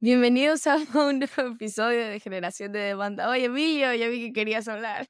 Bienvenidos 0.00 0.64
a 0.68 0.76
un 1.10 1.18
nuevo 1.18 1.54
episodio 1.54 2.06
de 2.06 2.20
Generación 2.20 2.70
de 2.70 2.78
Demanda. 2.78 3.28
Oye, 3.28 3.46
Emilio, 3.46 3.92
ya 3.94 4.06
vi 4.06 4.26
que 4.26 4.32
querías 4.32 4.68
hablar. 4.68 5.08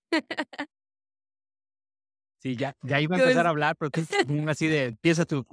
Sí, 2.41 2.57
ya, 2.57 2.75
ya 2.82 2.98
iba 2.98 3.16
a 3.16 3.18
empezar 3.18 3.46
a 3.46 3.50
hablar, 3.50 3.77
pero 3.77 3.90
tú 3.90 4.00
así 4.48 4.66
de, 4.66 4.85
empieza 4.86 5.27
tú. 5.27 5.45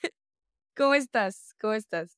¿Cómo 0.76 0.94
estás? 0.94 1.54
¿Cómo 1.60 1.74
estás? 1.74 2.16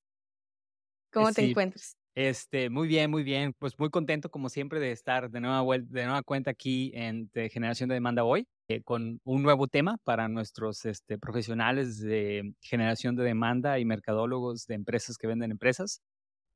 ¿Cómo 1.12 1.32
te 1.32 1.50
encuentras? 1.50 1.96
Este, 2.14 2.70
muy 2.70 2.86
bien, 2.86 3.10
muy 3.10 3.24
bien. 3.24 3.52
Pues 3.58 3.76
muy 3.78 3.90
contento, 3.90 4.30
como 4.30 4.48
siempre, 4.48 4.78
de 4.78 4.92
estar 4.92 5.28
de 5.30 5.40
nueva, 5.40 5.78
de 5.78 6.04
nueva 6.04 6.22
cuenta 6.22 6.52
aquí 6.52 6.92
en 6.94 7.28
Generación 7.50 7.88
de 7.88 7.94
Demanda 7.94 8.22
hoy, 8.22 8.46
eh, 8.68 8.82
con 8.82 9.20
un 9.24 9.42
nuevo 9.42 9.66
tema 9.66 9.98
para 10.04 10.28
nuestros 10.28 10.84
este, 10.84 11.18
profesionales 11.18 12.00
de 12.00 12.54
generación 12.60 13.16
de 13.16 13.24
demanda 13.24 13.80
y 13.80 13.84
mercadólogos 13.84 14.66
de 14.66 14.76
empresas 14.76 15.16
que 15.16 15.26
venden 15.26 15.50
empresas 15.50 16.02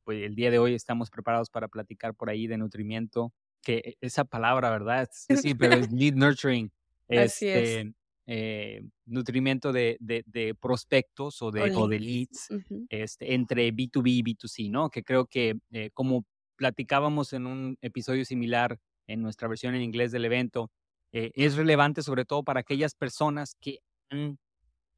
pues 0.05 0.23
el 0.23 0.35
día 0.35 0.51
de 0.51 0.59
hoy 0.59 0.75
estamos 0.75 1.11
preparados 1.11 1.51
para 1.51 1.69
platicar 1.69 2.15
por 2.15 2.31
ahí 2.31 2.47
de 2.47 2.59
nutrimiento, 2.59 3.33
que 3.63 3.79
e, 3.85 3.97
esa 4.01 4.25
palabra, 4.25 4.71
¿verdad? 4.71 5.09
Sí, 5.13 5.55
pero 5.55 5.75
es 5.75 5.91
lead 5.93 6.15
nurturing. 6.15 6.71
Así 7.09 7.49
es. 7.49 7.69
Este, 7.69 7.95
eh, 8.33 8.85
nutrimiento 9.07 9.73
de, 9.73 9.97
de, 9.99 10.55
prospectos 10.55 11.43
o 11.43 11.51
de, 11.51 11.75
o, 11.75 11.89
de 11.89 11.99
leads 11.99 12.49
este, 12.89 13.35
entre 13.35 13.73
B2B 13.73 14.07
y 14.07 14.23
B2C, 14.23 14.71
¿no? 14.71 14.89
Que 14.89 15.03
creo 15.03 15.27
que 15.27 15.57
eh, 15.73 15.91
como 15.93 16.25
platicábamos 16.55 17.33
en 17.33 17.47
un 17.47 17.77
episodio 17.81 18.25
similar 18.25 18.79
en 19.09 19.23
nuestra 19.23 19.49
versión 19.49 19.75
en 19.75 19.83
inglés 19.83 20.13
del 20.13 20.27
evento, 20.27 20.71
eh, 21.13 21.33
es 21.35 21.57
relevante 21.57 22.03
sobre 22.03 22.25
todo 22.25 22.45
para 22.45 22.61
aquellas 22.61 22.95
personas 22.95 23.57
que 23.61 23.81
han 24.11 24.39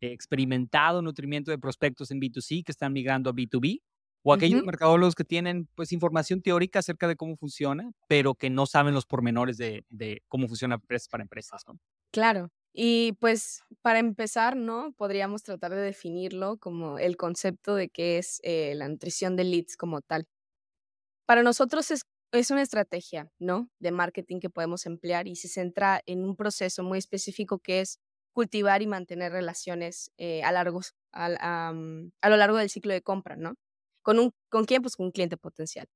experimentado 0.01 1.01
nutrimiento 1.01 1.51
de 1.51 1.59
prospectos 1.59 2.11
en 2.11 2.21
B2C, 2.21 2.65
que 2.65 2.73
están 2.73 2.93
migrando 2.93 3.31
a 3.31 3.33
B2B, 3.33 3.81
o 4.23 4.33
aquellos 4.33 4.65
mercadólogos 4.65 5.15
que 5.15 5.25
tienen 5.25 5.69
pues 5.75 5.93
información 5.93 6.43
teórica 6.43 6.79
acerca 6.79 7.09
de 7.09 7.17
cómo 7.17 7.37
funciona, 7.37 7.91
pero 8.09 8.35
que 8.35 8.51
no 8.51 8.67
saben 8.67 8.95
los 8.95 9.07
pormenores 9.07 9.57
de, 9.57 9.85
de 9.91 10.23
cómo 10.29 10.47
funciona 10.49 10.77
empresas 10.77 11.09
para 11.09 11.23
empresas, 11.23 11.63
¿no? 11.67 11.79
Claro. 12.13 12.51
Y 12.75 13.13
pues 13.21 13.63
para 13.83 13.99
empezar, 13.99 14.57
¿no? 14.57 14.93
Podríamos 14.97 15.43
tratar 15.43 15.73
de 15.73 15.83
definirlo 15.83 16.57
como 16.59 16.99
el 16.99 17.17
concepto 17.17 17.75
de 17.75 17.89
qué 17.89 18.19
es 18.19 18.41
eh, 18.45 18.75
la 18.77 18.89
nutrición 18.89 19.37
de 19.37 19.45
leads 19.45 19.77
como 19.77 20.01
tal. 20.01 20.27
Para 21.27 21.43
nosotros 21.43 21.91
es, 21.91 22.03
es 22.33 22.51
una 22.51 22.63
estrategia, 22.63 23.31
¿no? 23.39 23.69
De 23.79 23.91
marketing 23.91 24.41
que 24.41 24.51
podemos 24.51 24.87
emplear 24.87 25.27
y 25.29 25.37
se 25.37 25.49
centra 25.49 26.01
en 26.07 26.25
un 26.25 26.37
proceso 26.37 26.83
muy 26.83 26.99
específico 26.99 27.59
que 27.59 27.81
es 27.81 27.99
cultivar 28.33 28.81
y 28.81 28.87
mantener 28.87 29.33
relaciones 29.33 30.11
eh, 30.17 30.43
a, 30.43 30.53
largos, 30.53 30.95
a, 31.13 31.27
a 31.69 32.29
lo 32.31 32.37
largo 32.37 32.57
del 32.57 32.71
ciclo 32.71 32.93
de 32.95 33.03
compra, 33.03 33.37
¿no? 33.37 33.55
¿Con, 34.03 34.19
un, 34.19 34.33
¿Con 34.49 34.65
quién? 34.65 34.83
Pues 34.83 34.97
con 34.97 35.07
un 35.07 35.13
cliente 35.13 35.37
potencial. 35.37 35.87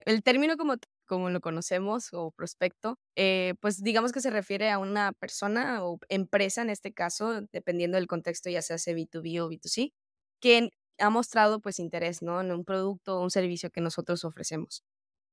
El 0.00 0.22
término 0.22 0.56
como, 0.56 0.74
como 1.06 1.30
lo 1.30 1.40
conocemos 1.40 2.10
o 2.12 2.30
prospecto, 2.32 2.98
eh, 3.16 3.54
pues 3.60 3.82
digamos 3.82 4.12
que 4.12 4.20
se 4.20 4.30
refiere 4.30 4.70
a 4.70 4.78
una 4.78 5.12
persona 5.12 5.84
o 5.84 5.98
empresa 6.08 6.62
en 6.62 6.70
este 6.70 6.92
caso, 6.92 7.42
dependiendo 7.52 7.96
del 7.96 8.06
contexto, 8.06 8.50
ya 8.50 8.62
sea 8.62 8.76
B2B 8.76 9.40
o 9.40 9.48
B2C, 9.48 9.92
que 10.40 10.70
ha 10.98 11.10
mostrado 11.10 11.60
pues 11.60 11.78
interés 11.78 12.22
¿no? 12.22 12.40
en 12.40 12.52
un 12.52 12.64
producto 12.64 13.18
o 13.18 13.22
un 13.22 13.30
servicio 13.30 13.70
que 13.70 13.80
nosotros 13.80 14.24
ofrecemos. 14.24 14.84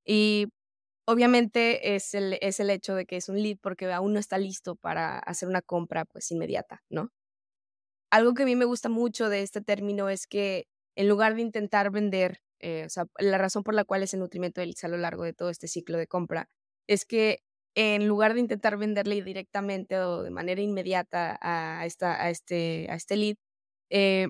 Y 0.05 0.47
obviamente 1.05 1.95
es 1.95 2.13
el, 2.15 2.37
es 2.41 2.59
el 2.59 2.69
hecho 2.69 2.95
de 2.95 3.05
que 3.05 3.17
es 3.17 3.29
un 3.29 3.41
lead 3.41 3.57
porque 3.61 3.91
aún 3.91 4.13
no 4.13 4.19
está 4.19 4.37
listo 4.37 4.75
para 4.75 5.19
hacer 5.19 5.49
una 5.49 5.61
compra 5.61 6.05
pues 6.05 6.31
inmediata, 6.31 6.83
¿no? 6.89 7.11
Algo 8.11 8.33
que 8.33 8.43
a 8.43 8.45
mí 8.45 8.55
me 8.55 8.65
gusta 8.65 8.89
mucho 8.89 9.29
de 9.29 9.41
este 9.41 9.61
término 9.61 10.09
es 10.09 10.27
que 10.27 10.67
en 10.95 11.07
lugar 11.09 11.35
de 11.35 11.41
intentar 11.41 11.91
vender, 11.91 12.41
eh, 12.59 12.87
la 13.19 13.37
razón 13.37 13.63
por 13.63 13.73
la 13.73 13.85
cual 13.85 14.03
es 14.03 14.13
el 14.13 14.19
nutrimiento 14.19 14.61
del 14.61 14.75
a 14.81 14.87
lo 14.87 14.97
largo 14.97 15.23
de 15.23 15.33
todo 15.33 15.49
este 15.49 15.67
ciclo 15.67 15.97
de 15.97 16.07
compra 16.07 16.49
es 16.87 17.05
que 17.05 17.39
en 17.75 18.07
lugar 18.07 18.33
de 18.33 18.41
intentar 18.41 18.77
venderle 18.77 19.21
directamente 19.23 19.97
o 19.99 20.23
de 20.23 20.31
manera 20.31 20.61
inmediata 20.61 21.39
a, 21.41 21.85
esta, 21.85 22.21
a, 22.21 22.29
este, 22.29 22.87
a 22.89 22.95
este 22.95 23.15
lead, 23.15 23.35
eh, 23.89 24.27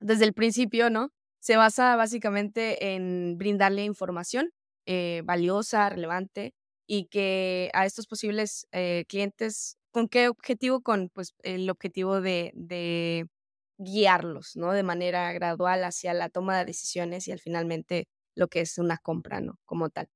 desde 0.00 0.24
el 0.24 0.34
principio, 0.34 0.90
¿no? 0.90 1.10
Se 1.40 1.56
basa 1.56 1.96
básicamente 1.96 2.94
en 2.94 3.38
brindarle 3.38 3.84
información 3.84 4.50
eh, 4.86 5.22
valiosa, 5.24 5.88
relevante 5.88 6.52
y 6.86 7.06
que 7.06 7.70
a 7.74 7.86
estos 7.86 8.06
posibles 8.06 8.66
clientes, 9.08 9.78
¿con 9.90 10.08
qué 10.08 10.28
objetivo? 10.28 10.82
Con 10.82 11.08
pues 11.10 11.34
el 11.42 11.70
objetivo 11.70 12.20
de 12.20 12.52
guiarlos, 13.84 14.56
¿no? 14.56 14.72
De 14.72 14.82
manera 14.82 15.32
gradual 15.32 15.84
hacia 15.84 16.14
la 16.14 16.28
toma 16.30 16.58
de 16.58 16.64
decisiones 16.66 17.28
y 17.28 17.32
al 17.32 17.40
finalmente 17.40 18.06
lo 18.34 18.48
que 18.48 18.60
es 18.60 18.78
una 18.78 18.98
compra, 18.98 19.40
¿no? 19.40 19.58
Como 19.64 19.90
tal. 19.90 20.08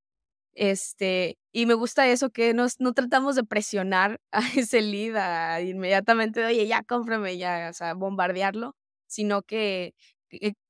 Este, 0.54 1.38
y 1.52 1.66
me 1.66 1.74
gusta 1.74 2.08
eso 2.08 2.30
que 2.30 2.54
nos, 2.54 2.80
no 2.80 2.92
tratamos 2.92 3.36
de 3.36 3.44
presionar 3.44 4.20
a 4.32 4.40
ese 4.56 4.82
lead 4.82 5.60
inmediatamente, 5.62 6.44
oye, 6.44 6.66
ya 6.66 6.82
cómprame, 6.82 7.38
ya, 7.38 7.68
o 7.70 7.74
sea, 7.74 7.94
bombardearlo, 7.94 8.74
sino 9.06 9.42
que 9.42 9.94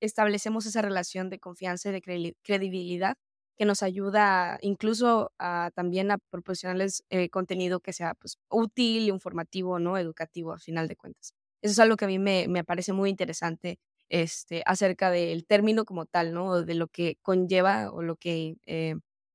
establecemos 0.00 0.66
esa 0.66 0.82
relación 0.82 1.30
de 1.30 1.38
confianza 1.41 1.88
y 1.91 1.92
de 1.92 2.34
credibilidad 2.42 3.16
que 3.56 3.65
nos 3.65 3.82
ayuda 3.82 4.59
incluso 4.62 5.32
a, 5.38 5.70
también 5.75 6.10
a 6.12 6.19
proporcionarles 6.30 7.04
eh, 7.10 7.28
contenido 7.30 7.80
que 7.80 7.92
sea 7.92 8.15
pues, 8.15 8.38
útil, 8.48 9.09
informativo, 9.09 9.78
¿no? 9.80 9.98
Educativo, 9.98 10.53
al 10.53 10.60
final 10.60 10.86
de 10.88 10.97
cuentas. 10.97 11.38
Eso 11.63 11.73
es 11.73 11.79
algo 11.81 11.97
que 11.97 12.05
a 12.07 12.09
mí 12.09 12.19
me, 12.19 12.47
me 12.49 12.65
parece 12.65 12.93
muy 12.93 13.11
interesante 13.11 13.79
este, 14.09 14.63
acerca 14.67 15.11
del 15.11 15.47
término 15.47 15.85
como 15.85 16.07
tal, 16.07 16.33
¿no? 16.35 16.63
De 16.63 16.75
lo 16.75 16.89
que 16.89 17.17
conlleva 17.23 17.91
o 17.93 18.03
lo 18.03 18.17
que 18.17 18.57
eh, 18.67 18.95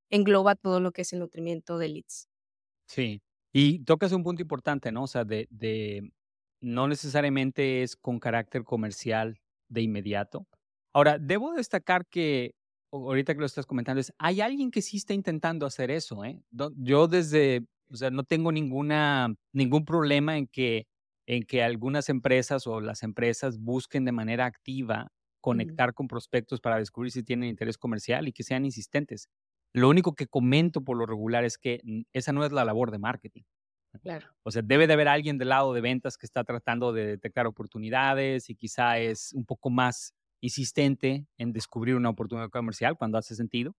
engloba 0.09 0.55
todo 0.55 0.79
lo 0.79 0.91
que 0.91 1.01
es 1.03 1.13
el 1.13 1.19
nutrimiento 1.19 1.77
de 1.77 1.89
leads. 1.89 2.27
Sí, 2.87 3.21
y 3.53 3.79
tocas 3.85 4.11
un 4.11 4.23
punto 4.23 4.41
importante, 4.41 4.91
¿no? 4.91 5.03
O 5.03 5.07
sea, 5.07 5.23
de, 5.25 5.47
de 5.49 6.11
no 6.61 6.87
necesariamente 6.87 7.83
es 7.83 7.95
con 7.95 8.19
carácter 8.19 8.63
comercial 8.63 9.39
de 9.69 9.81
inmediato. 9.81 10.47
Ahora, 10.93 11.17
debo 11.19 11.53
destacar 11.53 12.05
que 12.07 12.55
ahorita 12.91 13.33
que 13.33 13.39
lo 13.39 13.45
estás 13.45 13.65
comentando, 13.65 14.01
es, 14.01 14.13
hay 14.19 14.41
alguien 14.41 14.69
que 14.69 14.81
sí 14.81 14.97
está 14.97 15.13
intentando 15.13 15.65
hacer 15.65 15.89
eso, 15.91 16.23
¿eh? 16.25 16.39
Yo 16.77 17.07
desde, 17.07 17.65
o 17.89 17.95
sea, 17.95 18.11
no 18.11 18.23
tengo 18.23 18.51
ninguna, 18.51 19.33
ningún 19.51 19.85
problema 19.85 20.37
en 20.37 20.47
que 20.47 20.85
en 21.27 21.43
que 21.43 21.63
algunas 21.63 22.09
empresas 22.09 22.67
o 22.67 22.81
las 22.81 23.03
empresas 23.03 23.59
busquen 23.59 24.05
de 24.05 24.11
manera 24.11 24.45
activa 24.45 25.11
conectar 25.41 25.93
con 25.93 26.07
prospectos 26.07 26.61
para 26.61 26.77
descubrir 26.77 27.11
si 27.11 27.23
tienen 27.23 27.49
interés 27.49 27.77
comercial 27.77 28.27
y 28.27 28.33
que 28.33 28.43
sean 28.43 28.65
insistentes. 28.65 29.29
Lo 29.73 29.89
único 29.89 30.15
que 30.15 30.27
comento 30.27 30.83
por 30.83 30.97
lo 30.97 31.05
regular 31.05 31.43
es 31.43 31.57
que 31.57 31.81
esa 32.13 32.31
no 32.31 32.45
es 32.45 32.51
la 32.51 32.63
labor 32.63 32.91
de 32.91 32.99
marketing. 32.99 33.43
Claro. 34.01 34.27
O 34.43 34.51
sea, 34.51 34.61
debe 34.63 34.87
de 34.87 34.93
haber 34.93 35.07
alguien 35.07 35.37
del 35.37 35.49
lado 35.49 35.73
de 35.73 35.81
ventas 35.81 36.17
que 36.17 36.25
está 36.25 36.43
tratando 36.43 36.93
de 36.93 37.05
detectar 37.05 37.45
oportunidades 37.45 38.49
y 38.49 38.55
quizá 38.55 38.97
es 38.99 39.33
un 39.33 39.45
poco 39.45 39.69
más 39.69 40.13
insistente 40.41 41.27
en 41.37 41.53
descubrir 41.53 41.95
una 41.95 42.09
oportunidad 42.09 42.49
comercial 42.49 42.97
cuando 42.97 43.17
hace 43.17 43.35
sentido. 43.35 43.75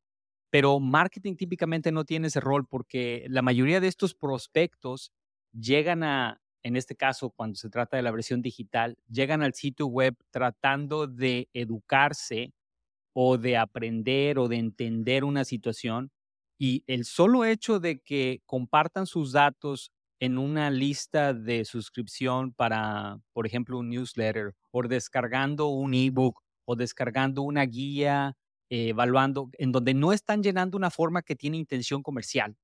Pero 0.51 0.79
marketing 0.79 1.35
típicamente 1.35 1.91
no 1.93 2.05
tiene 2.05 2.29
ese 2.29 2.41
rol 2.41 2.67
porque 2.69 3.27
la 3.29 3.43
mayoría 3.43 3.81
de 3.81 3.89
estos 3.89 4.15
prospectos 4.15 5.13
llegan 5.53 6.05
a, 6.05 6.41
en 6.65 6.77
este 6.77 6.97
caso, 6.97 7.31
cuando 7.31 7.57
se 7.57 7.71
trata 7.71 7.97
de 7.97 8.03
la 8.03 8.11
versión 8.13 8.43
digital, 8.43 8.97
llegan 9.11 9.43
al 9.43 9.55
sitio 9.55 9.87
web 9.87 10.17
tratando 10.31 11.07
de 11.07 11.49
educarse 11.55 12.53
o 13.13 13.39
de 13.39 13.57
aprender 13.57 14.39
o 14.39 14.49
de 14.49 14.57
entender 14.57 15.25
una 15.25 15.45
situación 15.45 16.11
y 16.59 16.85
el 16.87 17.05
solo 17.05 17.45
hecho 17.45 17.81
de 17.81 18.01
que 18.01 18.41
compartan 18.47 19.07
sus 19.07 19.33
datos 19.33 19.93
en 20.21 20.39
una 20.39 20.71
lista 20.71 21.35
de 21.35 21.65
suscripción 21.65 22.53
para, 22.53 23.19
por 23.33 23.47
ejemplo, 23.47 23.79
un 23.79 23.91
newsletter 23.91 24.55
o 24.71 24.83
descargando 24.85 25.69
un 25.69 25.95
ebook 25.95 26.41
o 26.67 26.77
descargando 26.77 27.43
una 27.43 27.65
guía, 27.65 28.37
eh, 28.71 28.89
evaluando, 28.91 29.51
en 29.59 29.73
donde 29.73 29.95
no 29.95 30.13
están 30.13 30.43
llenando 30.43 30.79
una 30.79 30.91
forma 30.91 31.23
que 31.23 31.37
tiene 31.37 31.59
intención 31.59 32.03
comercial, 32.03 32.57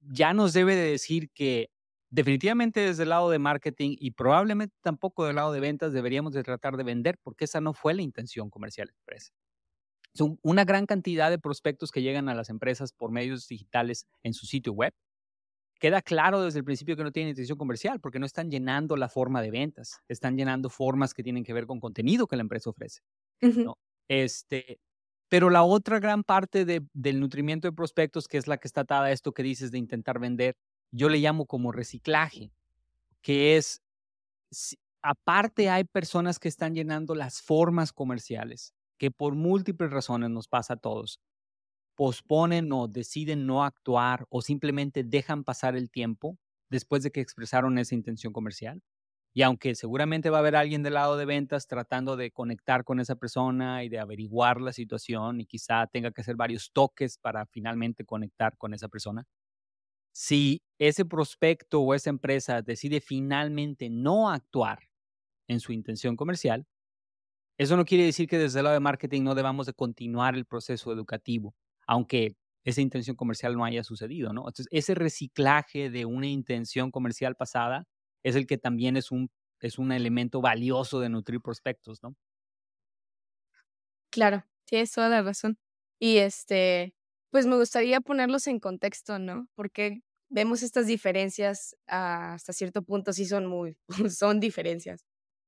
ya 0.00 0.32
nos 0.34 0.52
debe 0.52 0.74
de 0.76 0.90
decir 0.92 1.30
que 1.34 1.68
definitivamente 2.10 2.80
desde 2.80 3.04
el 3.04 3.10
lado 3.10 3.30
de 3.30 3.38
marketing 3.38 3.96
y 3.98 4.12
probablemente 4.12 4.74
tampoco 4.82 5.26
del 5.26 5.36
lado 5.36 5.52
de 5.52 5.60
ventas 5.60 5.92
deberíamos 5.92 6.32
de 6.32 6.42
tratar 6.42 6.76
de 6.76 6.84
vender 6.84 7.18
porque 7.22 7.44
esa 7.44 7.60
no 7.60 7.74
fue 7.74 7.94
la 7.94 8.02
intención 8.02 8.50
comercial 8.50 8.88
de 8.88 8.92
la 8.92 8.98
empresa. 9.00 9.32
Son 10.14 10.38
una 10.42 10.64
gran 10.64 10.86
cantidad 10.86 11.30
de 11.30 11.38
prospectos 11.38 11.90
que 11.90 12.02
llegan 12.02 12.28
a 12.28 12.34
las 12.34 12.48
empresas 12.48 12.92
por 12.92 13.10
medios 13.10 13.48
digitales 13.48 14.06
en 14.22 14.34
su 14.34 14.46
sitio 14.46 14.72
web. 14.72 14.92
Queda 15.78 16.00
claro 16.02 16.42
desde 16.42 16.60
el 16.60 16.64
principio 16.64 16.96
que 16.96 17.04
no 17.04 17.12
tienen 17.12 17.30
intención 17.30 17.58
comercial 17.58 18.00
porque 18.00 18.18
no 18.18 18.26
están 18.26 18.50
llenando 18.50 18.96
la 18.96 19.10
forma 19.10 19.42
de 19.42 19.50
ventas, 19.50 19.98
están 20.08 20.36
llenando 20.36 20.70
formas 20.70 21.12
que 21.12 21.22
tienen 21.22 21.44
que 21.44 21.52
ver 21.52 21.66
con 21.66 21.80
contenido 21.80 22.26
que 22.26 22.36
la 22.36 22.42
empresa 22.42 22.70
ofrece. 22.70 23.00
este, 24.08 24.78
pero 25.28 25.50
la 25.50 25.64
otra 25.64 26.00
gran 26.00 26.24
parte 26.24 26.64
del 26.64 27.20
nutrimiento 27.20 27.68
de 27.68 27.72
prospectos, 27.72 28.28
que 28.28 28.38
es 28.38 28.46
la 28.46 28.58
que 28.58 28.68
está 28.68 28.82
atada 28.82 29.06
a 29.06 29.12
esto 29.12 29.32
que 29.32 29.42
dices 29.42 29.70
de 29.70 29.78
intentar 29.78 30.18
vender, 30.20 30.56
yo 30.96 31.08
le 31.08 31.18
llamo 31.18 31.46
como 31.46 31.72
reciclaje, 31.72 32.52
que 33.22 33.56
es, 33.56 33.82
aparte 35.02 35.70
hay 35.70 35.84
personas 35.84 36.38
que 36.38 36.48
están 36.48 36.74
llenando 36.74 37.14
las 37.14 37.40
formas 37.42 37.92
comerciales, 37.92 38.74
que 38.98 39.10
por 39.10 39.34
múltiples 39.34 39.90
razones 39.90 40.30
nos 40.30 40.48
pasa 40.48 40.74
a 40.74 40.76
todos, 40.78 41.20
posponen 41.96 42.72
o 42.72 42.88
deciden 42.88 43.46
no 43.46 43.64
actuar 43.64 44.26
o 44.30 44.42
simplemente 44.42 45.04
dejan 45.04 45.44
pasar 45.44 45.76
el 45.76 45.90
tiempo 45.90 46.38
después 46.70 47.02
de 47.02 47.12
que 47.12 47.20
expresaron 47.20 47.78
esa 47.78 47.94
intención 47.94 48.32
comercial. 48.32 48.82
Y 49.34 49.42
aunque 49.42 49.74
seguramente 49.74 50.30
va 50.30 50.38
a 50.38 50.40
haber 50.40 50.56
alguien 50.56 50.82
del 50.82 50.94
lado 50.94 51.16
de 51.16 51.26
ventas 51.26 51.66
tratando 51.68 52.16
de 52.16 52.32
conectar 52.32 52.84
con 52.84 53.00
esa 53.00 53.16
persona 53.16 53.84
y 53.84 53.90
de 53.90 53.98
averiguar 54.00 54.60
la 54.60 54.72
situación 54.72 55.40
y 55.40 55.46
quizá 55.46 55.86
tenga 55.88 56.10
que 56.12 56.22
hacer 56.22 56.36
varios 56.36 56.72
toques 56.72 57.18
para 57.18 57.46
finalmente 57.46 58.04
conectar 58.06 58.56
con 58.58 58.74
esa 58.74 58.88
persona, 58.88 59.26
si 60.18 60.62
ese 60.78 61.04
prospecto 61.04 61.82
o 61.82 61.92
esa 61.92 62.08
empresa 62.08 62.62
decide 62.62 63.02
finalmente 63.02 63.90
no 63.90 64.30
actuar 64.30 64.78
en 65.46 65.60
su 65.60 65.72
intención 65.74 66.16
comercial, 66.16 66.66
eso 67.58 67.76
no 67.76 67.84
quiere 67.84 68.04
decir 68.04 68.26
que 68.26 68.38
desde 68.38 68.60
el 68.60 68.64
lado 68.64 68.74
de 68.74 68.80
marketing 68.80 69.24
no 69.24 69.34
debamos 69.34 69.66
de 69.66 69.74
continuar 69.74 70.34
el 70.34 70.46
proceso 70.46 70.90
educativo, 70.90 71.54
aunque 71.86 72.34
esa 72.64 72.80
intención 72.80 73.14
comercial 73.14 73.56
no 73.56 73.64
haya 73.66 73.84
sucedido, 73.84 74.32
¿no? 74.32 74.40
Entonces, 74.48 74.68
ese 74.70 74.94
reciclaje 74.94 75.90
de 75.90 76.06
una 76.06 76.28
intención 76.28 76.90
comercial 76.90 77.36
pasada 77.36 77.84
es 78.22 78.36
el 78.36 78.46
que 78.46 78.56
también 78.56 78.96
es 78.96 79.10
un, 79.10 79.28
es 79.60 79.78
un 79.78 79.92
elemento 79.92 80.40
valioso 80.40 80.98
de 80.98 81.10
nutrir 81.10 81.42
prospectos, 81.42 82.02
¿no? 82.02 82.16
Claro, 84.10 84.44
tienes 84.64 84.92
toda 84.92 85.08
la 85.10 85.22
razón. 85.22 85.58
Y 85.98 86.18
este, 86.18 86.94
pues 87.30 87.46
me 87.46 87.56
gustaría 87.56 88.00
ponerlos 88.00 88.46
en 88.46 88.60
contexto, 88.60 89.18
¿no? 89.18 89.48
Porque 89.54 90.00
vemos 90.28 90.62
estas 90.62 90.86
diferencias 90.86 91.76
hasta 91.86 92.52
cierto 92.52 92.82
punto, 92.82 93.12
sí 93.12 93.26
son 93.26 93.46
muy, 93.46 93.76
son 94.10 94.40
diferencias 94.40 95.04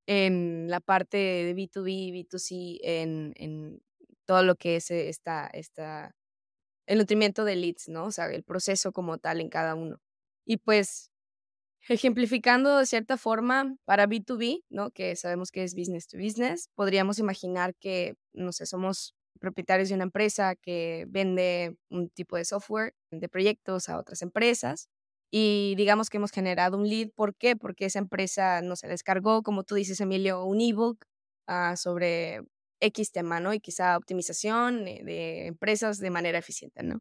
en 0.07 0.69
la 0.71 0.81
parte 0.81 1.19
de 1.19 1.55
B2B, 1.55 2.13
B2C, 2.13 2.79
en, 2.83 3.35
en 3.37 3.83
todo 4.25 4.43
lo 4.43 4.57
que 4.57 4.77
es 4.77 4.91
esta, 4.91 5.47
esta, 5.49 6.17
el 6.87 6.99
nutrimiento 6.99 7.45
de 7.45 7.57
leads, 7.57 7.89
¿no? 7.89 8.07
O 8.07 8.11
sea, 8.11 8.27
el 8.27 8.45
proceso 8.45 8.93
como 8.93 9.19
tal 9.19 9.41
en 9.41 9.51
cada 9.51 9.75
uno. 9.75 10.01
Y 10.47 10.59
pues, 10.59 11.11
ejemplificando 11.89 12.79
de 12.79 12.87
cierta 12.87 13.19
forma 13.19 13.77
para 13.85 14.07
B2B, 14.07 14.65
¿no? 14.71 14.91
Que 14.91 15.17
sabemos 15.17 15.51
que 15.51 15.65
es 15.65 15.75
business 15.75 16.09
to 16.09 16.19
business, 16.19 16.71
podríamos 16.75 17.19
imaginar 17.19 17.75
que, 17.77 18.17
no 18.33 18.53
sé, 18.53 18.67
somos 18.67 19.15
propietarios 19.39 19.89
de 19.89 19.95
una 19.95 20.05
empresa 20.05 20.57
que 20.57 21.07
vende 21.09 21.77
un 21.91 22.11
tipo 22.11 22.37
de 22.37 22.45
software 22.45 22.95
de 23.11 23.29
proyectos 23.29 23.89
a 23.89 23.99
otras 23.99 24.23
empresas 24.23 24.89
y 25.31 25.75
digamos 25.77 26.11
que 26.11 26.19
hemos 26.19 26.31
generado 26.31 26.77
un 26.79 26.89
lead. 26.89 27.11
¿Por 27.15 27.35
qué? 27.35 27.57
Porque 27.57 27.87
esa 27.87 27.99
empresa 27.99 28.63
no 28.63 28.77
se 28.77 28.89
descargó, 28.89 29.43
como 29.43 29.65
tú 29.65 29.75
dices, 29.75 30.01
Emilio, 30.01 30.45
un 30.45 30.61
ebook 30.61 31.05
uh, 31.49 31.77
sobre 31.77 32.43
X 32.81 33.13
tema, 33.13 33.41
¿no? 33.41 33.53
Y 33.55 33.61
quizá 33.61 33.97
optimización 33.97 34.85
de 34.85 35.47
empresas 35.47 35.99
de 35.99 36.11
manera 36.11 36.39
eficiente, 36.39 36.83
¿no? 36.83 37.01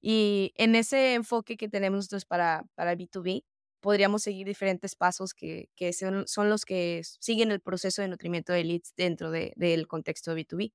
Y 0.00 0.52
en 0.56 0.74
ese 0.76 1.14
enfoque 1.14 1.56
que 1.56 1.68
tenemos 1.68 1.96
nosotros 1.98 2.24
para, 2.24 2.64
para 2.74 2.94
B2B, 2.94 3.44
podríamos 3.80 4.22
seguir 4.22 4.46
diferentes 4.46 4.94
pasos 4.96 5.34
que, 5.34 5.68
que 5.76 5.92
son, 5.92 6.26
son, 6.26 6.50
los 6.50 6.64
que 6.64 7.02
siguen 7.20 7.50
el 7.50 7.60
proceso 7.60 8.02
de 8.02 8.08
nutrimiento 8.08 8.52
de 8.52 8.64
leads 8.64 8.94
dentro 8.96 9.30
de, 9.30 9.52
del 9.56 9.86
contexto 9.86 10.34
de 10.34 10.46
B2B. 10.46 10.72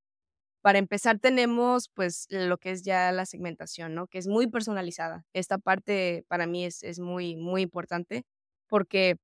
Para 0.64 0.78
empezar, 0.78 1.18
tenemos 1.20 1.90
pues 1.90 2.28
lo 2.30 2.58
que 2.60 2.72
es 2.72 2.84
ya 2.84 3.12
la 3.12 3.26
segmentación, 3.26 3.96
¿no? 3.96 4.06
Que 4.08 4.20
es 4.20 4.28
muy 4.28 4.48
personalizada. 4.48 5.26
Esta 5.34 5.58
parte 5.58 6.24
para 6.28 6.46
mí 6.46 6.66
es, 6.66 6.84
es 6.84 7.00
muy, 7.00 7.36
muy 7.36 7.64
importante 7.64 8.24
porque 8.68 9.18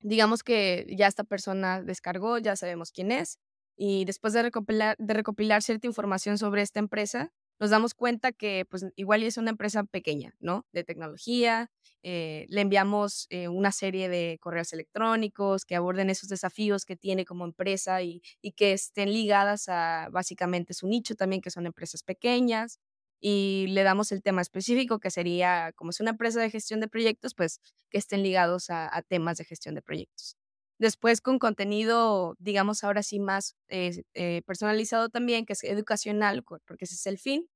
digamos 0.00 0.42
que 0.42 0.86
ya 0.96 1.06
esta 1.06 1.24
persona 1.24 1.82
descargó, 1.82 2.38
ya 2.38 2.56
sabemos 2.56 2.92
quién 2.92 3.12
es, 3.12 3.38
y 3.76 4.04
después 4.04 4.32
de 4.34 4.42
recopilar, 4.42 4.96
de 4.98 5.14
recopilar 5.14 5.62
cierta 5.62 5.86
información 5.86 6.38
sobre 6.38 6.62
esta 6.62 6.80
empresa, 6.80 7.30
nos 7.60 7.70
damos 7.70 7.94
cuenta 7.94 8.32
que 8.32 8.64
pues 8.68 8.86
igual 8.96 9.22
es 9.22 9.36
una 9.36 9.50
empresa 9.50 9.84
pequeña, 9.84 10.34
¿no? 10.40 10.66
De 10.72 10.84
tecnología. 10.84 11.70
Eh, 12.02 12.46
le 12.48 12.60
enviamos 12.60 13.26
eh, 13.30 13.48
una 13.48 13.72
serie 13.72 14.08
de 14.08 14.38
correos 14.40 14.72
electrónicos 14.72 15.64
que 15.64 15.74
aborden 15.74 16.10
esos 16.10 16.28
desafíos 16.28 16.84
que 16.84 16.96
tiene 16.96 17.24
como 17.24 17.44
empresa 17.44 18.02
y, 18.02 18.22
que 18.56 18.72
estén 18.72 19.12
ligadas 19.12 19.68
a 19.68 20.08
básicamente 20.10 20.74
su 20.74 20.88
nicho 20.88 21.14
también, 21.16 21.42
que 21.42 21.50
son 21.50 21.66
empresas 21.66 22.02
pequeñas. 22.02 22.78
Y 23.20 23.66
le 23.70 23.82
damos 23.82 24.12
el 24.12 24.22
tema 24.22 24.42
específico, 24.42 25.00
que 25.00 25.10
sería, 25.10 25.72
como 25.74 25.90
es 25.90 26.00
una 26.00 26.10
empresa 26.10 26.40
de 26.40 26.50
gestión 26.50 26.80
de 26.80 26.88
proyectos, 26.88 27.34
pues 27.34 27.60
que 27.90 27.98
estén 27.98 28.22
ligados 28.22 28.70
a 28.70 29.02
temas 29.08 29.38
de 29.38 29.44
gestión 29.44 29.74
de 29.74 29.82
proyectos. 29.82 30.36
Después 30.78 31.20
con 31.20 31.38
contenido, 31.40 32.36
digamos, 32.38 32.84
ahora 32.84 33.02
sí 33.02 33.18
más 33.18 33.56
eh, 33.68 34.04
eh, 34.14 34.42
personalizado 34.46 35.08
también, 35.08 35.44
que 35.44 35.54
es 35.54 35.64
educacional, 35.64 36.44
porque 36.44 36.84
ese 36.84 36.94
es 36.94 37.06
el 37.06 37.18
fin. 37.18 37.48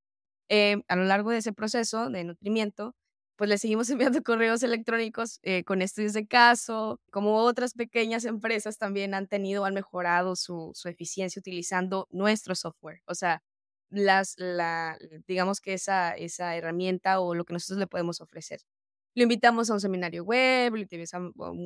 Eh, 0.48 0.82
a 0.88 0.96
lo 0.96 1.04
largo 1.04 1.30
de 1.30 1.38
ese 1.38 1.52
proceso 1.52 2.10
de 2.10 2.24
nutrimiento, 2.24 2.96
pues 3.36 3.48
le 3.50 3.58
seguimos 3.58 3.90
enviando 3.90 4.22
correos 4.22 4.62
electrónicos 4.64 5.40
con 5.66 5.82
estudios 5.82 6.14
de 6.14 6.26
caso, 6.26 7.00
como 7.12 7.36
otras 7.38 7.74
pequeñas 7.74 8.24
empresas 8.24 8.78
también 8.78 9.14
han 9.14 9.28
tenido, 9.28 9.64
han 9.64 9.74
mejorado 9.74 10.36
su, 10.36 10.72
su 10.74 10.88
eficiencia 10.88 11.40
utilizando 11.40 12.08
nuestro 12.10 12.54
software. 12.56 13.02
O 13.06 13.14
sea, 13.14 13.42
las, 13.90 14.34
la, 14.38 14.98
digamos 15.28 15.60
que 15.60 15.74
esa, 15.74 16.12
esa 16.12 16.56
herramienta 16.56 17.20
o 17.20 17.34
lo 17.34 17.44
que 17.44 17.52
nosotros 17.52 17.78
le 17.78 17.86
podemos 17.86 18.20
ofrecer. 18.20 18.60
Lo 19.14 19.24
invitamos 19.24 19.68
a 19.68 19.74
un 19.74 19.80
seminario 19.80 20.24
web 20.24 20.72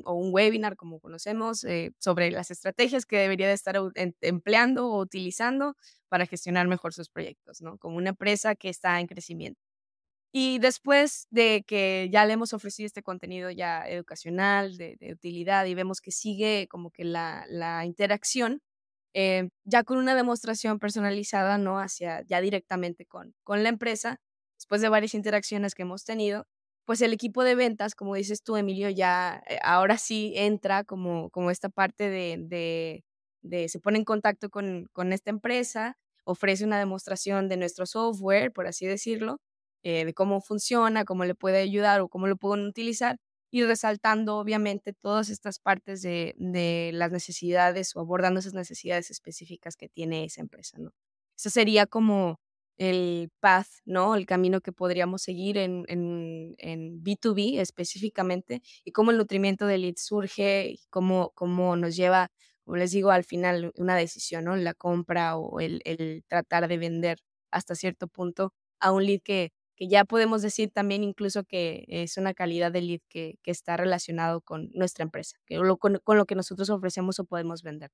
o 0.04 0.14
un 0.14 0.34
webinar, 0.34 0.76
como 0.76 0.98
conocemos, 0.98 1.62
eh, 1.64 1.92
sobre 1.98 2.30
las 2.32 2.50
estrategias 2.50 3.06
que 3.06 3.18
debería 3.18 3.46
de 3.46 3.52
estar 3.54 3.76
empleando 4.20 4.88
o 4.88 5.00
utilizando 5.00 5.76
para 6.08 6.26
gestionar 6.26 6.66
mejor 6.66 6.92
sus 6.92 7.08
proyectos, 7.08 7.62
¿no? 7.62 7.78
Como 7.78 7.98
una 7.98 8.10
empresa 8.10 8.56
que 8.56 8.68
está 8.68 8.98
en 9.00 9.06
crecimiento. 9.06 9.60
Y 10.32 10.58
después 10.58 11.28
de 11.30 11.64
que 11.66 12.08
ya 12.12 12.26
le 12.26 12.34
hemos 12.34 12.52
ofrecido 12.52 12.86
este 12.86 13.02
contenido 13.02 13.50
ya 13.50 13.88
educacional, 13.88 14.76
de, 14.76 14.98
utilidad, 15.12 15.66
y 15.66 15.74
vemos 15.74 16.00
que 16.00 16.10
sigue 16.10 16.68
como 16.68 16.90
que 16.90 17.04
la, 17.04 17.46
la 17.48 17.86
interacción, 17.86 18.60
eh, 19.14 19.48
ya 19.64 19.84
con 19.84 19.98
una 19.98 20.14
demostración 20.14 20.78
personalizada, 20.78 21.58
¿no? 21.58 21.78
Hacia, 21.80 22.22
ya 22.26 22.40
directamente 22.40 23.06
con, 23.06 23.34
con 23.44 23.62
la 23.62 23.70
empresa, 23.70 24.20
después 24.58 24.82
de 24.82 24.88
varias 24.90 25.14
interacciones 25.14 25.74
que 25.74 25.82
hemos 25.82 26.04
tenido, 26.04 26.46
pues 26.86 27.02
el 27.02 27.12
equipo 27.12 27.44
de 27.44 27.56
ventas, 27.56 27.94
como 27.94 28.14
dices 28.14 28.42
tú, 28.42 28.56
Emilio, 28.56 28.88
ya 28.88 29.42
eh, 29.48 29.58
ahora 29.62 29.98
sí 29.98 30.32
entra 30.36 30.84
como, 30.84 31.30
como 31.30 31.50
esta 31.50 31.68
parte 31.68 32.08
de, 32.08 33.02
de, 33.42 33.68
se 33.68 33.80
pone 33.80 33.98
en 33.98 34.04
contacto 34.04 34.48
con, 34.50 34.86
con, 34.92 35.12
esta 35.12 35.30
empresa, 35.30 35.98
ofrece 36.24 36.64
una 36.64 36.78
demostración 36.78 37.48
de 37.48 37.56
nuestro 37.56 37.86
software, 37.86 38.52
por 38.52 38.68
así 38.68 38.86
decirlo, 38.86 39.38
eh, 39.82 40.04
de 40.04 40.14
cómo 40.14 40.40
funciona, 40.40 41.04
cómo 41.04 41.24
le 41.24 41.34
puede 41.34 41.58
ayudar 41.58 42.00
o 42.00 42.08
cómo 42.08 42.28
lo 42.28 42.36
pueden 42.36 42.66
utilizar, 42.66 43.18
y 43.50 43.64
resaltando 43.64 44.36
obviamente 44.38 44.92
todas 44.92 45.28
estas 45.28 45.58
partes 45.58 46.02
de, 46.02 46.34
de 46.38 46.90
las 46.94 47.10
necesidades 47.10 47.96
o 47.96 48.00
abordando 48.00 48.40
esas 48.40 48.54
necesidades 48.54 49.10
específicas 49.10 49.76
que 49.76 49.88
tiene 49.88 50.24
esa 50.24 50.40
empresa, 50.40 50.78
¿no? 50.78 50.92
Eso 51.36 51.50
sería 51.50 51.86
como 51.86 52.38
el 52.78 53.30
path, 53.40 53.68
¿no? 53.84 54.14
El 54.14 54.26
camino 54.26 54.60
que 54.60 54.72
podríamos 54.72 55.22
seguir 55.22 55.58
en, 55.58 55.84
en, 55.88 56.54
en 56.58 57.02
B2B 57.02 57.58
específicamente 57.60 58.62
y 58.84 58.92
cómo 58.92 59.10
el 59.10 59.18
nutrimiento 59.18 59.66
del 59.66 59.82
lead 59.82 59.94
surge 59.96 60.70
y 60.70 60.80
cómo, 60.90 61.32
cómo 61.34 61.76
nos 61.76 61.96
lleva, 61.96 62.30
como 62.64 62.76
les 62.76 62.90
digo, 62.92 63.10
al 63.10 63.24
final 63.24 63.72
una 63.76 63.96
decisión, 63.96 64.44
¿no? 64.44 64.56
La 64.56 64.74
compra 64.74 65.36
o 65.36 65.60
el, 65.60 65.80
el 65.84 66.24
tratar 66.28 66.68
de 66.68 66.78
vender 66.78 67.18
hasta 67.50 67.74
cierto 67.74 68.08
punto 68.08 68.52
a 68.80 68.92
un 68.92 69.06
lead 69.06 69.20
que, 69.22 69.52
que 69.76 69.88
ya 69.88 70.04
podemos 70.04 70.42
decir 70.42 70.70
también 70.70 71.04
incluso 71.04 71.44
que 71.44 71.84
es 71.88 72.16
una 72.16 72.34
calidad 72.34 72.72
de 72.72 72.82
lead 72.82 73.00
que, 73.08 73.38
que 73.42 73.50
está 73.50 73.76
relacionado 73.76 74.40
con 74.40 74.70
nuestra 74.72 75.04
empresa, 75.04 75.38
que 75.46 75.56
lo, 75.58 75.76
con, 75.78 76.00
con, 76.04 76.16
lo 76.18 76.26
que 76.26 76.34
nosotros 76.34 76.70
ofrecemos 76.70 77.18
o 77.20 77.24
podemos 77.24 77.62
vender. 77.62 77.90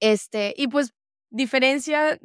Este, 0.00 0.54
y 0.56 0.68
pues 0.68 0.92
diferencia 1.30 2.18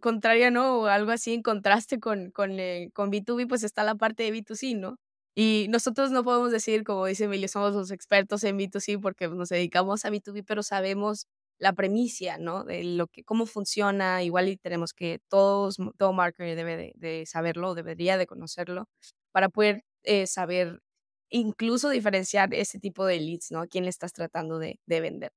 contraria, 0.00 0.50
¿no? 0.50 0.80
O 0.80 0.86
algo 0.86 1.10
así 1.12 1.34
en 1.34 1.42
contraste 1.42 2.00
con, 2.00 2.30
con, 2.30 2.58
eh, 2.60 2.90
con 2.94 3.10
B2B, 3.10 3.48
pues 3.48 3.62
está 3.64 3.84
la 3.84 3.94
parte 3.96 4.22
de 4.24 4.32
B2C, 4.32 4.78
¿no? 4.78 4.96
Y 5.34 5.66
nosotros 5.70 6.10
no 6.10 6.24
podemos 6.24 6.50
decir, 6.50 6.84
como 6.84 7.06
dice 7.06 7.24
Emilio, 7.24 7.48
somos 7.48 7.74
los 7.74 7.90
expertos 7.92 8.42
en 8.44 8.58
B2C 8.58 9.00
porque 9.00 9.28
nos 9.28 9.48
dedicamos 9.50 10.04
a 10.04 10.10
B2B, 10.10 10.44
pero 10.46 10.62
sabemos 10.62 11.26
la 11.58 11.72
premisa, 11.72 12.38
¿no? 12.38 12.64
De 12.64 12.84
lo 12.84 13.06
que, 13.08 13.24
cómo 13.24 13.46
funciona, 13.46 14.22
igual 14.22 14.48
y 14.48 14.56
tenemos 14.56 14.92
que 14.94 15.20
todos, 15.28 15.76
todo 15.98 16.12
marketer 16.12 16.56
debe 16.56 16.92
de, 16.96 17.26
saberlo, 17.26 17.74
debería 17.74 18.16
de 18.16 18.26
conocerlo, 18.26 18.86
para 19.32 19.48
poder 19.48 19.84
eh, 20.04 20.26
saber 20.26 20.80
incluso 21.30 21.90
diferenciar 21.90 22.54
ese 22.54 22.78
tipo 22.80 23.06
de 23.06 23.20
leads, 23.20 23.50
¿no? 23.52 23.66
Quién 23.68 23.84
le 23.84 23.90
estás 23.90 24.12
tratando 24.12 24.58
de, 24.58 24.80
de 24.86 25.00
vender. 25.00 25.32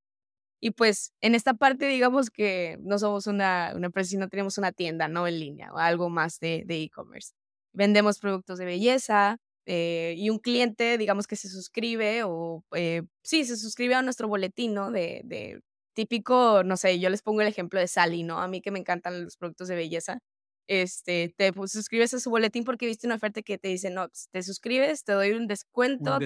Y 0.62 0.72
pues 0.72 1.12
en 1.22 1.36
esta 1.36 1.56
parte, 1.56 1.88
digamos 1.88 2.30
que 2.30 2.78
no 2.82 3.00
somos 3.00 3.28
una, 3.28 3.74
una 3.76 3.88
empresa, 3.88 4.12
sino 4.12 4.30
tenemos 4.30 4.58
una 4.58 4.72
tienda, 4.72 5.08
¿no? 5.08 5.28
En 5.28 5.40
línea 5.40 5.74
o 5.74 5.78
algo 5.78 6.10
más 6.10 6.40
de 6.40 6.64
e-commerce. 6.70 7.34
Vendemos 7.74 8.20
productos 8.20 8.60
de 8.60 8.66
belleza 8.66 9.38
eh, 9.66 10.16
y 10.18 10.30
un 10.30 10.40
cliente, 10.40 10.98
digamos 10.98 11.28
que 11.28 11.36
se 11.36 11.50
suscribe 11.50 12.24
o, 12.24 12.64
eh, 12.76 13.04
sí, 13.24 13.46
se 13.46 13.58
suscribe 13.58 13.96
a 13.96 14.02
nuestro 14.02 14.28
boletín, 14.28 14.74
¿no? 14.74 14.92
De, 14.92 15.22
de 15.24 15.62
típico, 15.94 16.64
no 16.64 16.78
sé, 16.78 17.00
yo 17.00 17.10
les 17.10 17.22
pongo 17.22 17.42
el 17.42 17.48
ejemplo 17.48 17.80
de 17.80 17.88
Sally, 17.88 18.24
¿no? 18.24 18.40
A 18.40 18.48
mí 18.48 18.62
que 18.62 18.72
me 18.72 18.80
encantan 18.80 19.24
los 19.24 19.38
productos 19.38 19.68
de 19.68 19.76
belleza. 19.76 20.20
Este, 20.74 21.34
te 21.36 21.52
pues, 21.52 21.74
suscribes 21.74 22.14
a 22.14 22.20
su 22.22 22.30
boletín 22.30 22.64
porque 22.64 22.86
viste 22.86 23.06
una 23.06 23.16
oferta 23.16 23.42
que 23.42 23.58
te 23.58 23.68
dice, 23.68 23.90
no, 23.90 24.08
pues, 24.08 24.30
te 24.32 24.42
suscribes, 24.42 25.04
te 25.04 25.12
doy 25.12 25.32
un 25.32 25.46
descuento, 25.46 26.18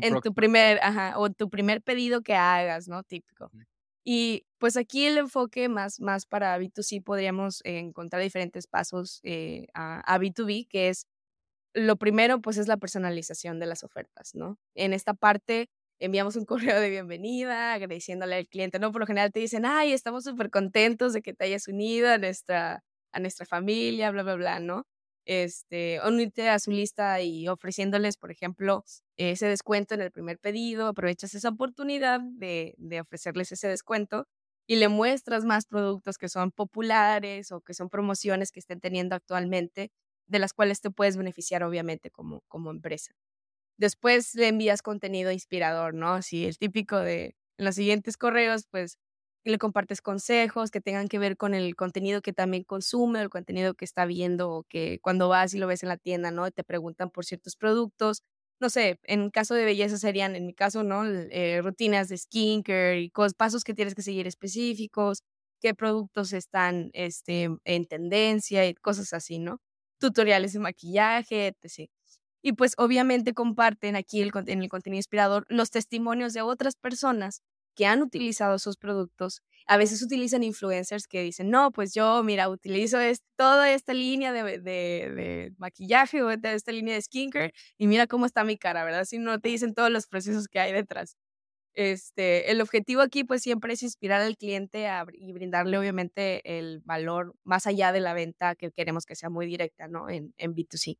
en 0.00 0.20
tu 0.22 0.32
primer, 0.32 0.78
ajá, 0.82 1.18
o 1.18 1.28
tu 1.28 1.50
primer 1.50 1.82
pedido 1.82 2.22
que 2.22 2.34
hagas, 2.34 2.88
¿no? 2.88 3.02
Típico. 3.02 3.50
Y 4.02 4.46
pues 4.56 4.78
aquí 4.78 5.04
el 5.04 5.18
enfoque 5.18 5.68
más, 5.68 6.00
más 6.00 6.24
para 6.24 6.58
B2C 6.58 7.04
podríamos 7.04 7.60
encontrar 7.64 8.22
diferentes 8.22 8.66
pasos 8.66 9.20
eh, 9.22 9.66
a, 9.74 10.00
a 10.00 10.18
B2B, 10.18 10.66
que 10.66 10.88
es 10.88 11.06
lo 11.74 11.96
primero, 11.96 12.40
pues 12.40 12.56
es 12.56 12.68
la 12.68 12.78
personalización 12.78 13.60
de 13.60 13.66
las 13.66 13.84
ofertas, 13.84 14.34
¿no? 14.34 14.56
En 14.74 14.94
esta 14.94 15.12
parte 15.12 15.68
enviamos 15.98 16.36
un 16.36 16.46
correo 16.76 16.80
de 16.80 16.88
bienvenida, 16.88 17.74
agradeciéndole 17.74 18.36
al 18.36 18.48
cliente, 18.48 18.78
¿no? 18.78 18.92
Por 18.92 19.02
lo 19.02 19.06
general 19.06 19.30
te 19.30 19.40
dicen, 19.40 19.66
ay, 19.66 19.92
estamos 19.92 20.24
súper 20.24 20.48
contentos 20.48 21.12
de 21.12 21.20
que 21.20 21.34
te 21.34 21.44
hayas 21.44 21.68
unido 21.68 22.08
a 22.08 22.16
nuestra, 22.16 22.82
a 23.14 23.20
nuestra 23.20 23.46
familia, 23.46 24.10
bla, 24.10 24.22
bla, 24.22 24.34
bla, 24.36 24.60
¿no? 24.60 24.86
Este, 25.26 26.00
unirte 26.06 26.48
a 26.50 26.58
su 26.58 26.70
lista 26.70 27.20
y 27.22 27.48
ofreciéndoles, 27.48 28.16
por 28.18 28.30
ejemplo, 28.30 28.84
ese 29.16 29.46
descuento 29.46 29.94
en 29.94 30.02
el 30.02 30.10
primer 30.12 30.38
pedido, 30.38 30.88
aprovechas 30.88 31.34
esa 31.34 31.48
oportunidad 31.50 32.20
de, 32.20 32.74
de 32.78 33.00
ofrecerles 33.00 33.52
ese 33.52 33.68
descuento 33.68 34.26
y 34.66 34.76
le 34.76 34.88
muestras 34.88 35.44
más 35.44 35.66
productos 35.66 36.18
que 36.18 36.28
son 36.28 36.50
populares 36.52 37.52
o 37.52 37.60
que 37.62 37.74
son 37.74 37.88
promociones 37.90 38.52
que 38.52 38.60
estén 38.60 38.80
teniendo 38.80 39.14
actualmente, 39.16 39.90
de 40.26 40.38
las 40.38 40.52
cuales 40.52 40.80
te 40.80 40.90
puedes 40.90 41.16
beneficiar 41.16 41.62
obviamente 41.62 42.10
como, 42.10 42.42
como 42.48 42.70
empresa. 42.70 43.12
Después 43.78 44.34
le 44.34 44.48
envías 44.48 44.82
contenido 44.82 45.32
inspirador, 45.32 45.94
¿no? 45.94 46.22
Si 46.22 46.46
el 46.46 46.58
típico 46.58 46.98
de 46.98 47.36
en 47.58 47.64
los 47.66 47.76
siguientes 47.76 48.16
correos, 48.16 48.66
pues 48.70 48.98
le 49.44 49.58
compartes 49.58 50.00
consejos 50.00 50.70
que 50.70 50.80
tengan 50.80 51.08
que 51.08 51.18
ver 51.18 51.36
con 51.36 51.54
el 51.54 51.76
contenido 51.76 52.22
que 52.22 52.32
también 52.32 52.64
consume, 52.64 53.20
el 53.20 53.30
contenido 53.30 53.74
que 53.74 53.84
está 53.84 54.06
viendo 54.06 54.50
o 54.50 54.64
que 54.64 54.98
cuando 55.02 55.28
vas 55.28 55.54
y 55.54 55.58
lo 55.58 55.66
ves 55.66 55.82
en 55.82 55.90
la 55.90 55.98
tienda, 55.98 56.30
¿no? 56.30 56.50
Te 56.50 56.64
preguntan 56.64 57.10
por 57.10 57.24
ciertos 57.24 57.56
productos. 57.56 58.22
No 58.60 58.70
sé, 58.70 58.98
en 59.04 59.30
caso 59.30 59.54
de 59.54 59.64
belleza 59.64 59.98
serían, 59.98 60.36
en 60.36 60.46
mi 60.46 60.54
caso, 60.54 60.82
¿no? 60.84 61.04
Eh, 61.06 61.60
rutinas 61.62 62.08
de 62.08 62.16
skincare 62.18 63.00
y 63.02 63.12
pasos 63.36 63.64
que 63.64 63.74
tienes 63.74 63.94
que 63.94 64.02
seguir 64.02 64.26
específicos, 64.26 65.22
qué 65.60 65.74
productos 65.74 66.32
están 66.32 66.90
este, 66.94 67.50
en 67.64 67.86
tendencia 67.86 68.66
y 68.66 68.74
cosas 68.74 69.12
así, 69.12 69.38
¿no? 69.38 69.58
Tutoriales 69.98 70.52
de 70.54 70.60
maquillaje, 70.60 71.48
etc. 71.48 71.90
Y 72.42 72.52
pues 72.52 72.74
obviamente 72.78 73.34
comparten 73.34 73.96
aquí 73.96 74.22
el, 74.22 74.30
en 74.46 74.62
el 74.62 74.68
contenido 74.68 74.98
inspirador 74.98 75.46
los 75.48 75.70
testimonios 75.70 76.32
de 76.34 76.42
otras 76.42 76.76
personas 76.76 77.42
que 77.74 77.86
han 77.86 78.02
utilizado 78.02 78.56
esos 78.56 78.76
productos. 78.76 79.42
A 79.66 79.76
veces 79.76 80.02
utilizan 80.02 80.42
influencers 80.42 81.06
que 81.06 81.22
dicen, 81.22 81.50
no, 81.50 81.70
pues 81.72 81.94
yo, 81.94 82.22
mira, 82.22 82.48
utilizo 82.48 82.98
toda 83.36 83.72
esta 83.72 83.94
línea 83.94 84.32
de, 84.32 85.52
maquillaje 85.58 86.22
o 86.22 86.28
de 86.28 86.54
esta 86.54 86.72
línea 86.72 86.94
de 86.94 87.02
skincare 87.02 87.52
y 87.78 87.86
mira 87.86 88.06
cómo 88.06 88.26
está 88.26 88.44
mi 88.44 88.58
cara, 88.58 88.84
¿verdad? 88.84 89.04
Si 89.04 89.18
no 89.18 89.40
te 89.40 89.48
dicen 89.48 89.74
todos 89.74 89.90
los 89.90 90.06
procesos 90.06 90.48
que 90.48 90.60
hay 90.60 90.72
detrás. 90.72 91.16
Este, 91.74 92.52
el 92.52 92.60
objetivo 92.60 93.02
aquí 93.02 93.24
pues 93.24 93.42
siempre 93.42 93.72
es 93.74 93.82
inspirar 93.82 94.20
al 94.20 94.36
cliente 94.36 94.88
y 95.12 95.32
brindarle 95.32 95.76
obviamente 95.78 96.58
el 96.58 96.80
valor 96.84 97.34
más 97.42 97.66
allá 97.66 97.90
de 97.92 98.00
la 98.00 98.14
venta 98.14 98.54
que 98.54 98.70
queremos 98.70 99.06
que 99.06 99.16
sea 99.16 99.30
muy 99.30 99.46
directa, 99.46 99.88
¿no? 99.88 100.08
En, 100.08 100.34
en 100.38 100.54
B2C. 100.54 100.98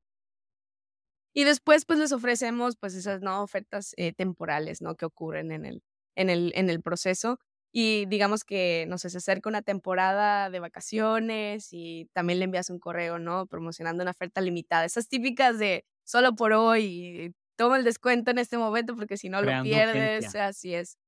Y 1.36 1.44
después, 1.44 1.84
pues, 1.84 1.98
les 1.98 2.12
ofrecemos, 2.12 2.76
pues, 2.76 2.94
esas, 2.94 3.20
¿no? 3.20 3.42
Ofertas, 3.42 3.92
eh, 3.96 4.12
temporales, 4.12 4.80
¿no? 4.80 4.94
Que 4.94 5.04
ocurren 5.04 5.50
en 5.50 5.66
el 5.66 5.82
en 6.16 6.30
el 6.30 6.52
en 6.54 6.70
el 6.70 6.82
proceso. 6.82 7.38
Y 7.72 8.06
digamos 8.06 8.44
que, 8.44 8.86
no 8.88 8.98
sé, 8.98 9.10
se 9.10 9.18
acerca 9.18 9.48
una 9.48 9.62
temporada 9.62 10.48
de 10.48 10.60
vacaciones 10.60 11.68
y 11.72 12.08
también 12.12 12.38
le 12.38 12.44
envías 12.44 12.70
un 12.70 12.78
correo, 12.78 13.18
¿no? 13.18 13.46
Promocionando 13.46 14.02
una 14.02 14.12
oferta 14.12 14.40
limitada. 14.40 14.84
Esas 14.84 15.08
típicas 15.08 15.58
de 15.58 15.84
solo 16.04 16.36
por 16.36 16.52
hoy, 16.52 17.34
toma 17.56 17.76
el 17.76 17.84
descuento 17.84 18.30
en 18.30 18.38
este 18.38 18.58
momento 18.58 18.94
porque 18.94 19.16
si 19.16 19.28
no 19.28 19.42
lo 19.42 19.62
pierdes. 19.62 20.34
Así 20.36 20.74
es 20.74 20.98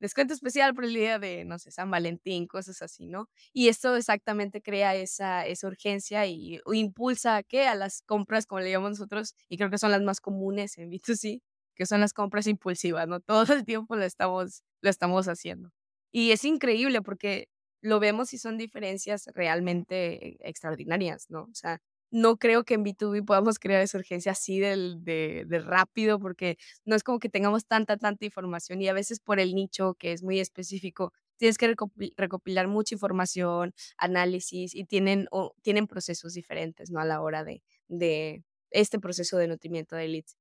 descuento 0.00 0.34
especial 0.34 0.74
por 0.74 0.84
el 0.84 0.94
día 0.94 1.18
de, 1.18 1.44
no 1.44 1.58
sé, 1.58 1.70
San 1.70 1.90
Valentín, 1.90 2.46
cosas 2.46 2.82
así, 2.82 3.06
¿no? 3.06 3.28
Y 3.52 3.68
esto 3.68 3.96
exactamente 3.96 4.62
crea 4.62 4.94
esa, 4.94 5.46
esa 5.46 5.66
urgencia 5.66 6.26
y 6.26 6.60
impulsa 6.72 7.36
a 7.36 7.42
que 7.42 7.66
a 7.66 7.74
las 7.74 8.02
compras, 8.02 8.46
como 8.46 8.60
le 8.60 8.70
llamamos 8.70 8.98
nosotros, 8.98 9.34
y 9.48 9.56
creo 9.56 9.70
que 9.70 9.78
son 9.78 9.90
las 9.90 10.02
más 10.02 10.20
comunes 10.20 10.76
en 10.78 10.90
B2C, 10.90 11.42
que 11.76 11.86
son 11.86 12.00
las 12.00 12.12
compras 12.12 12.46
impulsivas, 12.46 13.06
¿no? 13.08 13.20
Todo 13.20 13.52
el 13.54 13.64
tiempo 13.64 13.96
lo 13.96 14.04
estamos, 14.04 14.62
lo 14.80 14.90
estamos 14.90 15.28
haciendo. 15.28 15.70
Y 16.12 16.32
es 16.32 16.44
increíble 16.44 17.02
porque 17.02 17.48
lo 17.82 18.00
vemos 18.00 18.32
y 18.34 18.38
son 18.38 18.58
diferencias 18.58 19.28
realmente 19.34 20.36
extraordinarias, 20.48 21.26
¿no? 21.30 21.42
O 21.44 21.54
sea, 21.54 21.80
no 22.10 22.36
creo 22.38 22.64
que 22.64 22.74
en 22.74 22.84
B2B 22.84 23.24
podamos 23.24 23.58
crear 23.58 23.82
esa 23.82 23.98
urgencia 23.98 24.32
así 24.32 24.60
de, 24.60 25.44
de, 25.46 25.58
rápido, 25.60 26.18
porque 26.18 26.56
no 26.84 26.96
es 26.96 27.02
como 27.02 27.18
que 27.18 27.28
tengamos 27.28 27.66
tanta, 27.66 27.96
tanta 27.96 28.24
información 28.24 28.80
y 28.80 28.88
a 28.88 28.92
veces 28.92 29.20
por 29.20 29.40
el 29.40 29.54
nicho 29.54 29.94
que 29.94 30.12
es 30.12 30.22
muy 30.22 30.40
específico, 30.40 31.12
tienes 31.36 31.58
que 31.58 31.74
recopilar 32.16 32.68
mucha 32.68 32.94
información, 32.94 33.74
análisis 33.98 34.74
y 34.74 34.84
tienen, 34.84 35.28
tienen 35.62 35.86
procesos 35.86 36.32
diferentes, 36.34 36.90
¿no? 36.90 37.00
A 37.00 37.04
la 37.04 37.20
hora 37.20 37.44
de, 37.44 37.62
de 37.88 38.44
este 38.70 38.98
proceso 38.98 39.36
de 39.36 39.48
nutrimiento 39.48 39.96
de 39.96 40.08
leads. 40.08 40.36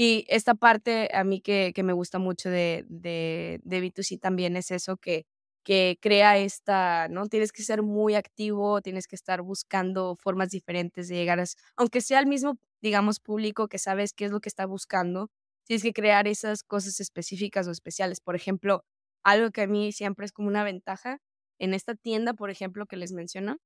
Y 0.00 0.24
esta 0.28 0.54
parte 0.54 1.10
a 1.12 1.24
mí 1.24 1.40
que, 1.40 1.72
que 1.74 1.82
me 1.82 1.92
gusta 1.92 2.20
mucho 2.20 2.50
de, 2.50 2.84
de, 2.88 3.60
de 3.64 3.80
B2C 3.80 4.16
también 4.18 4.56
es 4.56 4.70
eso 4.70 4.96
que 4.96 5.26
que 5.64 5.98
crea 6.00 6.38
esta, 6.38 7.08
¿no? 7.08 7.26
Tienes 7.26 7.52
que 7.52 7.62
ser 7.62 7.82
muy 7.82 8.14
activo, 8.14 8.80
tienes 8.80 9.06
que 9.06 9.16
estar 9.16 9.42
buscando 9.42 10.16
formas 10.16 10.48
diferentes 10.48 11.08
de 11.08 11.16
llegar 11.16 11.40
a, 11.40 11.44
aunque 11.76 12.00
sea 12.00 12.20
el 12.20 12.26
mismo, 12.26 12.56
digamos, 12.80 13.20
público 13.20 13.68
que 13.68 13.78
sabes 13.78 14.14
qué 14.14 14.24
es 14.24 14.30
lo 14.30 14.40
que 14.40 14.48
está 14.48 14.64
buscando, 14.64 15.30
tienes 15.66 15.82
que 15.82 15.92
crear 15.92 16.26
esas 16.26 16.62
cosas 16.62 17.00
específicas 17.00 17.68
o 17.68 17.70
especiales. 17.72 18.20
Por 18.20 18.34
ejemplo, 18.34 18.82
algo 19.24 19.50
que 19.50 19.60
a 19.62 19.66
mí 19.66 19.92
siempre 19.92 20.24
es 20.24 20.32
como 20.32 20.48
una 20.48 20.64
ventaja 20.64 21.18
en 21.58 21.74
esta 21.74 21.94
tienda, 21.94 22.32
por 22.32 22.48
ejemplo, 22.50 22.86
que 22.86 22.96
les 22.96 23.12
menciono, 23.12 23.58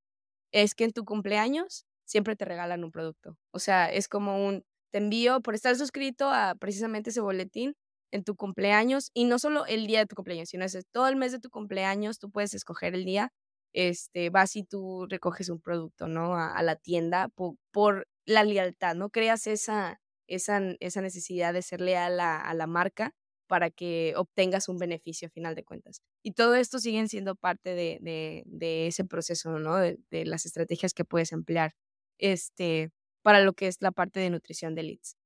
es 0.52 0.74
que 0.74 0.84
en 0.84 0.92
tu 0.92 1.04
cumpleaños 1.04 1.86
siempre 2.04 2.36
te 2.36 2.44
regalan 2.44 2.84
un 2.84 2.90
producto. 2.92 3.38
O 3.52 3.58
sea, 3.58 3.90
es 3.92 4.08
como 4.08 4.44
un, 4.46 4.64
te 4.92 4.98
envío 4.98 5.40
por 5.40 5.54
estar 5.54 5.74
suscrito 5.76 6.28
a 6.28 6.54
precisamente 6.54 7.10
ese 7.10 7.20
boletín, 7.20 7.74
en 8.12 8.24
tu 8.24 8.36
cumpleaños 8.36 9.10
y 9.14 9.24
no 9.24 9.38
solo 9.38 9.66
el 9.66 9.86
día 9.86 10.00
de 10.00 10.06
tu 10.06 10.14
cumpleaños, 10.14 10.50
sino 10.50 10.64
es 10.64 10.78
todo 10.92 11.08
el 11.08 11.16
mes 11.16 11.32
de 11.32 11.40
tu 11.40 11.50
cumpleaños, 11.50 12.18
tú 12.18 12.30
puedes 12.30 12.54
escoger 12.54 12.94
el 12.94 13.04
día, 13.04 13.32
este, 13.72 14.30
vas 14.30 14.54
y 14.54 14.64
tú 14.64 15.06
recoges 15.08 15.48
un 15.48 15.60
producto, 15.60 16.06
¿no? 16.06 16.36
A, 16.36 16.62
la 16.62 16.76
tienda 16.76 17.28
por, 17.72 18.06
la 18.26 18.44
lealtad, 18.44 18.94
no 18.94 19.10
creas 19.10 19.46
esa, 19.46 19.98
esa, 20.28 20.60
esa 20.78 21.00
necesidad 21.00 21.54
de 21.54 21.62
ser 21.62 21.80
leal 21.80 22.20
a, 22.20 22.52
la 22.54 22.66
marca 22.66 23.12
para 23.48 23.70
que 23.70 24.14
obtengas 24.16 24.68
un 24.68 24.78
beneficio 24.78 25.26
a 25.28 25.30
final 25.30 25.54
de 25.54 25.64
cuentas. 25.64 26.02
Y 26.22 26.32
todo 26.32 26.54
esto 26.54 26.78
siguen 26.78 27.08
siendo 27.08 27.34
parte 27.34 27.74
de, 27.74 27.98
de, 28.00 28.42
de 28.46 28.86
ese 28.86 29.04
proceso, 29.04 29.58
¿no? 29.58 29.76
De, 29.76 29.98
de, 30.10 30.24
las 30.26 30.46
estrategias 30.46 30.94
que 30.94 31.04
puedes 31.04 31.32
emplear 31.32 31.72
este, 32.18 32.90
para 33.22 33.40
lo 33.42 33.52
que 33.54 33.68
es 33.68 33.78
la 33.80 33.92
parte 33.92 34.20
de 34.20 34.30
nutrición 34.30 34.74
de 34.74 34.82
leads. 34.84 35.16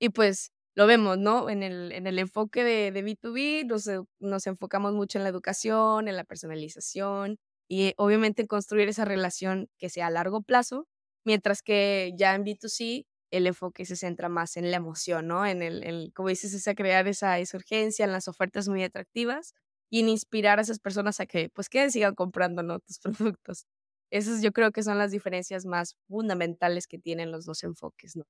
Y 0.00 0.10
pues 0.10 0.52
lo 0.74 0.86
vemos, 0.86 1.18
¿no? 1.18 1.48
En 1.50 1.62
el, 1.62 1.92
en 1.92 2.06
el 2.06 2.18
enfoque 2.18 2.64
de, 2.64 2.90
de 2.92 3.02
B2B 3.02 3.64
nos, 3.66 3.86
eh, 3.86 4.00
nos 4.18 4.46
enfocamos 4.46 4.92
mucho 4.92 5.18
en 5.18 5.24
la 5.24 5.30
educación, 5.30 6.08
en 6.08 6.16
la 6.16 6.24
personalización 6.24 7.38
y 7.68 7.94
obviamente 7.96 8.42
en 8.42 8.48
construir 8.48 8.88
esa 8.88 9.04
relación 9.04 9.68
que 9.78 9.88
sea 9.88 10.08
a 10.08 10.10
largo 10.10 10.42
plazo, 10.42 10.86
mientras 11.24 11.62
que 11.62 12.12
ya 12.16 12.34
en 12.34 12.44
B2C 12.44 13.06
el 13.30 13.46
enfoque 13.46 13.84
se 13.86 13.96
centra 13.96 14.28
más 14.28 14.56
en 14.56 14.70
la 14.70 14.76
emoción, 14.76 15.26
¿no? 15.28 15.46
En 15.46 15.62
el, 15.62 16.12
como 16.14 16.28
dices, 16.28 16.54
es 16.54 16.68
a 16.68 16.74
crear 16.74 17.08
esa, 17.08 17.38
esa 17.38 17.56
urgencia, 17.56 18.04
en 18.04 18.12
las 18.12 18.28
ofertas 18.28 18.68
muy 18.68 18.82
atractivas 18.84 19.54
y 19.90 20.00
en 20.00 20.08
inspirar 20.08 20.58
a 20.58 20.62
esas 20.62 20.78
personas 20.80 21.18
a 21.20 21.26
que, 21.26 21.48
pues, 21.50 21.68
que 21.68 21.90
sigan 21.90 22.14
comprando, 22.14 22.62
¿no? 22.62 22.78
Tus 22.80 22.98
productos. 23.38 23.66
Esas 24.14 24.42
yo 24.42 24.52
creo 24.52 24.70
que 24.70 24.84
son 24.84 24.96
las 24.96 25.10
diferencias 25.10 25.66
más 25.66 25.96
fundamentales 26.06 26.86
que 26.86 27.00
tienen 27.00 27.32
los 27.32 27.46
dos 27.46 27.64
enfoques, 27.64 28.14
¿no? 28.14 28.22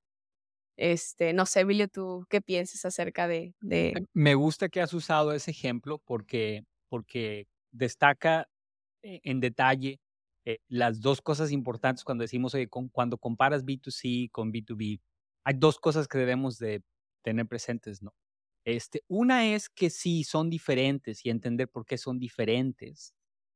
Este, 0.78 1.34
no 1.34 1.44
sé, 1.44 1.60
Emilio, 1.60 1.88
¿tú 1.88 2.24
qué 2.30 2.40
piensas 2.40 2.86
acerca 2.86 3.28
de, 3.28 3.54
de... 3.60 3.92
Me 4.14 4.34
gusta 4.34 4.70
que 4.70 4.80
has 4.80 4.94
usado 4.94 5.32
ese 5.32 5.50
ejemplo 5.50 5.98
porque, 5.98 6.64
porque 6.88 7.48
destaca 7.70 8.48
eh, 9.02 9.20
en 9.24 9.40
detalle 9.40 10.00
eh, 10.46 10.56
las 10.68 11.02
dos 11.02 11.20
cosas 11.20 11.52
importantes 11.52 12.02
cuando 12.02 12.22
decimos, 12.22 12.54
oye, 12.54 12.66
cuando 12.66 13.18
comparas 13.18 13.62
B2C 13.62 14.30
con 14.30 14.54
B2B, 14.54 15.02
hay 15.44 15.54
dos 15.54 15.78
cosas 15.78 16.08
que 16.08 16.16
debemos 16.16 16.58
de 16.58 16.82
tener 17.22 17.46
presentes, 17.46 18.02
¿no? 18.02 18.14
Este, 18.64 19.02
una 19.06 19.54
es 19.54 19.68
que 19.68 19.90
sí, 19.90 20.24
son 20.24 20.48
diferentes 20.48 21.26
y 21.26 21.28
entender 21.28 21.68
por 21.68 21.84
qué 21.84 21.98
son 21.98 22.18
diferentes 22.18 23.12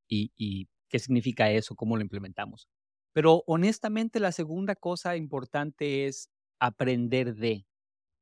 y, 0.06 0.30
y 0.36 0.68
qué 0.88 0.98
significa 0.98 1.50
eso, 1.50 1.74
cómo 1.74 1.96
lo 1.96 2.02
implementamos. 2.02 2.68
Pero 3.12 3.42
honestamente, 3.46 4.20
la 4.20 4.32
segunda 4.32 4.74
cosa 4.76 5.16
importante 5.16 6.06
es 6.06 6.30
aprender 6.60 7.34
de. 7.34 7.66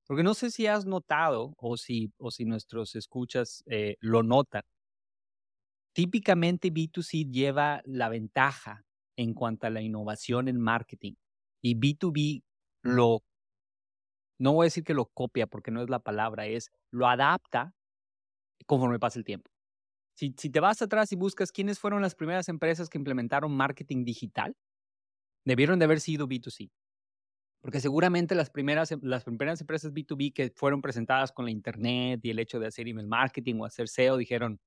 Porque 0.07 0.23
no 0.23 0.35
sé 0.35 0.51
si 0.51 0.67
has 0.67 0.87
notado 0.87 1.55
o 1.59 1.77
si, 1.77 2.13
o 2.19 2.31
si 2.31 2.45
nuestros 2.45 2.97
escuchas 2.97 3.65
eh, 3.67 3.97
lo 4.01 4.23
notan, 4.23 4.63
típicamente 5.95 6.71
B2C 6.71 7.31
lleva 7.31 7.81
la 7.85 8.09
ventaja 8.09 8.85
en 9.17 9.35
cuanto 9.35 9.67
a 9.67 9.71
la 9.71 9.81
innovación 9.81 10.49
en 10.49 10.61
marketing 10.61 11.15
y 11.63 11.75
B2B 11.75 12.43
lo, 12.83 13.25
no 14.39 14.53
voy 14.53 14.65
a 14.65 14.69
decir 14.69 14.85
que 14.85 14.95
lo 14.95 15.07
copia 15.07 15.47
porque 15.47 15.71
no 15.71 15.83
es 15.83 15.91
la 15.91 16.01
palabra, 16.01 16.47
es 16.47 16.71
lo 16.91 17.09
adapta 17.09 17.75
conforme 18.67 18.99
pasa 18.99 19.19
el 19.19 19.25
tiempo. 19.25 19.51
Si, 20.17 20.35
si 20.37 20.51
te 20.51 20.61
vas 20.61 20.83
atrás 20.83 21.13
y 21.13 21.17
buscas 21.17 21.53
quiénes 21.53 21.79
fueron 21.79 22.03
las 22.03 22.15
primeras 22.15 22.49
empresas 22.49 22.89
que 22.89 22.99
implementaron 22.99 23.55
marketing 23.55 24.05
digital, 24.05 24.57
debieron 25.45 25.79
de 25.79 25.85
haber 25.85 26.01
sido 26.01 26.27
B2C. 26.27 26.71
Porque 27.61 27.81
seguramente 27.81 28.35
las 28.35 28.51
primeras, 28.51 28.93
em, 28.93 29.01
las 29.03 29.25
primeras 29.25 29.61
empresas 29.61 29.93
B2B 29.93 30.33
que 30.33 30.53
fueron 30.55 30.81
presentadas 30.83 31.33
con 31.33 31.45
la 31.47 31.51
Internet 31.51 32.21
y 32.23 32.31
el 32.31 32.39
hecho 32.39 32.61
de 32.61 32.67
hacer 32.69 32.89
email 32.89 33.07
marketing 33.07 33.57
o 33.61 33.65
hacer 33.65 33.89
SEO 33.89 34.17
dijeron, 34.17 34.61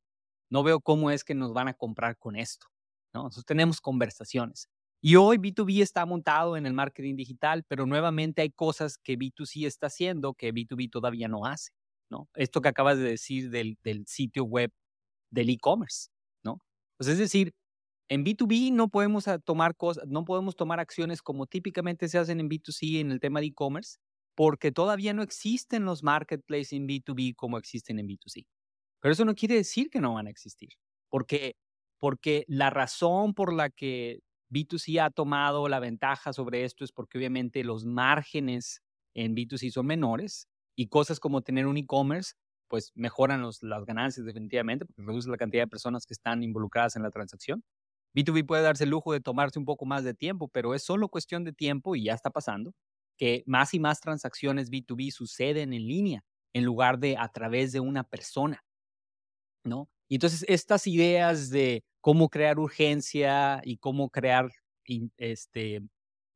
no 0.49 0.63
veo 0.63 0.81
cómo 0.81 1.11
es 1.11 1.23
que 1.23 1.35
nos 1.35 1.53
van 1.53 1.67
a 1.67 1.73
comprar 1.73 2.17
con 2.17 2.35
esto. 2.35 2.67
¿no? 3.13 3.23
Nosotros 3.23 3.45
tenemos 3.45 3.81
conversaciones. 3.81 4.69
Y 5.01 5.15
hoy 5.15 5.37
B2B 5.37 5.81
está 5.81 6.05
montado 6.05 6.57
en 6.57 6.65
el 6.65 6.73
marketing 6.73 7.15
digital, 7.15 7.63
pero 7.67 7.85
nuevamente 7.85 8.41
hay 8.41 8.51
cosas 8.51 8.97
que 8.97 9.17
B2C 9.17 9.65
está 9.65 9.87
haciendo 9.87 10.33
que 10.33 10.53
B2B 10.53 10.89
todavía 10.91 11.27
no 11.27 11.45
hace. 11.45 11.71
¿no? 12.09 12.27
Esto 12.35 12.61
que 12.61 12.69
acabas 12.69 12.97
de 12.97 13.03
decir 13.03 13.49
del 13.49 14.05
sitio 14.07 14.43
web 14.43 14.71
del 15.31 15.49
e-commerce. 15.49 16.09
¿no? 16.43 16.61
Pues 16.97 17.09
es 17.09 17.17
decir, 17.17 17.53
en 18.09 18.25
B2B 18.25 18.71
no 18.73 18.89
podemos 18.89 19.25
tomar 19.45 19.75
cosas, 19.75 20.05
no 20.07 20.25
podemos 20.25 20.55
tomar 20.55 20.79
acciones 20.79 21.21
como 21.21 21.45
típicamente 21.47 22.09
se 22.09 22.17
hacen 22.17 22.39
en 22.39 22.49
B2C 22.49 22.99
en 22.99 23.11
el 23.11 23.19
tema 23.19 23.39
de 23.39 23.47
e-commerce, 23.47 23.97
porque 24.35 24.71
todavía 24.71 25.13
no 25.13 25.21
existen 25.21 25.85
los 25.85 26.03
marketplaces 26.03 26.73
en 26.73 26.87
B2B 26.87 27.35
como 27.35 27.57
existen 27.57 27.99
en 27.99 28.07
B2C. 28.07 28.45
Pero 29.01 29.13
eso 29.13 29.25
no 29.25 29.35
quiere 29.35 29.55
decir 29.55 29.89
que 29.89 30.01
no 30.01 30.15
van 30.15 30.27
a 30.27 30.29
existir, 30.31 30.69
porque, 31.09 31.55
porque 31.99 32.45
la 32.47 32.69
razón 32.69 33.33
por 33.33 33.53
la 33.53 33.69
que 33.69 34.21
B2C 34.49 34.99
ha 34.99 35.11
tomado 35.11 35.67
la 35.69 35.79
ventaja 35.79 36.33
sobre 36.33 36.63
esto 36.63 36.83
es 36.83 36.91
porque 36.91 37.17
obviamente 37.17 37.63
los 37.63 37.85
márgenes 37.85 38.81
en 39.13 39.35
B2C 39.35 39.71
son 39.71 39.85
menores 39.85 40.47
y 40.75 40.87
cosas 40.87 41.19
como 41.19 41.41
tener 41.41 41.67
un 41.67 41.77
e-commerce 41.77 42.33
pues 42.69 42.91
mejoran 42.95 43.41
los, 43.41 43.63
las 43.63 43.85
ganancias 43.85 44.25
definitivamente 44.25 44.85
porque 44.85 45.01
reduce 45.03 45.29
la 45.29 45.37
cantidad 45.37 45.63
de 45.63 45.67
personas 45.67 46.05
que 46.05 46.13
están 46.13 46.43
involucradas 46.43 46.95
en 46.95 47.03
la 47.03 47.11
transacción. 47.11 47.63
B2B 48.13 48.43
puede 48.43 48.63
darse 48.63 48.85
el 48.85 48.91
lujo 48.91 49.13
de 49.13 49.21
tomarse 49.21 49.59
un 49.59 49.65
poco 49.65 49.85
más 49.85 50.03
de 50.03 50.13
tiempo, 50.13 50.47
pero 50.49 50.73
es 50.75 50.83
solo 50.83 51.09
cuestión 51.09 51.43
de 51.43 51.53
tiempo 51.53 51.95
y 51.95 52.05
ya 52.05 52.13
está 52.13 52.29
pasando 52.31 52.73
que 53.17 53.43
más 53.45 53.73
y 53.73 53.79
más 53.79 53.99
transacciones 54.01 54.71
B2B 54.71 55.11
suceden 55.11 55.73
en 55.73 55.87
línea 55.87 56.23
en 56.53 56.63
lugar 56.65 56.99
de 56.99 57.17
a 57.17 57.27
través 57.29 57.71
de 57.73 57.79
una 57.81 58.03
persona, 58.03 58.63
¿no? 59.63 59.89
Y 60.07 60.15
entonces 60.15 60.45
estas 60.47 60.87
ideas 60.87 61.49
de 61.49 61.83
cómo 62.01 62.29
crear 62.29 62.59
urgencia 62.59 63.61
y 63.63 63.77
cómo 63.77 64.09
crear 64.09 64.49
este, 65.17 65.81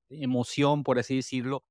emoción, 0.09 0.83
por 0.83 0.99
así 0.99 1.17
decirlo, 1.17 1.63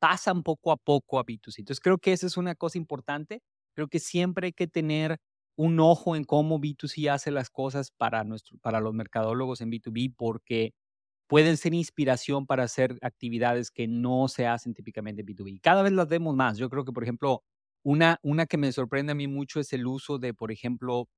pasan 0.00 0.42
poco 0.44 0.72
a 0.72 0.76
poco 0.78 1.18
a 1.18 1.24
B2C. 1.24 1.60
Entonces 1.60 1.80
creo 1.82 1.98
que 1.98 2.12
esa 2.12 2.26
es 2.26 2.36
una 2.36 2.54
cosa 2.56 2.78
importante. 2.78 3.42
Creo 3.74 3.88
que 3.88 4.00
siempre 4.00 4.46
hay 4.48 4.52
que 4.52 4.66
tener 4.66 5.18
un 5.56 5.80
ojo 5.80 6.16
en 6.16 6.24
cómo 6.24 6.58
B2C 6.60 7.08
hace 7.08 7.30
las 7.30 7.50
cosas 7.50 7.90
para, 7.92 8.24
nuestro, 8.24 8.58
para 8.58 8.80
los 8.80 8.94
mercadólogos 8.94 9.60
en 9.60 9.70
B2B 9.70 10.12
porque 10.16 10.72
pueden 11.28 11.56
ser 11.56 11.74
inspiración 11.74 12.46
para 12.46 12.64
hacer 12.64 12.98
actividades 13.02 13.70
que 13.70 13.88
no 13.88 14.28
se 14.28 14.46
hacen 14.46 14.74
típicamente 14.74 15.22
en 15.22 15.26
B2B. 15.26 15.60
Cada 15.62 15.82
vez 15.82 15.92
las 15.92 16.08
vemos 16.08 16.34
más. 16.36 16.58
Yo 16.58 16.70
creo 16.70 16.84
que, 16.84 16.92
por 16.92 17.02
ejemplo, 17.04 17.42
una, 17.84 18.18
una 18.22 18.46
que 18.46 18.58
me 18.58 18.72
sorprende 18.72 19.12
a 19.12 19.14
mí 19.14 19.26
mucho 19.28 19.60
es 19.60 19.72
el 19.72 19.86
uso 19.86 20.18
de, 20.18 20.34
por 20.34 20.52
ejemplo, 20.52 21.08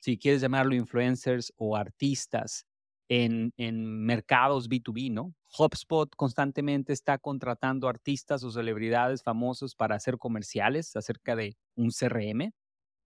si 0.00 0.18
quieres 0.18 0.40
llamarlo 0.42 0.74
influencers 0.74 1.52
o 1.56 1.76
artistas 1.76 2.66
en, 3.10 3.52
en 3.56 4.04
mercados 4.04 4.68
B2B, 4.68 5.12
¿no? 5.12 5.34
HubSpot 5.58 6.08
constantemente 6.14 6.92
está 6.92 7.18
contratando 7.18 7.88
artistas 7.88 8.44
o 8.44 8.52
celebridades 8.52 9.24
famosos 9.24 9.74
para 9.74 9.96
hacer 9.96 10.16
comerciales 10.16 10.94
acerca 10.94 11.34
de 11.34 11.56
un 11.74 11.90
CRM. 11.90 12.52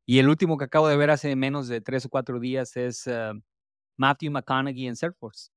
Y 0.05 0.19
el 0.19 0.29
último 0.29 0.59
que 0.59 0.67
acabo 0.67 0.89
de 0.89 0.99
ver 0.99 1.11
hace 1.11 1.35
menos 1.37 1.69
de 1.69 1.81
tres 1.81 2.05
o 2.05 2.11
cuatro 2.11 2.39
días 2.39 2.77
es 2.77 3.07
eh, 3.07 3.33
Matthew 3.97 4.31
McConaughey 4.31 4.87
en 4.87 4.95
Salesforce, 4.95 5.49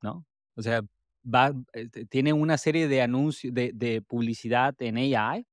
¿no? 0.00 0.24
O 0.56 0.62
sea, 0.62 0.80
va, 1.22 1.52
este, 1.74 2.06
tiene 2.06 2.32
una 2.32 2.56
serie 2.56 2.88
de 2.88 3.02
anuncios, 3.02 3.52
de, 3.52 3.72
de, 3.74 4.00
publicidad 4.00 4.74
en 4.78 4.96
AI, 4.96 5.46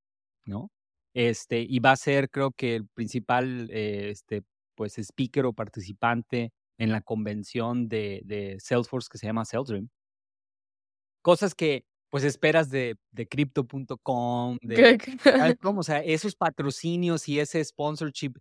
¿no? 0.46 0.72
Este, 1.14 1.60
y 1.60 1.80
va 1.80 1.92
a 1.92 1.98
ser, 1.98 2.30
creo 2.30 2.52
que, 2.52 2.76
el 2.78 2.88
principal 2.88 3.70
eh, 3.70 4.12
este, 4.12 4.44
pues, 4.76 4.98
speaker 4.98 5.46
o 5.46 5.52
participante 5.52 6.54
en 6.80 6.92
la 6.92 7.02
convención 7.02 7.88
de, 7.90 8.22
de 8.26 8.58
Salesforce 8.60 9.10
que 9.12 9.20
se 9.20 9.28
llama 9.28 9.46
SalesDream. 9.46 9.90
Cosas 11.22 11.54
que 11.54 11.84
pues 12.10 12.24
esperas 12.24 12.72
de, 12.72 12.98
de 13.12 13.28
crypto.com, 13.28 14.58
de, 14.62 14.98
o 15.64 15.84
sea, 15.84 16.00
esos 16.00 16.36
patrocinios 16.36 17.28
y 17.30 17.40
ese 17.40 17.64
sponsorship, 17.64 18.34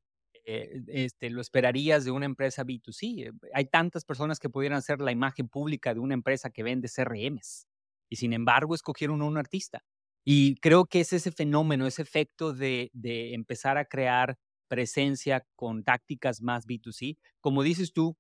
eh, 0.46 0.80
este, 0.88 1.28
lo 1.28 1.42
esperarías 1.42 2.04
de 2.04 2.10
una 2.10 2.24
empresa 2.24 2.64
B2C. 2.64 3.26
Eh, 3.28 3.32
hay 3.52 3.66
tantas 3.66 4.04
personas 4.06 4.38
que 4.38 4.48
pudieran 4.48 4.80
ser 4.80 5.00
la 5.00 5.12
imagen 5.12 5.48
pública 5.48 5.92
de 5.92 6.00
una 6.00 6.14
empresa 6.14 6.48
que 6.48 6.62
vende 6.62 6.88
CRMs 6.88 7.66
y 8.08 8.16
sin 8.16 8.32
embargo 8.32 8.74
escogieron 8.74 9.20
a 9.20 9.26
un 9.26 9.36
artista. 9.36 9.82
Y 10.24 10.56
creo 10.56 10.86
que 10.86 11.00
es 11.00 11.12
ese 11.12 11.30
fenómeno, 11.32 11.86
ese 11.86 12.02
efecto 12.02 12.54
de, 12.54 12.90
de 12.94 13.34
empezar 13.34 13.76
a 13.76 13.84
crear 13.84 14.38
presencia 14.68 15.44
con 15.56 15.84
tácticas 15.84 16.40
más 16.40 16.66
B2C. 16.66 17.18
Como 17.40 17.62
dices 17.62 17.92
tú, 17.92 18.16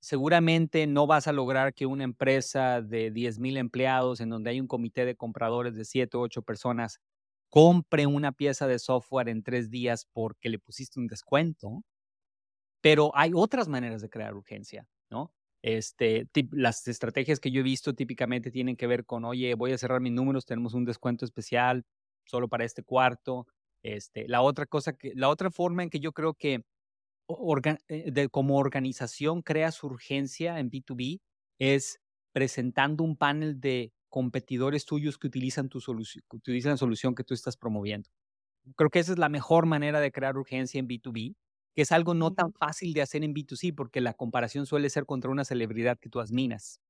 seguramente 0.00 0.86
no 0.86 1.06
vas 1.06 1.26
a 1.28 1.32
lograr 1.32 1.74
que 1.74 1.86
una 1.86 2.04
empresa 2.04 2.82
de 2.82 3.10
10 3.10 3.38
mil 3.38 3.56
empleados, 3.56 4.20
en 4.20 4.30
donde 4.30 4.50
hay 4.50 4.60
un 4.60 4.66
comité 4.66 5.04
de 5.04 5.16
compradores 5.16 5.74
de 5.76 5.84
7 5.84 6.16
o 6.16 6.20
8 6.20 6.42
personas, 6.42 7.00
compre 7.50 8.06
una 8.06 8.32
pieza 8.32 8.66
de 8.66 8.78
software 8.78 9.28
en 9.28 9.42
tres 9.42 9.70
días 9.70 10.06
porque 10.12 10.48
le 10.48 10.58
pusiste 10.58 10.98
un 10.98 11.06
descuento. 11.06 11.84
Pero 12.80 13.12
hay 13.14 13.30
otras 13.34 13.68
maneras 13.68 14.02
de 14.02 14.10
crear 14.10 14.34
urgencia, 14.34 14.88
¿no? 15.10 15.32
Este, 15.62 16.26
las 16.50 16.88
estrategias 16.88 17.38
que 17.38 17.52
yo 17.52 17.60
he 17.60 17.62
visto 17.62 17.94
típicamente 17.94 18.50
tienen 18.50 18.76
que 18.76 18.88
ver 18.88 19.04
con, 19.06 19.24
oye, 19.24 19.54
voy 19.54 19.72
a 19.72 19.78
cerrar 19.78 20.00
mis 20.00 20.12
números, 20.12 20.44
tenemos 20.44 20.74
un 20.74 20.84
descuento 20.84 21.24
especial 21.24 21.84
solo 22.24 22.48
para 22.48 22.64
este 22.64 22.82
cuarto. 22.82 23.46
Este, 23.84 24.26
la 24.28 24.42
otra 24.42 24.66
cosa 24.66 24.94
que, 24.94 25.12
la 25.14 25.28
otra 25.28 25.50
forma 25.50 25.84
en 25.84 25.90
que 25.90 26.00
yo 26.00 26.12
creo 26.12 26.34
que 26.34 26.64
eh, 27.88 28.10
de, 28.10 28.28
como 28.28 28.58
organización 28.58 29.42
creas 29.42 29.82
urgencia 29.82 30.58
en 30.58 30.70
B2B 30.70 31.20
es 31.58 32.00
presentando 32.32 33.04
un 33.04 33.16
panel 33.16 33.60
de 33.60 33.92
competidores 34.08 34.84
tuyos 34.84 35.18
que 35.18 35.26
utilizan 35.26 35.68
tu 35.68 35.80
solución, 35.80 36.24
que 36.28 36.36
utilizan 36.36 36.72
la 36.72 36.76
solución 36.76 37.14
que 37.14 37.24
tú 37.24 37.34
estás 37.34 37.56
promoviendo. 37.56 38.10
Creo 38.76 38.90
que 38.90 39.00
esa 39.00 39.12
es 39.12 39.18
la 39.18 39.28
mejor 39.28 39.66
manera 39.66 40.00
de 40.00 40.12
crear 40.12 40.36
urgencia 40.36 40.78
en 40.78 40.88
B2B, 40.88 41.34
que 41.74 41.82
es 41.82 41.92
algo 41.92 42.14
no 42.14 42.32
tan 42.32 42.52
fácil 42.52 42.92
de 42.92 43.02
hacer 43.02 43.24
en 43.24 43.34
B2C 43.34 43.74
porque 43.74 44.00
la 44.00 44.14
comparación 44.14 44.66
suele 44.66 44.90
ser 44.90 45.06
contra 45.06 45.30
una 45.30 45.44
celebridad 45.44 45.98
que 45.98 46.10
tú 46.10 46.20
admiras. 46.20 46.80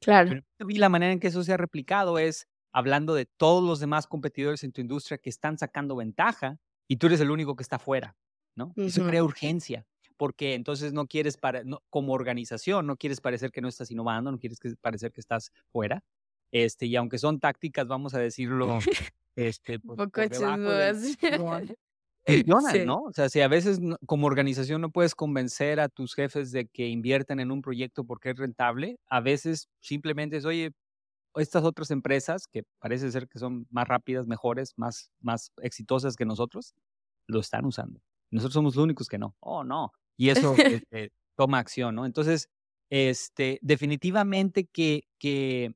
Claro. 0.00 0.30
Pero 0.58 0.70
la 0.70 0.88
manera 0.88 1.12
en 1.12 1.20
que 1.20 1.28
eso 1.28 1.42
se 1.42 1.52
ha 1.52 1.56
replicado 1.56 2.18
es 2.18 2.48
hablando 2.72 3.14
de 3.14 3.26
todos 3.26 3.62
los 3.66 3.80
demás 3.80 4.06
competidores 4.06 4.64
en 4.64 4.72
tu 4.72 4.80
industria 4.80 5.18
que 5.18 5.30
están 5.30 5.58
sacando 5.58 5.96
ventaja 5.96 6.58
y 6.88 6.96
tú 6.96 7.06
eres 7.08 7.20
el 7.20 7.30
único 7.30 7.56
que 7.56 7.62
está 7.62 7.78
fuera. 7.78 8.16
¿No? 8.54 8.72
Eso 8.76 9.06
crea 9.06 9.24
urgencia, 9.24 9.86
porque 10.16 10.54
entonces 10.54 10.92
no 10.92 11.06
quieres, 11.06 11.36
para, 11.36 11.62
como 11.88 12.12
organización, 12.12 12.86
no 12.86 12.96
quieres 12.96 13.20
parecer 13.20 13.50
que 13.50 13.60
no 13.60 13.68
estás 13.68 13.90
innovando, 13.90 14.30
no 14.30 14.38
quieres 14.38 14.58
parecer 14.80 15.12
que 15.12 15.20
estás 15.20 15.52
fuera. 15.72 16.02
Este, 16.52 16.86
y 16.86 16.96
aunque 16.96 17.18
son 17.18 17.38
tácticas, 17.40 17.86
vamos 17.86 18.14
a 18.14 18.18
decirlo, 18.18 18.78
este, 19.36 19.78
pues, 19.78 19.96
poco 19.96 20.20
¿no? 22.86 23.02
O 23.04 23.12
sea, 23.12 23.28
si 23.28 23.40
a 23.40 23.48
veces 23.48 23.80
como 24.06 24.26
organización 24.26 24.80
no 24.80 24.90
puedes 24.90 25.14
convencer 25.14 25.80
a 25.80 25.88
tus 25.88 26.14
jefes 26.14 26.52
de 26.52 26.66
que 26.66 26.88
inviertan 26.88 27.40
en 27.40 27.50
un 27.50 27.62
proyecto 27.62 28.04
porque 28.04 28.30
es 28.30 28.36
rentable, 28.36 28.98
a 29.08 29.20
veces 29.20 29.68
simplemente 29.80 30.36
es, 30.36 30.44
oye, 30.44 30.72
estas 31.36 31.64
otras 31.64 31.90
empresas 31.90 32.46
que 32.46 32.64
parece 32.78 33.10
ser 33.10 33.28
que 33.28 33.38
son 33.38 33.66
más 33.70 33.86
rápidas, 33.88 34.26
mejores, 34.26 34.74
más, 34.76 35.10
más 35.20 35.52
exitosas 35.62 36.16
que 36.16 36.24
nosotros, 36.24 36.74
lo 37.26 37.40
están 37.40 37.64
usando. 37.64 38.00
Nosotros 38.30 38.54
somos 38.54 38.76
los 38.76 38.84
únicos 38.84 39.08
que 39.08 39.18
no. 39.18 39.36
Oh, 39.40 39.64
no. 39.64 39.92
Y 40.16 40.30
eso 40.30 40.54
este, 40.56 41.12
toma 41.36 41.58
acción, 41.58 41.94
¿no? 41.94 42.06
Entonces, 42.06 42.48
este, 42.90 43.58
definitivamente 43.62 44.66
que, 44.66 45.04
que 45.18 45.74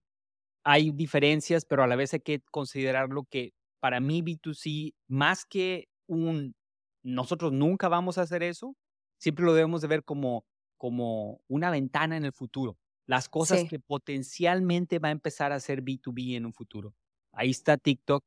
hay 0.65 0.91
diferencias, 0.93 1.65
pero 1.65 1.83
a 1.83 1.87
la 1.87 1.97
vez 1.97 2.15
hay 2.15 2.21
que 2.21 2.41
considerarlo 2.51 3.25
que 3.31 3.53
para 3.81 4.01
mí 4.01 4.23
B2C, 4.23 4.95
más 5.09 5.45
que 5.45 5.89
un, 6.07 6.55
nosotros 7.03 7.53
nunca 7.53 7.89
vamos 7.89 8.19
a 8.19 8.23
hacer 8.23 8.43
eso, 8.43 8.77
siempre 9.19 9.45
lo 9.45 9.55
debemos 9.55 9.83
de 9.83 9.89
ver 9.89 10.05
como, 10.05 10.45
como 10.79 11.41
una 11.49 11.71
ventana 11.71 12.17
en 12.17 12.25
el 12.25 12.33
futuro. 12.33 12.79
Las 13.07 13.29
cosas 13.29 13.65
que 13.69 13.79
potencialmente 13.79 14.99
va 14.99 15.09
a 15.09 15.13
empezar 15.13 15.53
a 15.53 15.61
ser 15.61 15.83
B2B 15.83 16.37
en 16.37 16.47
un 16.47 16.55
futuro. 16.55 16.95
Ahí 17.33 17.51
está 17.51 17.77
TikTok, 17.77 18.25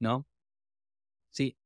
¿no? 0.00 0.26
Sí, 1.30 1.56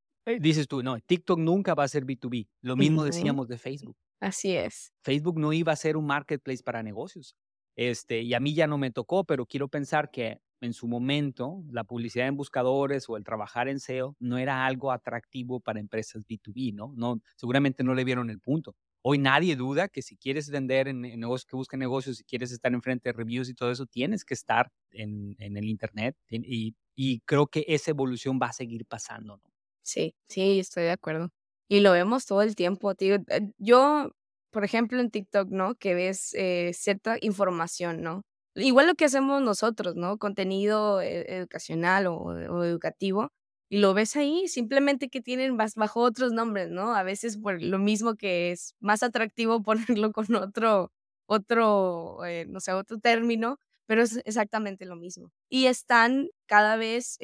dices 0.41 0.69
tú, 0.69 0.83
no, 0.83 0.99
TikTok 0.99 1.39
nunca 1.39 1.75
va 1.75 1.85
a 1.85 1.89
ser 1.89 2.05
B2B. 2.05 2.49
Lo 2.63 2.77
mismo 2.77 3.05
decíamos 3.05 3.49
de 3.49 3.59
Facebook. 3.59 3.97
Así 4.21 4.57
es. 4.57 4.93
Facebook 5.03 5.39
no 5.39 5.53
iba 5.53 5.73
a 5.73 5.77
ser 5.77 5.97
un 5.97 6.07
marketplace 6.07 6.63
para 6.63 6.83
negocios. 6.83 7.37
Este, 7.77 8.23
y 8.23 8.35
a 8.35 8.41
mí 8.41 8.55
ya 8.55 8.67
no 8.67 8.79
me 8.79 8.91
tocó, 8.91 9.25
pero 9.25 9.47
quiero 9.47 9.69
pensar 9.69 10.11
que 10.11 10.39
en 10.61 10.73
su 10.73 10.89
momento 10.89 11.63
la 11.71 11.85
publicidad 11.85 12.27
en 12.27 12.37
buscadores 12.37 13.09
o 13.09 13.17
el 13.17 13.25
trabajar 13.25 13.69
en 13.69 13.81
SEO 13.81 14.17
no 14.19 14.39
era 14.39 14.65
algo 14.65 14.93
atractivo 14.93 15.61
para 15.61 15.81
empresas 15.81 16.23
B2B, 16.27 16.73
¿no? 16.73 16.93
no 16.97 17.21
seguramente 17.37 17.85
no 17.85 17.95
le 17.95 18.05
vieron 18.05 18.31
el 18.31 18.41
punto. 18.41 18.75
Hoy 19.03 19.19
nadie 19.19 19.57
duda 19.57 19.89
que 19.89 20.01
si 20.01 20.17
quieres 20.17 20.49
vender 20.49 20.89
en, 20.89 21.03
negocios 21.03 21.45
que 21.45 21.57
busquen 21.57 21.81
negocios, 21.81 22.17
si 22.17 22.25
quieres 22.25 22.51
estar 22.53 22.73
enfrente 22.73 23.11
de 23.11 23.13
reviews 23.13 23.51
y 23.51 23.55
todo 23.55 23.71
eso, 23.71 23.85
tienes 23.85 24.25
que 24.25 24.33
estar 24.33 24.73
en, 24.93 25.37
el 25.39 25.65
Internet. 25.69 26.17
Y, 26.31 26.75
y, 26.95 27.21
creo 27.21 27.47
que 27.47 27.67
esa 27.69 27.91
evolución 27.91 28.39
va 28.43 28.47
a 28.47 28.53
seguir 28.55 28.87
pasando, 28.87 29.37
¿no? 29.37 29.54
Sí, 29.85 30.15
sí, 30.29 30.61
estoy 30.61 30.85
de 30.85 30.93
acuerdo. 30.93 31.31
Y 31.69 31.81
lo 31.81 31.93
vemos 31.93 32.25
todo 32.27 32.43
el 32.43 32.57
tiempo, 32.57 32.95
tío. 32.95 33.17
Eh, 33.17 33.53
yo, 33.59 34.11
por 34.51 34.65
ejemplo, 34.65 35.01
en 35.01 35.11
TikTok, 35.11 35.51
¿no? 35.51 35.75
Que 35.77 35.95
ves 35.95 36.33
eh, 36.35 36.73
cierta 36.75 37.17
información, 37.21 38.03
¿no? 38.03 38.23
Igual 38.55 38.87
lo 38.87 38.95
que 38.95 39.05
hacemos 39.07 39.43
nosotros, 39.43 39.95
¿no? 39.97 40.19
Contenido 40.19 41.01
eh, 41.03 41.37
educacional 41.39 42.07
o, 42.07 42.65
educativo. 42.65 43.31
Y 43.69 43.79
lo 43.79 43.95
ves 43.95 44.17
ahí, 44.17 44.49
simplemente 44.49 45.09
que 45.09 45.21
tienen 45.21 45.57
bajo 45.57 46.01
otros 46.01 46.33
nombres, 46.33 46.71
¿no? 46.71 46.95
A 46.95 47.03
veces 47.03 47.37
por 47.39 47.61
lo 47.63 47.79
mismo 47.79 48.15
que 48.15 48.53
es 48.53 48.75
más 48.81 49.03
atractivo 49.03 49.63
ponerlo 49.99 50.13
con 50.13 50.35
otro, 50.37 50.93
otro, 51.27 52.19
no 52.49 52.61
sé, 52.61 52.73
otro 52.73 52.99
término, 52.99 53.59
pero 53.87 54.03
es 54.03 54.21
exactamente 54.25 54.87
lo 54.87 54.97
mismo. 54.97 55.31
Y 55.49 55.67
están 55.67 56.29
cada 56.47 56.77
vez 56.77 57.19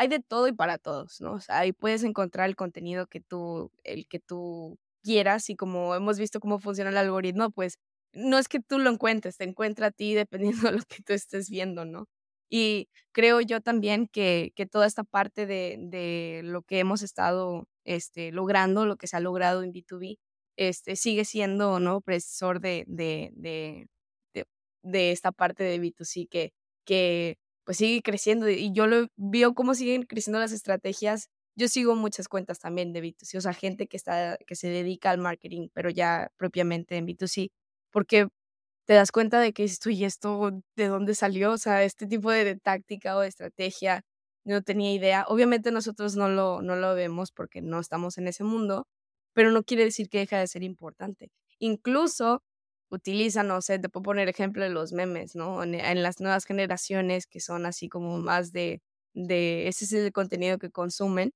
hay 0.00 0.08
de 0.08 0.20
todo 0.20 0.48
y 0.48 0.52
para 0.52 0.78
todos, 0.78 1.20
¿no? 1.20 1.34
O 1.34 1.40
sea, 1.40 1.58
ahí 1.58 1.72
puedes 1.74 2.04
encontrar 2.04 2.48
el 2.48 2.56
contenido 2.56 3.06
que 3.06 3.20
tú, 3.20 3.70
el 3.84 4.06
que 4.08 4.18
tú 4.18 4.78
quieras 5.02 5.50
y 5.50 5.56
como 5.56 5.94
hemos 5.94 6.18
visto 6.18 6.40
cómo 6.40 6.58
funciona 6.58 6.88
el 6.90 6.96
algoritmo, 6.96 7.50
pues 7.50 7.78
no 8.14 8.38
es 8.38 8.48
que 8.48 8.60
tú 8.60 8.78
lo 8.78 8.88
encuentres, 8.90 9.36
te 9.36 9.44
encuentra 9.44 9.88
a 9.88 9.90
ti 9.90 10.14
dependiendo 10.14 10.70
de 10.70 10.78
lo 10.78 10.82
que 10.88 11.02
tú 11.02 11.12
estés 11.12 11.50
viendo, 11.50 11.84
¿no? 11.84 12.06
Y 12.48 12.88
creo 13.12 13.42
yo 13.42 13.60
también 13.60 14.08
que, 14.08 14.52
que 14.56 14.66
toda 14.66 14.86
esta 14.86 15.04
parte 15.04 15.44
de, 15.46 15.76
de, 15.78 16.40
lo 16.44 16.62
que 16.62 16.78
hemos 16.78 17.02
estado 17.02 17.68
este, 17.84 18.32
logrando, 18.32 18.86
lo 18.86 18.96
que 18.96 19.06
se 19.06 19.16
ha 19.18 19.20
logrado 19.20 19.62
en 19.62 19.72
B2B, 19.72 20.18
este, 20.56 20.96
sigue 20.96 21.26
siendo, 21.26 21.78
¿no? 21.78 22.00
Precisor 22.00 22.60
de, 22.60 22.84
de, 22.88 23.32
de, 23.34 23.86
de, 24.82 25.12
esta 25.12 25.30
parte 25.32 25.62
de 25.64 25.78
B2C 25.80 26.28
que, 26.28 26.52
que 26.86 27.36
pues 27.70 27.78
sigue 27.78 28.02
creciendo 28.02 28.48
y 28.48 28.72
yo 28.72 28.88
lo 28.88 29.06
veo 29.16 29.54
cómo 29.54 29.76
siguen 29.76 30.02
creciendo 30.02 30.40
las 30.40 30.50
estrategias. 30.50 31.28
Yo 31.54 31.68
sigo 31.68 31.94
muchas 31.94 32.26
cuentas 32.26 32.58
también 32.58 32.92
de 32.92 33.00
B2C, 33.00 33.38
o 33.38 33.40
sea, 33.40 33.52
gente 33.52 33.86
que 33.86 33.96
está 33.96 34.36
que 34.44 34.56
se 34.56 34.68
dedica 34.68 35.12
al 35.12 35.18
marketing, 35.18 35.68
pero 35.72 35.88
ya 35.88 36.32
propiamente 36.36 36.96
en 36.96 37.06
B2C, 37.06 37.52
porque 37.92 38.26
te 38.86 38.94
das 38.94 39.12
cuenta 39.12 39.38
de 39.40 39.52
que 39.52 39.62
esto 39.62 39.88
y 39.90 40.04
esto 40.04 40.50
de 40.74 40.88
dónde 40.88 41.14
salió, 41.14 41.52
o 41.52 41.58
sea, 41.58 41.84
este 41.84 42.08
tipo 42.08 42.32
de, 42.32 42.56
táctica 42.56 43.16
o 43.16 43.20
de 43.20 43.28
estrategia, 43.28 44.02
no 44.44 44.62
tenía 44.62 44.92
idea. 44.92 45.24
Obviamente 45.28 45.70
nosotros 45.70 46.16
no 46.16 46.28
lo 46.28 46.62
no 46.62 46.74
lo 46.74 46.96
vemos 46.96 47.30
porque 47.30 47.62
no 47.62 47.78
estamos 47.78 48.18
en 48.18 48.26
ese 48.26 48.42
mundo, 48.42 48.88
pero 49.32 49.52
no 49.52 49.62
quiere 49.62 49.84
decir 49.84 50.08
que 50.08 50.18
deja 50.18 50.40
de 50.40 50.48
ser 50.48 50.64
importante. 50.64 51.30
Incluso 51.60 52.42
utilizan, 52.90 53.48
no 53.48 53.62
sé, 53.62 53.78
te 53.78 53.88
puedo 53.88 54.02
poner 54.02 54.28
ejemplo 54.28 54.62
de 54.62 54.70
los 54.70 54.92
memes, 54.92 55.34
¿no? 55.36 55.62
En, 55.62 56.02
las 56.02 56.20
nuevas 56.20 56.44
generaciones 56.44 57.26
que 57.26 57.40
son 57.40 57.66
así 57.66 57.88
como 57.88 58.18
más 58.18 58.52
de, 58.52 58.82
de, 59.14 59.68
ese 59.68 59.84
es 59.84 59.92
el 59.92 60.12
contenido 60.12 60.58
que 60.58 60.70
consumen. 60.70 61.32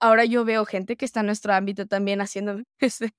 Ahora 0.00 0.24
yo 0.24 0.44
veo 0.44 0.64
gente 0.64 0.96
que 0.96 1.04
está 1.04 1.20
en 1.20 1.26
nuestro 1.26 1.52
ámbito 1.54 1.86
también 1.86 2.20
haciendo 2.20 2.62
este, 2.80 3.12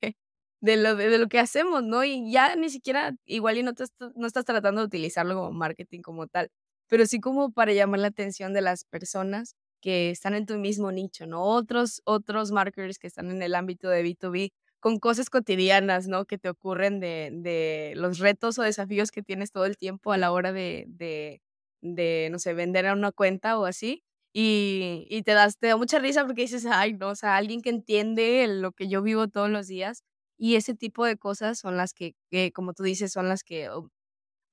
de, 0.61 0.77
lo, 0.77 0.95
de, 0.95 1.17
lo 1.17 1.27
que 1.27 1.39
hacemos, 1.39 1.83
¿no? 1.83 2.03
Y 2.03 2.31
ya 2.31 2.55
ni 2.55 2.69
siquiera, 2.69 3.15
igual 3.25 3.57
y 3.57 3.63
no, 3.63 3.73
te, 3.73 3.85
no 4.15 4.27
estás 4.27 4.45
tratando 4.45 4.81
de 4.81 4.87
utilizarlo 4.87 5.35
como 5.35 5.51
marketing 5.51 6.01
como 6.01 6.27
tal, 6.27 6.49
pero 6.87 7.05
sí 7.05 7.19
como 7.19 7.51
para 7.51 7.73
llamar 7.73 7.99
la 8.01 8.07
atención 8.07 8.53
de 8.53 8.61
las 8.61 8.85
personas 8.85 9.55
que 9.81 10.09
están 10.11 10.33
en 10.35 10.45
tu 10.45 10.57
mismo 10.57 10.91
nicho, 10.91 11.25
¿no? 11.27 11.43
Otros, 11.43 12.01
otros 12.05 12.51
marketers 12.51 12.99
que 12.99 13.07
están 13.07 13.31
en 13.31 13.41
el 13.41 13.55
ámbito 13.55 13.89
de 13.89 14.03
B2B 14.03 14.51
con 14.79 14.99
cosas 14.99 15.29
cotidianas, 15.29 16.07
¿no? 16.07 16.25
Que 16.25 16.37
te 16.37 16.49
ocurren 16.49 16.99
de, 16.99 17.29
de 17.33 17.93
los 17.95 18.19
retos 18.19 18.57
o 18.59 18.63
desafíos 18.63 19.11
que 19.11 19.23
tienes 19.23 19.51
todo 19.51 19.65
el 19.65 19.77
tiempo 19.77 20.11
a 20.13 20.17
la 20.17 20.31
hora 20.31 20.51
de, 20.53 20.85
de, 20.87 21.41
de 21.81 22.29
no 22.31 22.39
sé, 22.39 22.53
vender 22.53 22.87
a 22.87 22.93
una 22.93 23.11
cuenta 23.11 23.57
o 23.59 23.65
así. 23.65 24.03
Y, 24.33 25.07
y, 25.09 25.23
te, 25.23 25.33
das, 25.33 25.57
te 25.57 25.67
da 25.67 25.77
mucha 25.77 25.99
risa 25.99 26.25
porque 26.25 26.43
dices, 26.43 26.65
ay, 26.65 26.93
no, 26.93 27.09
o 27.09 27.15
sea, 27.15 27.35
alguien 27.37 27.61
que 27.61 27.69
entiende 27.71 28.45
lo 28.47 28.71
que 28.73 28.87
yo 28.87 29.01
vivo 29.01 29.27
todos 29.27 29.49
los 29.49 29.67
días. 29.67 30.03
Y 30.37 30.55
ese 30.55 30.75
tipo 30.75 31.05
de 31.05 31.17
cosas 31.17 31.59
son 31.59 31.75
las 31.77 31.93
que, 31.93 32.15
que 32.31 32.51
como 32.53 32.73
tú 32.73 32.83
dices, 32.83 33.11
son 33.11 33.27
las 33.27 33.43
que, 33.43 33.69
oh, 33.69 33.89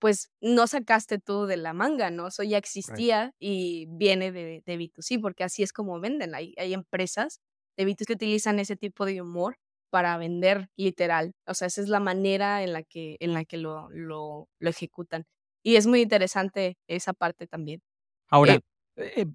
pues, 0.00 0.30
no 0.40 0.66
sacaste 0.66 1.18
tú 1.18 1.46
de 1.46 1.56
la 1.56 1.72
manga, 1.74 2.10
¿no? 2.10 2.28
Eso 2.28 2.42
ya 2.42 2.58
existía 2.58 3.32
y 3.38 3.86
viene 3.90 4.32
de, 4.32 4.62
de 4.66 4.78
B2C, 4.78 5.20
porque 5.20 5.44
así 5.44 5.62
es 5.62 5.72
como 5.72 6.00
venden. 6.00 6.34
Hay, 6.34 6.54
hay 6.58 6.74
empresas 6.74 7.40
de 7.76 7.86
B2C 7.86 8.06
que 8.06 8.12
utilizan 8.14 8.58
ese 8.58 8.76
tipo 8.76 9.06
de 9.06 9.22
humor 9.22 9.58
para 9.90 10.16
vender 10.18 10.68
literal. 10.76 11.32
O 11.46 11.54
sea, 11.54 11.68
esa 11.68 11.80
es 11.82 11.88
la 11.88 12.00
manera 12.00 12.62
en 12.62 12.72
la 12.72 12.82
que, 12.82 13.16
en 13.20 13.32
la 13.32 13.44
que 13.44 13.56
lo, 13.56 13.88
lo, 13.90 14.48
lo 14.58 14.70
ejecutan. 14.70 15.24
Y 15.62 15.76
es 15.76 15.86
muy 15.86 16.00
interesante 16.00 16.76
esa 16.86 17.12
parte 17.12 17.46
también. 17.46 17.80
Ahora, 18.28 18.54
eh, 18.54 19.12
eh, 19.16 19.26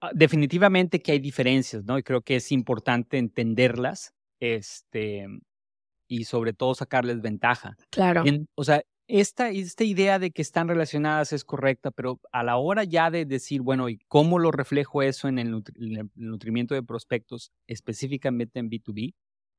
ah, 0.00 0.10
definitivamente 0.14 1.00
que 1.00 1.12
hay 1.12 1.18
diferencias, 1.18 1.84
¿no? 1.84 1.98
Y 1.98 2.02
creo 2.02 2.22
que 2.22 2.36
es 2.36 2.52
importante 2.52 3.18
entenderlas 3.18 4.14
este, 4.40 5.26
y 6.08 6.24
sobre 6.24 6.52
todo 6.52 6.74
sacarles 6.74 7.20
ventaja. 7.20 7.76
Claro. 7.90 8.24
o 8.54 8.64
sea, 8.64 8.82
esta, 9.06 9.50
esta 9.50 9.84
idea 9.84 10.18
de 10.18 10.30
que 10.30 10.42
están 10.42 10.68
relacionadas 10.68 11.32
es 11.32 11.44
correcta, 11.44 11.90
pero 11.90 12.20
a 12.32 12.42
la 12.42 12.56
hora 12.56 12.84
ya 12.84 13.10
de 13.10 13.26
decir, 13.26 13.60
bueno, 13.60 13.88
¿y 13.88 13.98
cómo 14.08 14.38
lo 14.38 14.50
reflejo 14.50 15.02
eso 15.02 15.28
en 15.28 15.38
el, 15.38 15.62
en 15.76 15.96
el 15.96 16.10
nutrimiento 16.14 16.74
de 16.74 16.82
prospectos, 16.82 17.52
específicamente 17.66 18.58
en 18.58 18.70
B2B? 18.70 19.14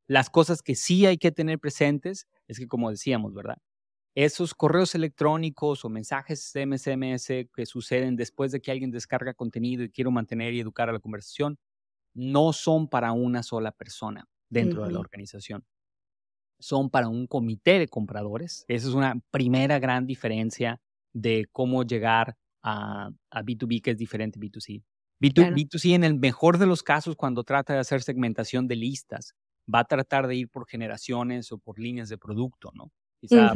Las 0.08 0.30
cosas 0.30 0.62
que 0.62 0.76
sí 0.76 1.06
hay 1.06 1.18
que 1.18 1.32
tener 1.32 1.60
presentes 1.60 2.28
es 2.48 2.60
que, 2.60 2.68
como 2.68 2.91
decíamos, 2.91 3.34
¿verdad? 3.34 3.58
Esos 4.15 4.54
correos 4.54 4.96
electrónicos 4.96 5.84
o 5.84 5.89
mensajes 5.89 6.54
MSMS 6.56 7.28
que 7.54 7.65
suceden 7.65 8.15
después 8.15 8.52
de 8.52 8.62
que 8.62 8.72
alguien 8.72 8.91
descarga 8.91 9.34
contenido 9.34 9.84
y 9.84 9.89
quiero 9.89 10.12
mantener 10.12 10.54
y 10.54 10.62
educar 10.62 10.89
a 10.89 10.94
la 10.94 11.00
conversación, 11.00 11.58
no 12.13 12.54
son 12.54 12.88
para 12.88 13.12
una 13.12 13.44
sola 13.44 13.72
persona 13.72 14.28
dentro 14.50 14.86
de 14.86 14.94
la 14.94 15.00
organización. 15.00 15.65
Son 16.60 16.89
para 16.89 17.10
un 17.10 17.28
comité 17.28 17.78
de 17.78 17.89
compradores. 17.89 18.63
Esa 18.70 18.88
es 18.88 18.94
una 18.94 19.20
primera 19.32 19.80
gran 19.80 20.08
diferencia 20.08 20.80
de 21.13 21.48
cómo 21.52 21.84
llegar 21.84 22.38
a, 22.63 23.12
B2B, 23.32 23.82
que 23.82 23.91
es 23.91 23.98
diferente 23.98 24.39
a 24.39 24.41
B2C. 24.41 24.84
B2C 25.20 25.94
en 25.94 26.04
el 26.04 26.15
mejor 26.15 26.58
de 26.58 26.68
los 26.68 26.84
casos, 26.84 27.15
cuando 27.15 27.44
trata 27.44 27.74
de 27.74 27.80
hacer 27.80 28.02
segmentación 28.02 28.68
de 28.68 28.78
listas, 28.78 29.36
va 29.73 29.80
a 29.80 29.86
tratar 29.86 30.28
de 30.28 30.36
ir 30.36 30.49
por 30.49 30.67
generaciones 30.67 31.51
o 31.51 31.58
por 31.58 31.80
líneas 31.80 32.10
de 32.10 32.17
producto, 32.17 32.71
¿no? 32.73 32.91
Quizá 33.19 33.54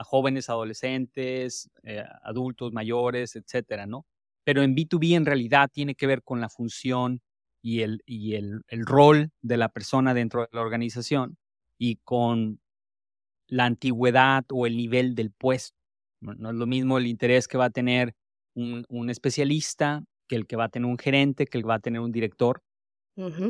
a 0.00 0.04
jóvenes, 0.04 0.48
adolescentes, 0.48 1.70
eh, 1.82 2.02
adultos 2.22 2.72
mayores, 2.72 3.36
etcétera, 3.36 3.86
¿no? 3.86 4.06
Pero 4.44 4.62
en 4.62 4.74
B2B 4.74 5.14
en 5.14 5.26
realidad 5.26 5.68
tiene 5.70 5.94
que 5.94 6.06
ver 6.06 6.22
con 6.22 6.40
la 6.40 6.48
función 6.48 7.20
y 7.62 7.82
el, 7.82 8.02
y 8.06 8.34
el, 8.34 8.62
el 8.68 8.86
rol 8.86 9.30
de 9.42 9.58
la 9.58 9.68
persona 9.68 10.14
dentro 10.14 10.42
de 10.42 10.48
la 10.52 10.62
organización 10.62 11.36
y 11.76 11.96
con 11.96 12.60
la 13.46 13.66
antigüedad 13.66 14.44
o 14.50 14.66
el 14.66 14.76
nivel 14.76 15.14
del 15.14 15.32
puesto. 15.32 15.76
No, 16.20 16.50
es 16.50 16.56
lo 16.56 16.66
mismo 16.66 16.96
el 16.96 17.06
interés 17.06 17.46
que 17.46 17.58
va 17.58 17.66
a 17.66 17.70
tener 17.70 18.14
un, 18.54 18.86
un, 18.88 19.10
especialista 19.10 20.02
que 20.28 20.36
el 20.36 20.46
que 20.46 20.56
va 20.56 20.64
a 20.64 20.68
tener 20.68 20.88
un 20.88 20.98
gerente, 20.98 21.46
que 21.46 21.58
el 21.58 21.64
que 21.64 21.68
va 21.68 21.74
a 21.74 21.80
tener 21.80 22.00
un 22.00 22.12
director. 22.12 22.62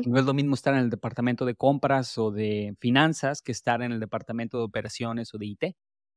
No 0.03 0.17
es 0.19 0.25
lo 0.25 0.33
mismo 0.33 0.55
estar 0.55 0.73
en 0.73 0.81
el 0.81 0.89
departamento 0.89 1.45
de 1.45 1.55
compras 1.55 2.17
o 2.17 2.31
de 2.31 2.75
finanzas 2.79 3.41
que 3.41 3.51
estar 3.51 3.81
en 3.83 3.91
el 3.91 3.99
departamento 3.99 4.57
de 4.57 4.63
operaciones 4.63 5.33
o 5.33 5.37
de 5.37 5.45
IT. 5.45 5.63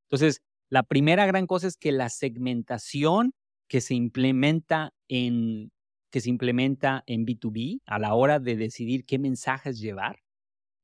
Entonces, 0.09 0.41
la 0.71 0.83
primera 0.85 1.27
gran 1.27 1.47
cosa 1.47 1.67
es 1.69 1.77
que 1.77 1.93
la 1.93 2.09
segmentación 2.09 3.33
que 3.69 3.81
se 3.81 3.95
implementa 3.95 4.93
en 5.09 5.71
que 6.11 6.21
se 6.21 6.31
implementa 6.31 7.03
en 7.07 7.27
B2B 7.27 7.81
a 7.87 7.99
la 7.99 8.15
hora 8.15 8.39
de 8.39 8.57
decidir 8.57 9.05
qué 9.05 9.19
mensajes 9.19 9.81
llevar, 9.81 10.21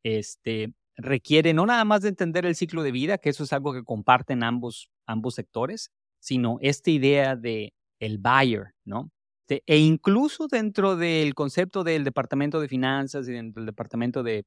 este, 0.04 0.74
requiere 0.96 1.54
no 1.54 1.66
nada 1.66 1.84
más 1.84 2.02
de 2.02 2.08
entender 2.10 2.46
el 2.46 2.56
ciclo 2.56 2.82
de 2.82 2.92
vida, 2.92 3.18
que 3.18 3.30
eso 3.30 3.44
es 3.44 3.52
algo 3.52 3.72
que 3.72 3.84
comparten 3.84 4.42
ambos, 4.44 4.90
ambos 5.06 5.34
sectores, 5.36 5.90
sino 6.20 6.58
esta 6.62 6.90
idea 6.90 7.36
de 7.36 7.74
el 8.00 8.18
buyer, 8.18 8.72
¿no? 8.84 9.10
Este, 9.50 9.64
e 9.66 9.78
incluso 9.78 10.46
dentro 10.46 10.94
del 10.94 11.34
concepto 11.34 11.82
del 11.82 12.04
departamento 12.04 12.60
de 12.60 12.68
finanzas 12.68 13.28
y 13.28 13.32
dentro 13.32 13.60
del 13.60 13.66
departamento 13.66 14.22
de, 14.22 14.46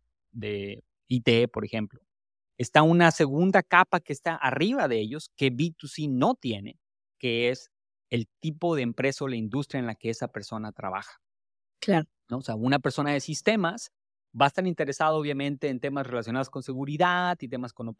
IT, 1.09 1.51
por 1.51 1.65
ejemplo, 1.65 1.99
está 2.57 2.83
una 2.83 3.11
segunda 3.11 3.63
capa 3.63 3.99
que 3.99 4.13
está 4.13 4.35
arriba 4.35 4.87
de 4.87 4.99
ellos 4.99 5.29
que 5.35 5.51
B2C 5.51 6.09
no 6.09 6.35
tiene, 6.35 6.79
que 7.19 7.49
es 7.49 7.69
el 8.09 8.27
tipo 8.39 8.77
de 8.77 8.83
empresa 8.83 9.25
o 9.25 9.27
la 9.27 9.35
industria 9.35 9.79
en 9.79 9.87
la 9.87 9.95
que 9.95 10.09
esa 10.09 10.29
persona 10.29 10.71
trabaja. 10.71 11.19
Claro. 11.81 12.07
¿no? 12.29 12.37
O 12.37 12.41
sea, 12.41 12.55
una 12.55 12.79
persona 12.79 13.11
de 13.11 13.19
sistemas 13.19 13.91
va 14.39 14.45
a 14.45 14.47
estar 14.47 14.65
interesado 14.65 15.17
obviamente 15.17 15.67
en 15.67 15.81
temas 15.81 16.07
relacionados 16.07 16.49
con 16.49 16.63
seguridad 16.63 17.37
y 17.41 17.49
temas 17.49 17.73
con 17.73 17.93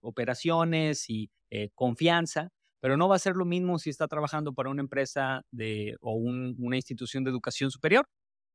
operaciones 0.00 1.10
y 1.10 1.28
eh, 1.50 1.70
confianza, 1.74 2.52
pero 2.86 2.96
no 2.96 3.08
va 3.08 3.16
a 3.16 3.18
ser 3.18 3.34
lo 3.34 3.44
mismo 3.44 3.80
si 3.80 3.90
está 3.90 4.06
trabajando 4.06 4.54
para 4.54 4.70
una 4.70 4.80
empresa 4.80 5.44
de, 5.50 5.96
o 6.00 6.14
una 6.14 6.76
institución 6.76 7.24
de 7.24 7.30
educación 7.30 7.72
superior, 7.72 8.06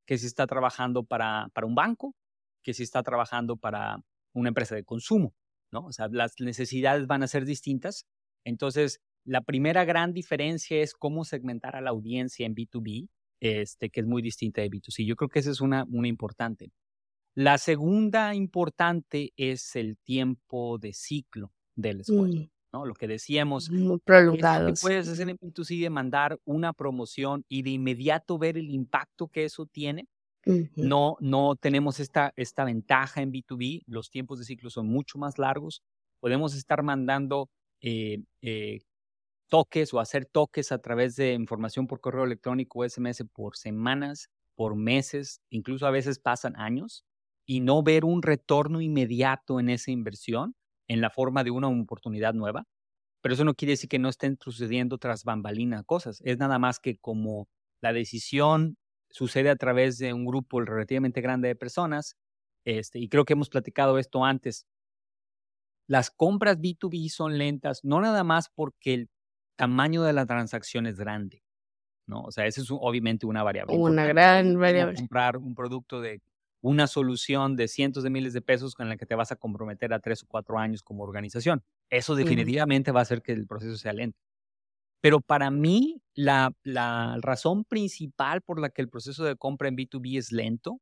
que 0.07 0.17
si 0.17 0.25
está 0.25 0.47
trabajando 0.47 1.03
para, 1.03 1.49
para 1.53 1.67
un 1.67 1.75
banco, 1.75 2.15
que 2.63 2.73
si 2.73 2.83
está 2.83 3.03
trabajando 3.03 3.57
para 3.57 3.97
una 4.31 4.47
empresa 4.47 4.73
de 4.73 4.85
consumo, 4.85 5.33
¿no? 5.69 5.85
O 5.85 5.91
sea, 5.91 6.07
las 6.09 6.35
necesidades 6.39 7.07
van 7.07 7.23
a 7.23 7.27
ser 7.27 7.43
distintas. 7.43 8.05
Entonces, 8.45 9.01
la 9.25 9.41
primera 9.41 9.83
gran 9.83 10.13
diferencia 10.13 10.81
es 10.81 10.93
cómo 10.93 11.25
segmentar 11.25 11.75
a 11.75 11.81
la 11.81 11.89
audiencia 11.89 12.45
en 12.45 12.55
B2B, 12.55 13.09
este, 13.41 13.89
que 13.89 13.99
es 13.99 14.05
muy 14.05 14.21
distinta 14.21 14.61
de 14.61 14.69
B2C. 14.69 15.05
Yo 15.05 15.17
creo 15.17 15.27
que 15.27 15.39
esa 15.39 15.51
es 15.51 15.59
una, 15.59 15.83
una 15.89 16.07
importante. 16.07 16.71
La 17.35 17.57
segunda 17.57 18.33
importante 18.33 19.33
es 19.35 19.75
el 19.75 19.97
tiempo 19.97 20.77
de 20.77 20.93
ciclo 20.93 21.51
del 21.75 21.99
escuela. 21.99 22.43
Mm. 22.43 22.60
¿No? 22.73 22.85
Lo 22.85 22.93
que 22.93 23.07
decíamos. 23.07 23.69
Muy 23.69 23.99
prolongado. 23.99 24.73
puedes 24.81 25.07
hacer 25.07 25.29
en 25.29 25.37
B2C 25.37 25.81
de 25.81 25.89
mandar 25.89 26.39
una 26.45 26.73
promoción 26.73 27.45
y 27.47 27.61
de 27.63 27.71
inmediato 27.71 28.37
ver 28.37 28.57
el 28.57 28.69
impacto 28.69 29.27
que 29.27 29.45
eso 29.45 29.65
tiene. 29.65 30.07
No, 30.75 31.17
no 31.19 31.55
tenemos 31.55 31.99
esta, 31.99 32.33
esta 32.35 32.63
ventaja 32.63 33.21
en 33.21 33.31
B2B. 33.31 33.83
Los 33.85 34.09
tiempos 34.09 34.39
de 34.39 34.45
ciclo 34.45 34.71
son 34.71 34.87
mucho 34.87 35.19
más 35.19 35.37
largos. 35.37 35.83
Podemos 36.19 36.55
estar 36.55 36.81
mandando 36.81 37.49
eh, 37.81 38.23
eh, 38.41 38.79
toques 39.49 39.93
o 39.93 39.99
hacer 39.99 40.25
toques 40.25 40.71
a 40.71 40.79
través 40.79 41.15
de 41.15 41.33
información 41.33 41.85
por 41.85 41.99
correo 41.99 42.23
electrónico 42.23 42.79
o 42.79 42.89
SMS 42.89 43.23
por 43.33 43.55
semanas, 43.55 44.29
por 44.55 44.75
meses, 44.75 45.41
incluso 45.49 45.85
a 45.85 45.91
veces 45.91 46.17
pasan 46.17 46.55
años, 46.55 47.05
y 47.45 47.59
no 47.59 47.83
ver 47.83 48.05
un 48.05 48.23
retorno 48.23 48.81
inmediato 48.81 49.59
en 49.59 49.69
esa 49.69 49.91
inversión 49.91 50.55
en 50.91 50.99
la 50.99 51.09
forma 51.09 51.45
de 51.45 51.51
una 51.51 51.69
oportunidad 51.69 52.33
nueva. 52.33 52.65
Pero 53.21 53.33
eso 53.33 53.45
no 53.45 53.53
quiere 53.53 53.71
decir 53.73 53.89
que 53.89 53.97
no 53.99 54.09
estén 54.09 54.37
sucediendo 54.41 54.97
tras 54.97 55.23
bambalina 55.23 55.83
cosas. 55.83 56.21
Es 56.25 56.37
nada 56.37 56.59
más 56.59 56.79
que 56.79 56.97
como 56.97 57.47
la 57.81 57.93
decisión 57.93 58.77
sucede 59.09 59.49
a 59.49 59.55
través 59.55 59.97
de 59.99 60.11
un 60.11 60.25
grupo 60.25 60.59
relativamente 60.59 61.21
grande 61.21 61.47
de 61.47 61.55
personas, 61.55 62.17
este, 62.65 62.99
y 62.99 63.07
creo 63.07 63.23
que 63.23 63.33
hemos 63.33 63.49
platicado 63.49 63.99
esto 63.99 64.25
antes, 64.25 64.67
las 65.87 66.11
compras 66.11 66.59
B2B 66.59 67.09
son 67.09 67.37
lentas, 67.37 67.83
no 67.83 68.01
nada 68.01 68.25
más 68.25 68.49
porque 68.49 68.93
el 68.93 69.09
tamaño 69.55 70.03
de 70.03 70.13
la 70.13 70.25
transacción 70.25 70.87
es 70.87 70.97
grande, 70.97 71.41
¿no? 72.05 72.21
O 72.23 72.31
sea, 72.31 72.47
esa 72.47 72.61
es 72.61 72.67
obviamente 72.69 73.25
una 73.25 73.43
variable. 73.43 73.77
Una 73.77 74.05
gran 74.07 74.59
variable. 74.59 74.97
Comprar 74.97 75.37
un 75.37 75.55
producto 75.55 76.01
de 76.01 76.21
una 76.61 76.87
solución 76.87 77.55
de 77.55 77.67
cientos 77.67 78.03
de 78.03 78.09
miles 78.09 78.33
de 78.33 78.41
pesos 78.41 78.75
con 78.75 78.89
la 78.89 78.97
que 78.97 79.05
te 79.05 79.15
vas 79.15 79.31
a 79.31 79.35
comprometer 79.35 79.93
a 79.93 79.99
tres 79.99 80.23
o 80.23 80.27
cuatro 80.27 80.59
años 80.59 80.83
como 80.83 81.03
organización. 81.03 81.63
Eso 81.89 82.15
definitivamente 82.15 82.91
va 82.91 82.99
a 82.99 83.03
hacer 83.03 83.21
que 83.21 83.33
el 83.33 83.47
proceso 83.47 83.77
sea 83.77 83.93
lento. 83.93 84.19
Pero 85.01 85.19
para 85.21 85.49
mí, 85.51 86.01
la, 86.15 86.53
la 86.63 87.17
razón 87.21 87.65
principal 87.65 88.41
por 88.41 88.59
la 88.59 88.69
que 88.69 88.81
el 88.81 88.89
proceso 88.89 89.23
de 89.23 89.35
compra 89.35 89.67
en 89.67 89.75
B2B 89.75 90.17
es 90.17 90.31
lento 90.31 90.79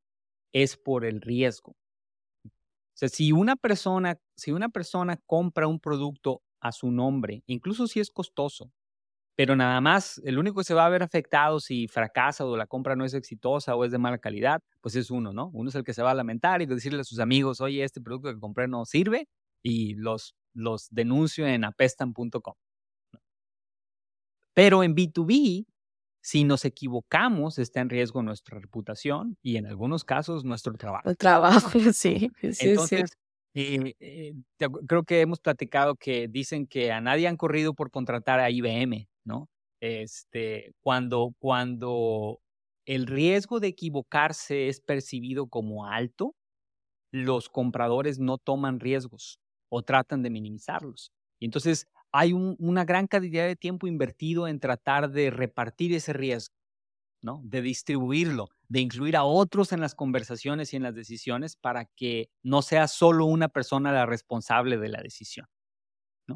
es 0.54 0.78
por 0.78 1.06
el 1.06 1.22
riesgo. 1.22 1.74
O 1.74 2.98
sea, 3.00 3.10
si 3.10 3.32
una 3.32 3.56
persona, 3.56 4.20
si 4.36 4.52
una 4.52 4.70
persona 4.70 5.18
compra 5.26 5.68
un 5.68 5.80
producto 5.80 6.42
a 6.60 6.74
su 6.74 6.92
nombre, 6.92 7.44
incluso 7.48 7.88
si 7.88 8.02
es 8.02 8.12
costoso. 8.12 8.72
Pero 9.40 9.56
nada 9.56 9.80
más, 9.80 10.20
el 10.26 10.38
único 10.38 10.58
que 10.58 10.66
se 10.66 10.74
va 10.74 10.86
a 10.86 10.90
ver 10.90 11.02
afectado 11.02 11.62
si 11.62 11.88
fracasa 11.88 12.44
o 12.44 12.58
la 12.58 12.68
compra 12.68 12.98
no 12.98 13.06
es 13.06 13.14
exitosa 13.14 13.74
o 13.74 13.86
es 13.86 13.92
de 13.94 13.98
mala 13.98 14.18
calidad, 14.18 14.62
pues 14.82 14.98
es 14.98 15.10
uno, 15.10 15.32
¿no? 15.32 15.50
Uno 15.54 15.70
es 15.70 15.76
el 15.76 15.86
que 15.86 15.94
se 15.94 16.04
va 16.04 16.12
a 16.12 16.14
lamentar 16.14 16.62
y 16.62 16.66
decirle 16.66 17.00
a 17.00 17.04
sus 17.06 17.20
amigos, 17.20 17.62
oye, 17.62 17.82
este 17.86 18.02
producto 18.02 18.34
que 18.34 18.38
compré 18.38 18.68
no 18.68 18.84
sirve 18.84 19.30
y 19.64 19.94
los, 19.94 20.36
los 20.54 20.90
denuncio 20.92 21.48
en 21.48 21.64
apestan.com. 21.64 22.54
Pero 24.54 24.84
en 24.84 24.94
B2B, 24.94 25.66
si 26.22 26.44
nos 26.44 26.66
equivocamos, 26.66 27.60
está 27.60 27.80
en 27.80 27.90
riesgo 27.90 28.22
nuestra 28.22 28.60
reputación 28.60 29.38
y 29.42 29.56
en 29.56 29.68
algunos 29.68 30.04
casos 30.04 30.44
nuestro 30.44 30.74
trabajo. 30.74 31.10
El 31.10 31.16
trabajo, 31.16 31.70
sí. 31.94 32.30
sí 32.42 32.72
Entonces, 32.72 33.12
y 33.54 33.96
eh, 34.00 34.34
creo 34.88 35.04
que 35.04 35.22
hemos 35.22 35.40
platicado 35.40 35.96
que 35.96 36.28
dicen 36.28 36.68
que 36.68 36.92
a 36.92 37.02
nadie 37.02 37.28
han 37.28 37.38
corrido 37.38 37.74
por 37.74 37.92
contratar 37.92 38.40
a 38.40 38.50
IBM, 38.52 39.08
¿no? 39.26 39.50
Este, 39.82 40.74
cuando, 40.82 41.34
cuando 41.40 42.40
el 42.86 43.08
riesgo 43.08 43.60
de 43.60 43.70
equivocarse 43.70 44.68
es 44.70 44.82
percibido 44.82 45.48
como 45.48 45.86
alto, 45.88 46.36
los 47.12 47.50
compradores 47.50 48.20
no 48.20 48.38
toman 48.38 48.80
riesgos 48.80 49.40
o 49.70 49.82
tratan 49.84 50.24
de 50.24 50.30
minimizarlos. 50.30 51.12
Y 51.40 51.46
entonces 51.46 51.88
hay 52.12 52.34
una 52.34 52.86
gran 52.86 53.08
cantidad 53.08 53.46
de 53.48 53.56
tiempo 53.56 53.88
invertido 53.88 54.48
en 54.48 54.60
tratar 54.60 55.12
de 55.12 55.30
repartir 55.32 55.94
ese 55.94 56.14
riesgo, 56.14 56.56
¿no? 57.22 57.42
De 57.44 57.62
distribuirlo 57.62 58.50
de 58.70 58.80
incluir 58.80 59.18
a 59.18 59.24
otros 59.24 59.74
en 59.74 59.82
las 59.82 59.96
conversaciones 59.96 60.74
y 60.74 60.78
en 60.78 60.84
las 60.84 60.96
decisiones 60.96 61.56
para 61.56 61.86
que 61.86 62.30
no 62.44 62.62
sea 62.62 62.88
solo 62.88 63.26
una 63.26 63.50
persona 63.50 63.92
la 63.92 64.06
responsable 64.06 64.78
de 64.78 64.90
la 64.90 65.02
decisión. 65.02 65.48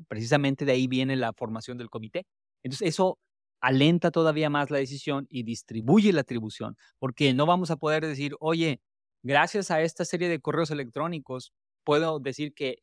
Precisamente 0.07 0.65
de 0.65 0.71
ahí 0.71 0.87
viene 0.87 1.15
la 1.15 1.33
formación 1.33 1.77
del 1.77 1.91
comité. 1.91 2.25
Entonces, 2.63 2.87
eso 2.87 3.19
alenta 3.61 4.09
todavía 4.09 4.49
más 4.49 4.71
la 4.71 4.79
decisión 4.79 5.27
y 5.29 5.43
distribuye 5.43 6.11
la 6.11 6.21
atribución, 6.21 6.75
porque 6.97 7.33
no 7.33 7.45
vamos 7.45 7.69
a 7.69 7.77
poder 7.77 8.05
decir, 8.05 8.35
oye, 8.39 8.81
gracias 9.21 9.69
a 9.69 9.81
esta 9.81 10.03
serie 10.03 10.27
de 10.27 10.39
correos 10.39 10.71
electrónicos, 10.71 11.53
puedo 11.83 12.19
decir 12.19 12.55
que 12.55 12.77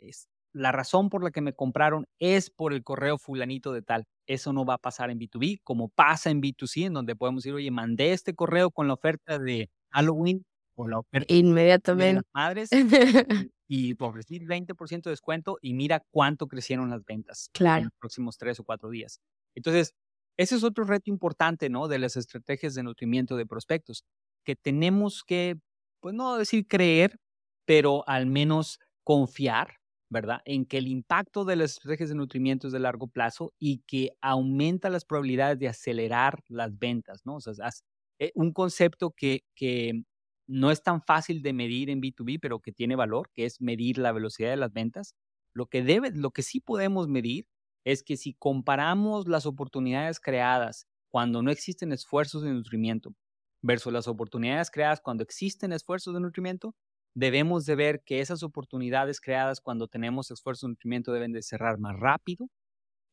la 0.52 0.70
razón 0.70 1.10
por 1.10 1.24
la 1.24 1.32
que 1.32 1.40
me 1.40 1.54
compraron 1.54 2.06
es 2.20 2.50
por 2.50 2.72
el 2.72 2.84
correo 2.84 3.18
fulanito 3.18 3.72
de 3.72 3.82
tal. 3.82 4.06
Eso 4.30 4.52
no 4.52 4.64
va 4.64 4.74
a 4.74 4.78
pasar 4.78 5.10
en 5.10 5.18
B2B, 5.18 5.60
como 5.64 5.88
pasa 5.88 6.30
en 6.30 6.40
B2C, 6.40 6.86
en 6.86 6.92
donde 6.92 7.16
podemos 7.16 7.42
decir, 7.42 7.52
oye, 7.52 7.72
mandé 7.72 8.12
este 8.12 8.32
correo 8.32 8.70
con 8.70 8.86
la 8.86 8.94
oferta 8.94 9.40
de 9.40 9.68
Halloween 9.90 10.46
o 10.76 10.86
la 10.86 11.00
oferta 11.00 11.34
Inmediatamente. 11.34 12.06
de 12.06 12.14
las 12.14 12.24
madres 12.32 12.70
y 13.68 13.96
ofrecí 13.98 14.38
20% 14.38 15.02
de 15.02 15.10
descuento 15.10 15.58
y 15.60 15.74
mira 15.74 16.04
cuánto 16.12 16.46
crecieron 16.46 16.90
las 16.90 17.04
ventas 17.04 17.50
claro. 17.52 17.78
en 17.78 17.84
los 17.86 17.92
próximos 17.98 18.38
tres 18.38 18.60
o 18.60 18.64
cuatro 18.64 18.88
días. 18.88 19.20
Entonces, 19.56 19.94
ese 20.36 20.54
es 20.54 20.62
otro 20.62 20.84
reto 20.84 21.10
importante, 21.10 21.68
¿no? 21.68 21.88
De 21.88 21.98
las 21.98 22.16
estrategias 22.16 22.74
de 22.74 22.84
nutrimiento 22.84 23.36
de 23.36 23.46
prospectos, 23.46 24.04
que 24.44 24.54
tenemos 24.54 25.24
que, 25.24 25.56
pues 25.98 26.14
no 26.14 26.36
decir 26.36 26.68
creer, 26.68 27.18
pero 27.66 28.08
al 28.08 28.26
menos 28.26 28.78
confiar 29.02 29.79
¿verdad? 30.10 30.40
En 30.44 30.66
que 30.66 30.78
el 30.78 30.88
impacto 30.88 31.44
de 31.44 31.56
las 31.56 31.72
estrategias 31.72 32.10
de 32.10 32.16
nutrimiento 32.16 32.66
es 32.66 32.72
de 32.72 32.80
largo 32.80 33.06
plazo 33.08 33.54
y 33.58 33.78
que 33.86 34.10
aumenta 34.20 34.90
las 34.90 35.04
probabilidades 35.04 35.58
de 35.58 35.68
acelerar 35.68 36.42
las 36.48 36.76
ventas, 36.78 37.22
¿no? 37.24 37.38
Es 37.38 37.84
eh, 38.18 38.32
un 38.34 38.52
concepto 38.52 39.12
que, 39.16 39.44
que 39.54 40.02
no 40.48 40.70
es 40.70 40.82
tan 40.82 41.00
fácil 41.02 41.42
de 41.42 41.52
medir 41.52 41.90
en 41.90 42.00
B2B, 42.00 42.38
pero 42.42 42.60
que 42.60 42.72
tiene 42.72 42.96
valor, 42.96 43.30
que 43.34 43.44
es 43.46 43.60
medir 43.60 43.98
la 43.98 44.12
velocidad 44.12 44.50
de 44.50 44.56
las 44.56 44.72
ventas. 44.72 45.14
Lo 45.54 45.66
que, 45.66 45.82
debe, 45.82 46.10
lo 46.12 46.32
que 46.32 46.42
sí 46.42 46.60
podemos 46.60 47.08
medir 47.08 47.46
es 47.84 48.02
que 48.02 48.16
si 48.16 48.34
comparamos 48.34 49.28
las 49.28 49.46
oportunidades 49.46 50.20
creadas 50.20 50.86
cuando 51.08 51.42
no 51.42 51.50
existen 51.50 51.92
esfuerzos 51.92 52.42
de 52.42 52.52
nutrimiento 52.52 53.14
versus 53.62 53.92
las 53.92 54.08
oportunidades 54.08 54.70
creadas 54.70 55.00
cuando 55.00 55.22
existen 55.22 55.72
esfuerzos 55.72 56.14
de 56.14 56.20
nutrimiento, 56.20 56.74
debemos 57.14 57.66
de 57.66 57.74
ver 57.74 58.02
que 58.02 58.20
esas 58.20 58.42
oportunidades 58.42 59.20
creadas 59.20 59.60
cuando 59.60 59.88
tenemos 59.88 60.30
esfuerzo 60.30 60.66
de 60.66 60.72
nutrimiento 60.72 61.12
deben 61.12 61.32
de 61.32 61.42
cerrar 61.42 61.78
más 61.78 61.98
rápido, 61.98 62.48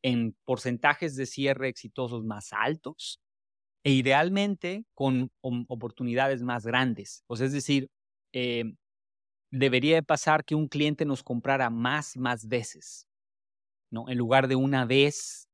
en 0.02 0.36
porcentajes 0.44 1.16
de 1.16 1.26
cierre 1.26 1.68
exitosos 1.68 2.24
más 2.24 2.52
altos 2.52 3.20
e 3.84 3.92
idealmente 3.92 4.84
con 4.94 5.30
oportunidades 5.40 6.42
más 6.42 6.66
grandes. 6.66 7.24
O 7.26 7.36
sea, 7.36 7.46
es 7.46 7.52
decir, 7.52 7.88
eh, 8.32 8.64
debería 9.50 9.96
de 9.96 10.02
pasar 10.02 10.44
que 10.44 10.54
un 10.54 10.68
cliente 10.68 11.04
nos 11.04 11.22
comprara 11.22 11.70
más, 11.70 12.16
más 12.16 12.46
veces, 12.46 13.06
¿no? 13.90 14.08
En 14.08 14.18
lugar 14.18 14.48
de 14.48 14.56
una 14.56 14.84
vez, 14.84 15.48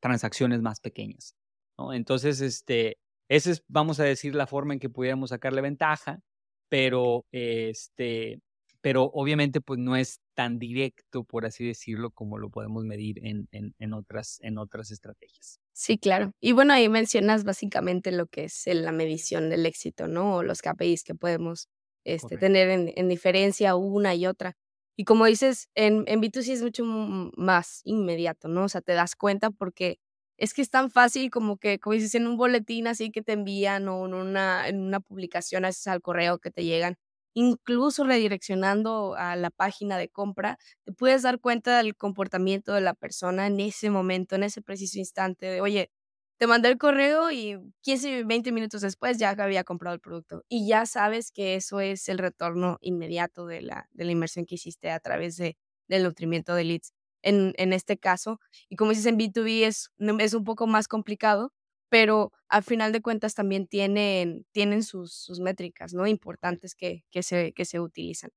transacciones 0.00 0.60
más 0.62 0.80
pequeñas, 0.80 1.34
¿no? 1.78 1.92
Entonces, 1.92 2.40
este, 2.40 2.98
esa 3.28 3.50
es, 3.50 3.64
vamos 3.68 4.00
a 4.00 4.04
decir, 4.04 4.34
la 4.34 4.46
forma 4.46 4.74
en 4.74 4.80
que 4.80 4.90
pudiéramos 4.90 5.30
sacarle 5.30 5.60
ventaja 5.62 6.20
pero 6.68 7.24
este, 7.32 8.40
pero 8.86 9.10
obviamente 9.14 9.60
pues 9.60 9.80
no 9.80 9.96
es 9.96 10.20
tan 10.34 10.60
directo, 10.60 11.24
por 11.24 11.44
así 11.44 11.66
decirlo, 11.66 12.12
como 12.12 12.38
lo 12.38 12.50
podemos 12.50 12.84
medir 12.84 13.18
en, 13.26 13.48
en, 13.50 13.74
en, 13.80 13.92
otras, 13.92 14.38
en 14.42 14.58
otras 14.58 14.92
estrategias. 14.92 15.58
Sí, 15.72 15.98
claro. 15.98 16.30
Y 16.40 16.52
bueno, 16.52 16.72
ahí 16.72 16.88
mencionas 16.88 17.42
básicamente 17.42 18.12
lo 18.12 18.28
que 18.28 18.44
es 18.44 18.62
la 18.66 18.92
medición 18.92 19.50
del 19.50 19.66
éxito, 19.66 20.06
¿no? 20.06 20.36
O 20.36 20.42
los 20.44 20.62
KPIs 20.62 21.02
que 21.02 21.16
podemos 21.16 21.68
este, 22.04 22.36
tener 22.38 22.68
en, 22.68 22.92
en, 22.94 23.08
diferencia 23.08 23.74
una 23.74 24.14
y 24.14 24.28
otra. 24.28 24.56
Y 24.94 25.02
como 25.02 25.26
dices, 25.26 25.68
en, 25.74 26.04
en 26.06 26.22
B2C 26.22 26.52
es 26.52 26.62
mucho 26.62 26.84
más 26.84 27.80
inmediato, 27.82 28.46
¿no? 28.46 28.66
O 28.66 28.68
sea, 28.68 28.82
te 28.82 28.92
das 28.92 29.16
cuenta 29.16 29.50
porque 29.50 29.98
es 30.38 30.54
que 30.54 30.62
es 30.62 30.70
tan 30.70 30.90
fácil 30.90 31.30
como 31.30 31.56
que, 31.58 31.78
como 31.78 31.94
dices, 31.94 32.14
en 32.14 32.26
un 32.26 32.36
boletín 32.36 32.86
así 32.86 33.10
que 33.10 33.22
te 33.22 33.32
envían 33.32 33.88
o 33.88 34.06
en 34.06 34.14
una, 34.14 34.68
en 34.68 34.80
una 34.80 35.00
publicación, 35.00 35.64
haces 35.64 35.86
al 35.88 36.02
correo 36.02 36.38
que 36.38 36.50
te 36.50 36.64
llegan. 36.64 36.96
incluso 37.34 38.04
redireccionando 38.04 39.14
a 39.16 39.36
la 39.36 39.50
página 39.50 39.98
de 39.98 40.08
compra, 40.08 40.58
te 40.84 40.92
puedes 40.92 41.22
dar 41.22 41.38
cuenta 41.40 41.76
del 41.78 41.94
comportamiento 41.96 42.72
de 42.74 42.80
la 42.80 42.94
persona 42.94 43.46
en 43.46 43.60
ese 43.60 43.90
momento, 43.90 44.36
en 44.36 44.42
ese 44.44 44.62
preciso 44.62 44.98
instante 44.98 45.44
de, 45.46 45.60
oye, 45.60 45.90
te 46.38 46.46
mandé 46.46 46.68
el 46.68 46.78
correo 46.78 47.30
y 47.30 47.56
15, 47.82 48.24
20 48.24 48.52
minutos 48.52 48.82
después 48.82 49.18
ya 49.18 49.30
había 49.30 49.64
comprado 49.64 49.94
el 49.94 50.00
producto. 50.00 50.44
Y 50.48 50.68
ya 50.68 50.84
sabes 50.86 51.30
que 51.32 51.54
eso 51.56 51.80
es 51.80 52.08
el 52.08 52.18
retorno 52.18 52.78
inmediato 52.80 53.46
de 53.46 53.62
la, 53.62 53.88
de 53.92 54.04
la 54.04 54.12
inversión 54.12 54.44
que 54.46 54.56
hiciste 54.56 54.90
a 54.90 55.00
través 55.00 55.36
de, 55.36 55.56
del 55.88 56.02
nutrimiento 56.04 56.54
de 56.54 56.64
leads. 56.64 56.92
En, 57.22 57.54
en 57.56 57.72
este 57.72 57.98
caso, 57.98 58.40
y 58.68 58.76
como 58.76 58.90
dices 58.90 59.06
en 59.06 59.18
B2B 59.18 59.66
es, 59.66 59.90
es 59.98 60.34
un 60.34 60.44
poco 60.44 60.66
más 60.66 60.88
complicado, 60.88 61.52
pero 61.88 62.32
al 62.48 62.62
final 62.62 62.92
de 62.92 63.00
cuentas 63.02 63.34
también 63.34 63.66
tienen, 63.66 64.46
tienen 64.52 64.82
sus, 64.82 65.12
sus 65.12 65.40
métricas 65.40 65.94
¿no? 65.94 66.06
importantes 66.06 66.74
que, 66.74 67.04
que, 67.10 67.22
se, 67.22 67.52
que 67.52 67.64
se 67.64 67.80
utilizan. 67.80 68.30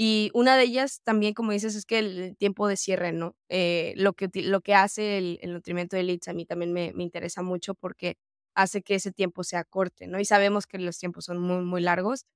Y 0.00 0.30
una 0.32 0.56
de 0.56 0.62
ellas 0.64 1.00
también, 1.02 1.34
como 1.34 1.50
dices, 1.50 1.74
es 1.74 1.84
que 1.84 1.98
el 1.98 2.36
tiempo 2.38 2.68
de 2.68 2.76
cierre, 2.76 3.10
¿no? 3.12 3.34
Eh, 3.48 3.94
lo, 3.96 4.12
que, 4.12 4.28
lo 4.42 4.60
que 4.60 4.74
hace 4.74 5.18
el, 5.18 5.40
el, 5.42 5.52
nutrimiento 5.52 5.96
de 5.96 6.04
leads 6.04 6.28
a 6.28 6.34
mí 6.34 6.46
también 6.46 6.72
me, 6.72 6.92
me, 6.92 7.02
interesa 7.02 7.42
mucho 7.42 7.74
porque 7.74 8.16
hace 8.54 8.82
que 8.82 8.94
ese 8.94 9.10
tiempo 9.10 9.42
sea 9.42 9.64
corte, 9.64 10.06
¿no? 10.06 10.20
Y 10.20 10.24
sabemos 10.24 10.68
que 10.68 10.78
los 10.78 10.98
tiempos 10.98 11.24
son 11.24 11.38
muy, 11.38 11.64
muy 11.64 11.80
largos. 11.80 12.26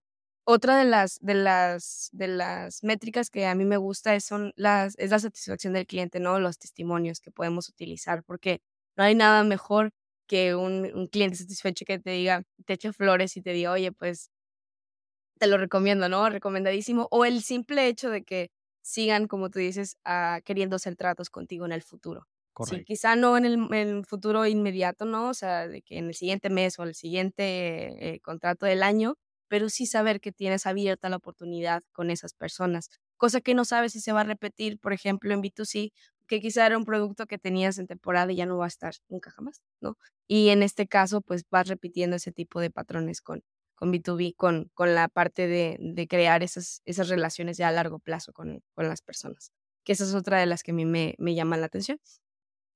Otra 0.44 0.76
de 0.76 0.85
las, 0.85 1.18
de 1.20 1.35
las, 1.35 2.09
de 2.12 2.26
las 2.28 2.83
métricas 2.83 3.31
que 3.31 3.46
a 3.46 3.55
mí 3.55 3.64
me 3.64 3.76
gusta 3.76 4.14
es, 4.14 4.24
son 4.24 4.52
las, 4.57 4.94
es 4.98 5.11
la 5.11 5.18
satisfacción 5.20 5.72
del 5.72 5.87
cliente, 5.87 6.18
¿no? 6.18 6.40
Los 6.40 6.59
testimonios 6.59 7.20
que 7.20 7.31
podemos 7.31 7.68
utilizar, 7.68 8.24
porque 8.24 8.61
no 8.96 9.05
hay 9.05 9.14
nada 9.14 9.44
mejor 9.44 9.92
que 10.26 10.55
un, 10.55 10.90
un 10.94 11.07
cliente 11.09 11.37
satisfecho 11.37 11.85
que 11.85 11.98
te 11.98 12.11
diga, 12.11 12.42
te 12.64 12.74
eche 12.74 12.92
flores 12.92 13.37
y 13.37 13.42
te 13.42 13.52
diga, 13.52 13.72
oye, 13.72 13.92
pues 13.92 14.31
te 15.38 15.46
lo 15.46 15.59
recomiendo, 15.59 16.09
¿no? 16.09 16.28
Recomendadísimo. 16.31 17.09
O 17.11 17.24
el 17.24 17.42
simple 17.42 17.88
hecho 17.88 18.11
de 18.11 18.22
que 18.22 18.50
sigan, 18.81 19.26
como 19.26 19.50
tú 19.50 19.59
dices, 19.59 19.96
uh, 20.07 20.40
queriendo 20.44 20.76
hacer 20.76 20.96
tratos 20.96 21.31
contigo 21.31 21.66
en 21.66 21.72
el 21.72 21.83
futuro. 21.83 22.26
Correcto. 22.52 22.78
Sí, 22.78 22.85
quizá 22.85 23.16
no 23.16 23.37
en 23.37 23.46
el, 23.46 23.55
en 23.55 23.88
el, 23.88 24.05
futuro 24.07 24.46
inmediato, 24.46 25.05
¿no? 25.05 25.31
O 25.31 25.35
sea, 25.35 25.66
de 25.66 25.83
que 25.83 25.98
en 25.98 26.07
el 26.07 26.14
siguiente 26.14 26.50
mes 26.50 26.78
o 26.78 26.85
el 26.85 26.94
siguiente 26.94 28.14
eh, 28.14 28.20
contrato 28.20 28.66
del 28.66 28.83
año, 28.83 29.16
pero 29.53 29.69
sí 29.69 29.85
saber 29.85 30.23
que 30.23 30.33
tienes 30.33 30.67
abierta 30.67 31.11
la 31.11 31.17
oportunidad 31.17 31.83
con 31.93 32.09
esas 32.09 32.33
personas. 32.33 32.88
Cosa 33.19 33.43
que 33.43 33.53
no 33.53 33.67
sabes 33.67 33.93
si 33.93 34.01
se 34.01 34.11
va 34.11 34.23
a 34.23 34.25
repetir, 34.25 34.79
por 34.79 34.95
ejemplo, 34.95 35.35
en 35.35 35.43
B2C, 35.43 35.93
que 36.27 36.41
quizá 36.41 36.65
era 36.65 36.79
un 36.79 36.87
producto 36.87 37.27
que 37.27 37.37
tenías 37.37 37.77
en 37.77 37.87
temporada 37.87 38.33
y 38.33 38.37
ya 38.37 38.47
no 38.47 38.57
va 38.57 38.65
a 38.65 38.69
estar 38.69 38.95
nunca 39.11 39.31
jamás, 39.31 39.61
¿no? 39.83 39.99
Y 40.27 40.49
en 40.49 40.62
este 40.62 40.87
caso, 40.87 41.21
pues 41.21 41.45
vas 41.51 41.69
repitiendo 41.69 42.17
ese 42.17 42.33
tipo 42.33 42.61
de 42.62 42.71
patrones 42.71 43.21
con, 43.21 43.45
con 43.75 43.93
B2B, 43.93 44.37
con, 44.37 44.71
con 44.73 44.95
la 44.95 45.09
parte 45.09 45.47
de, 45.47 46.07
crear 46.09 46.43
esas, 46.43 46.81
esas 46.87 47.11
relaciones 47.11 47.59
ya 47.59 47.69
a 47.69 47.73
largo 47.73 47.99
plazo 47.99 48.33
con, 48.33 48.62
con, 48.73 48.88
las 48.88 49.03
personas. 49.03 49.53
Que 49.85 49.93
esa 49.93 50.05
es 50.05 50.15
otra 50.15 50.41
de 50.41 50.47
las 50.47 50.62
que 50.62 50.71
a 50.71 50.75
mí 50.75 50.87
me, 50.87 51.15
me 51.19 51.35
llama 51.35 51.59
la 51.59 51.67
atención. 51.67 51.99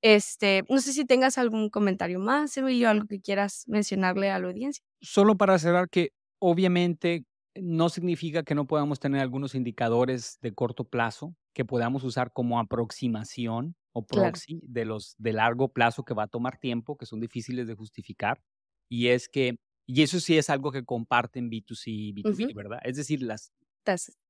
Este, 0.03 0.63
no 0.69 0.79
sé 0.81 0.93
si 0.93 1.07
tengas 1.07 1.39
algún 1.39 1.71
comentario 1.71 2.21
más, 2.21 2.55
Emilio, 2.59 2.91
algo 2.91 3.07
que 3.07 3.23
quieras 3.23 3.65
mencionarle 3.67 4.31
a 4.31 4.39
la 4.39 4.49
audiencia. 4.49 4.85
Solo 5.01 5.37
para 5.37 5.59
cerrar 5.59 5.89
que 5.89 6.13
obviamente 6.39 7.25
no 7.55 7.89
significa 7.89 8.43
que 8.43 8.55
no 8.55 8.67
podamos 8.67 9.01
tener 9.01 9.21
algunos 9.21 9.55
indicadores 9.55 10.39
de 10.43 10.55
corto 10.55 10.85
plazo 10.85 11.35
que 11.55 11.65
podamos 11.65 12.05
usar 12.05 12.33
como 12.33 12.61
aproximación 12.61 13.77
o 13.93 14.05
proxy 14.05 14.59
claro. 14.61 14.73
de 14.73 14.85
los 14.85 15.15
de 15.19 15.33
largo 15.33 15.73
plazo 15.73 16.05
que 16.05 16.13
va 16.13 16.25
a 16.25 16.29
tomar 16.29 16.59
tiempo, 16.59 16.99
que 16.99 17.07
son 17.07 17.21
difíciles 17.21 17.67
de 17.67 17.75
justificar. 17.75 18.43
Y 18.91 19.09
es 19.09 19.29
que 19.29 19.57
y 19.87 20.03
eso 20.03 20.19
sí 20.21 20.37
es 20.37 20.51
algo 20.51 20.73
que 20.73 20.85
comparten 20.85 21.49
B2C 21.49 21.85
y 21.87 22.13
B2B, 22.13 22.47
uh 22.47 22.49
-huh. 22.51 22.55
¿verdad? 22.55 22.81
Es 22.83 22.97
decir, 22.97 23.23
las, 23.23 23.53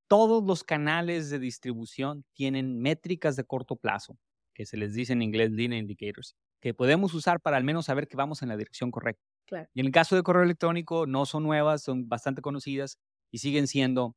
todos 0.07 0.45
los 0.45 0.63
canales 0.65 1.31
de 1.31 1.39
distribución 1.39 2.25
tienen 2.35 2.79
métricas 2.79 3.37
de 3.37 3.45
corto 3.45 3.77
plazo, 3.77 4.19
que 4.55 4.67
se 4.67 4.77
les 4.77 4.95
dice 4.95 5.15
en 5.15 5.23
inglés 5.23 5.51
lead 5.51 5.73
indicators, 5.73 6.37
que 6.61 6.75
podemos 6.75 7.15
usar 7.15 7.41
para 7.41 7.57
al 7.57 7.65
menos 7.65 7.87
saber 7.87 8.07
que 8.07 8.17
vamos 8.17 8.43
en 8.43 8.49
la 8.51 8.57
dirección 8.57 8.91
correcta. 8.91 9.25
Claro. 9.47 9.69
Y 9.75 9.81
en 9.81 9.87
el 9.87 9.93
caso 9.93 10.17
de 10.17 10.23
correo 10.23 10.43
electrónico, 10.43 11.07
no 11.07 11.25
son 11.25 11.45
nuevas, 11.45 11.83
son 11.83 12.09
bastante 12.09 12.43
conocidas 12.43 12.99
y 13.31 13.39
siguen 13.39 13.67
siendo 13.67 14.17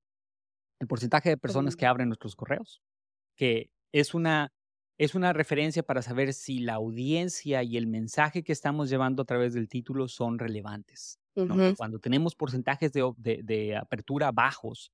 el 0.80 0.88
porcentaje 0.88 1.30
de 1.30 1.38
personas 1.38 1.76
que 1.76 1.86
abren 1.86 2.10
nuestros 2.10 2.36
correos, 2.36 2.82
que 3.36 3.70
es 3.92 4.14
una 4.14 4.52
es 5.00 5.16
una 5.16 5.32
referencia 5.32 5.82
para 5.82 6.02
saber 6.02 6.34
si 6.34 6.60
la 6.60 6.74
audiencia 6.74 7.64
y 7.64 7.78
el 7.78 7.88
mensaje 7.88 8.44
que 8.44 8.52
estamos 8.52 8.90
llevando 8.90 9.22
a 9.22 9.26
través 9.26 9.54
del 9.54 9.70
título 9.70 10.10
son 10.10 10.38
relevantes. 10.38 11.20
Uh 11.36 11.44
-huh. 11.44 11.78
Cuando 11.78 12.00
tenemos 12.00 12.36
porcentajes 12.36 12.92
de, 12.92 13.10
de, 13.16 13.40
de, 13.42 13.78
apertura 13.78 14.34
bajos, 14.34 14.92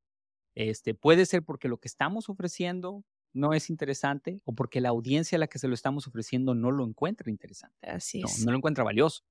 este, 0.53 0.93
puede 0.93 1.25
ser 1.25 1.41
porque 1.43 1.67
lo 1.67 1.79
que 1.79 1.87
estamos 1.87 2.29
ofreciendo 2.29 3.03
no 3.33 3.53
es 3.53 3.71
interesante 3.71 4.41
o 4.45 4.53
porque 4.53 4.79
la 4.79 4.89
audiencia 4.89 5.37
a 5.37 5.39
la 5.39 5.47
que 5.47 5.57
se 5.57 5.67
lo 5.67 5.73
estamos 5.73 6.07
ofreciendo 6.07 6.53
no 6.53 6.69
lo 6.69 6.85
encuentra 6.85 7.31
interesante. 7.31 7.89
Así 7.89 8.21
no, 8.21 8.27
es. 8.27 8.45
no 8.45 8.51
lo 8.51 8.57
encuentra 8.57 8.83
valioso. 8.83 9.23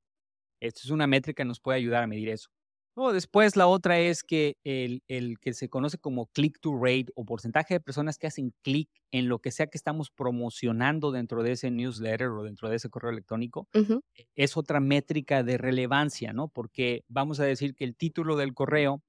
Esto 0.60 0.80
es 0.84 0.90
una 0.90 1.06
métrica 1.06 1.42
que 1.42 1.48
nos 1.48 1.60
puede 1.60 1.78
ayudar 1.78 2.02
a 2.02 2.06
medir 2.06 2.28
eso. 2.28 2.48
Luego, 2.96 3.12
después, 3.12 3.56
la 3.56 3.66
otra 3.66 3.98
es 3.98 4.22
que 4.22 4.56
el, 4.62 5.02
el, 5.08 5.40
que 5.40 5.52
se 5.52 5.68
conoce 5.68 5.98
como 5.98 6.26
click 6.26 6.60
to 6.60 6.78
rate 6.80 7.06
o 7.16 7.24
porcentaje 7.24 7.74
de 7.74 7.80
personas 7.80 8.18
que 8.18 8.28
hacen 8.28 8.54
clic 8.62 8.88
en 9.10 9.28
lo 9.28 9.40
que 9.40 9.50
sea 9.50 9.66
que 9.66 9.76
estamos 9.76 10.10
promocionando 10.10 11.10
dentro 11.10 11.42
de 11.42 11.52
ese 11.52 11.72
newsletter 11.72 12.28
o 12.28 12.44
dentro 12.44 12.68
de 12.68 12.76
ese 12.76 12.90
correo 12.90 13.10
electrónico, 13.10 13.68
uh 13.74 13.78
-huh. 13.80 14.00
es 14.36 14.56
otra 14.56 14.78
métrica 14.78 15.42
de 15.42 15.58
relevancia, 15.58 16.32
¿no? 16.32 16.48
Porque 16.48 17.02
vamos 17.08 17.40
a 17.40 17.44
decir 17.44 17.74
que 17.74 17.84
el 17.84 17.96
título 17.96 18.36
del 18.36 18.54
correo 18.54 19.02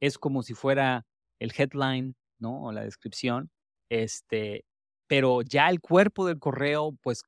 es 0.00 0.18
como 0.18 0.42
si 0.42 0.52
fuera 0.52 1.06
el 1.40 1.52
headline, 1.56 2.16
¿no? 2.38 2.64
O 2.64 2.72
la 2.72 2.84
descripción, 2.84 3.50
este, 3.90 4.64
pero 5.08 5.40
ya 5.40 5.70
el 5.70 5.80
cuerpo 5.80 6.26
del 6.26 6.38
correo, 6.38 6.92
pues, 7.02 7.22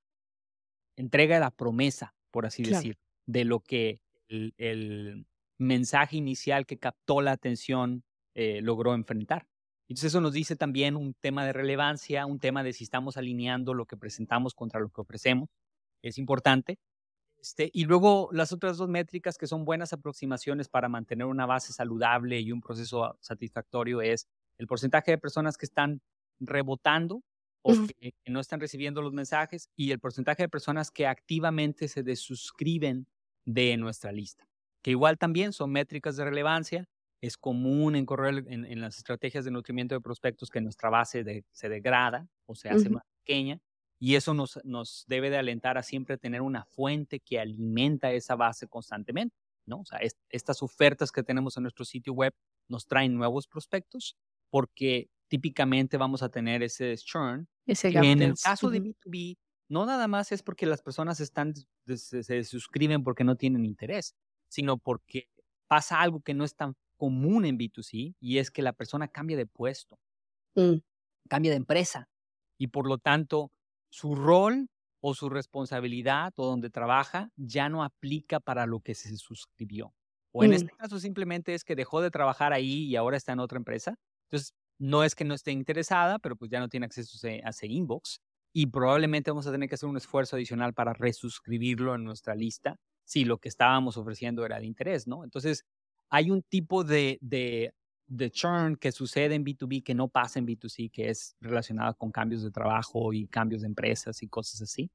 entrega 0.98 1.38
la 1.40 1.50
promesa, 1.50 2.14
por 2.30 2.44
así 2.44 2.62
claro. 2.62 2.76
decir, 2.76 2.96
de 3.26 3.44
lo 3.44 3.60
que 3.60 4.00
el, 4.28 5.26
mensaje 5.58 6.16
inicial 6.16 6.66
que 6.66 6.78
captó 6.78 7.20
la 7.20 7.30
atención 7.30 8.02
eh, 8.34 8.60
logró 8.62 8.94
enfrentar. 8.94 9.46
Entonces 9.88 10.08
eso 10.08 10.20
nos 10.20 10.32
dice 10.32 10.56
también 10.56 10.96
un 10.96 11.14
tema 11.14 11.44
de 11.46 11.52
relevancia, 11.52 12.26
un 12.26 12.40
tema 12.40 12.64
de 12.64 12.72
si 12.72 12.82
estamos 12.82 13.16
alineando 13.16 13.72
lo 13.72 13.86
que 13.86 13.96
presentamos 13.96 14.54
contra 14.54 14.80
lo 14.80 14.88
que 14.88 15.02
ofrecemos. 15.02 15.50
Es 16.02 16.18
importante. 16.18 16.78
Este, 17.38 17.70
y 17.72 17.84
luego 17.84 18.28
las 18.32 18.52
otras 18.52 18.76
dos 18.78 18.88
métricas 18.88 19.38
que 19.38 19.46
son 19.46 19.64
buenas 19.64 19.92
aproximaciones 19.92 20.68
para 20.68 20.88
mantener 20.88 21.26
una 21.26 21.46
base 21.46 21.72
saludable 21.72 22.40
y 22.40 22.50
un 22.52 22.60
proceso 22.60 23.16
satisfactorio 23.20 24.00
es 24.00 24.26
el 24.58 24.66
porcentaje 24.66 25.12
de 25.12 25.18
personas 25.18 25.56
que 25.56 25.66
están 25.66 26.00
rebotando 26.40 27.22
o 27.62 27.72
uh 27.72 27.76
-huh. 27.76 27.94
que, 27.98 28.12
que 28.12 28.32
no 28.32 28.40
están 28.40 28.60
recibiendo 28.60 29.02
los 29.02 29.12
mensajes 29.12 29.70
y 29.76 29.92
el 29.92 30.00
porcentaje 30.00 30.42
de 30.42 30.48
personas 30.48 30.90
que 30.90 31.06
activamente 31.06 31.88
se 31.88 32.02
desuscriben 32.02 33.06
de 33.44 33.76
nuestra 33.76 34.12
lista 34.12 34.46
que 34.82 34.90
igual 34.90 35.16
también 35.16 35.52
son 35.52 35.70
métricas 35.70 36.16
de 36.16 36.24
relevancia. 36.24 36.88
Es 37.20 37.36
común 37.36 37.94
en, 37.94 38.04
correo, 38.04 38.38
en, 38.38 38.64
en 38.64 38.80
las 38.80 38.98
estrategias 38.98 39.44
de 39.44 39.52
nutrimiento 39.52 39.94
de 39.94 40.00
prospectos 40.00 40.50
que 40.50 40.60
nuestra 40.60 40.90
base 40.90 41.22
de, 41.22 41.44
se 41.52 41.68
degrada 41.68 42.28
o 42.46 42.56
se 42.56 42.68
hace 42.68 42.88
uh 42.88 42.90
-huh. 42.90 42.94
más 42.94 43.04
pequeña 43.24 43.60
y 44.00 44.16
eso 44.16 44.34
nos, 44.34 44.58
nos 44.64 45.04
debe 45.06 45.30
de 45.30 45.36
alentar 45.36 45.78
a 45.78 45.84
siempre 45.84 46.18
tener 46.18 46.42
una 46.42 46.64
fuente 46.64 47.20
que 47.20 47.38
alimenta 47.38 48.10
esa 48.10 48.34
base 48.34 48.66
constantemente. 48.66 49.36
¿no? 49.64 49.82
O 49.82 49.84
sea, 49.84 50.00
es, 50.00 50.16
estas 50.30 50.60
ofertas 50.64 51.12
que 51.12 51.22
tenemos 51.22 51.56
en 51.56 51.62
nuestro 51.62 51.84
sitio 51.84 52.12
web 52.12 52.34
nos 52.68 52.88
traen 52.88 53.14
nuevos 53.14 53.46
prospectos 53.46 54.16
porque 54.50 55.08
típicamente 55.32 55.96
vamos 55.96 56.22
a 56.22 56.28
tener 56.28 56.62
ese 56.62 56.94
churn. 56.98 57.48
Ese 57.64 57.88
en 57.88 58.20
el 58.20 58.34
caso 58.34 58.68
de 58.68 58.82
B2B, 58.82 59.38
no 59.70 59.86
nada 59.86 60.06
más 60.06 60.30
es 60.30 60.42
porque 60.42 60.66
las 60.66 60.82
personas 60.82 61.20
están, 61.20 61.54
se, 61.86 62.22
se 62.22 62.44
suscriben 62.44 63.02
porque 63.02 63.24
no 63.24 63.34
tienen 63.34 63.64
interés, 63.64 64.14
sino 64.50 64.76
porque 64.76 65.30
pasa 65.68 66.02
algo 66.02 66.20
que 66.20 66.34
no 66.34 66.44
es 66.44 66.54
tan 66.54 66.76
común 66.98 67.46
en 67.46 67.56
B2C 67.56 68.14
y 68.20 68.36
es 68.36 68.50
que 68.50 68.60
la 68.60 68.74
persona 68.74 69.08
cambia 69.08 69.38
de 69.38 69.46
puesto, 69.46 69.98
mm. 70.54 70.76
cambia 71.30 71.52
de 71.52 71.56
empresa 71.56 72.10
y 72.58 72.66
por 72.66 72.86
lo 72.86 72.98
tanto 72.98 73.50
su 73.88 74.14
rol 74.14 74.68
o 75.00 75.14
su 75.14 75.30
responsabilidad 75.30 76.34
o 76.36 76.44
donde 76.44 76.68
trabaja 76.68 77.30
ya 77.36 77.70
no 77.70 77.84
aplica 77.84 78.38
para 78.38 78.66
lo 78.66 78.80
que 78.80 78.94
se 78.94 79.16
suscribió. 79.16 79.94
O 80.30 80.44
en 80.44 80.50
mm. 80.50 80.54
este 80.54 80.72
caso 80.76 81.00
simplemente 81.00 81.54
es 81.54 81.64
que 81.64 81.74
dejó 81.74 82.02
de 82.02 82.10
trabajar 82.10 82.52
ahí 82.52 82.84
y 82.84 82.96
ahora 82.96 83.16
está 83.16 83.32
en 83.32 83.40
otra 83.40 83.56
empresa. 83.56 83.94
Entonces, 84.26 84.54
no 84.78 85.04
es 85.04 85.14
que 85.14 85.24
no 85.24 85.34
esté 85.34 85.52
interesada, 85.52 86.18
pero 86.18 86.36
pues 86.36 86.50
ya 86.50 86.60
no 86.60 86.68
tiene 86.68 86.86
acceso 86.86 87.26
a 87.26 87.50
ese, 87.50 87.66
inbox 87.66 88.20
y 88.52 88.66
probablemente 88.66 89.30
vamos 89.30 89.46
a 89.46 89.52
tener 89.52 89.68
que 89.68 89.76
hacer 89.76 89.88
un 89.88 89.96
esfuerzo 89.96 90.36
adicional 90.36 90.74
para 90.74 90.92
resuscribirlo 90.92 91.94
en 91.94 92.04
nuestra 92.04 92.34
lista 92.34 92.76
si 93.04 93.24
lo 93.24 93.38
que 93.38 93.48
estábamos 93.48 93.96
ofreciendo 93.96 94.44
era 94.44 94.58
de 94.58 94.66
interés, 94.66 95.06
¿no? 95.06 95.24
Entonces, 95.24 95.64
hay 96.08 96.30
un 96.30 96.42
tipo 96.42 96.84
de, 96.84 97.18
de, 97.20 97.74
de, 98.06 98.30
churn 98.30 98.76
que 98.76 98.92
sucede 98.92 99.34
en 99.34 99.44
B2B 99.44 99.82
que 99.82 99.94
no 99.94 100.08
pasa 100.08 100.38
en 100.38 100.46
B2C, 100.46 100.90
que 100.90 101.08
es 101.08 101.36
relacionado 101.40 101.94
con 101.96 102.12
cambios 102.12 102.42
de 102.42 102.50
trabajo 102.50 103.12
y 103.12 103.26
cambios 103.26 103.62
de 103.62 103.68
empresas 103.68 104.22
y 104.22 104.28
cosas 104.28 104.62
así, 104.62 104.90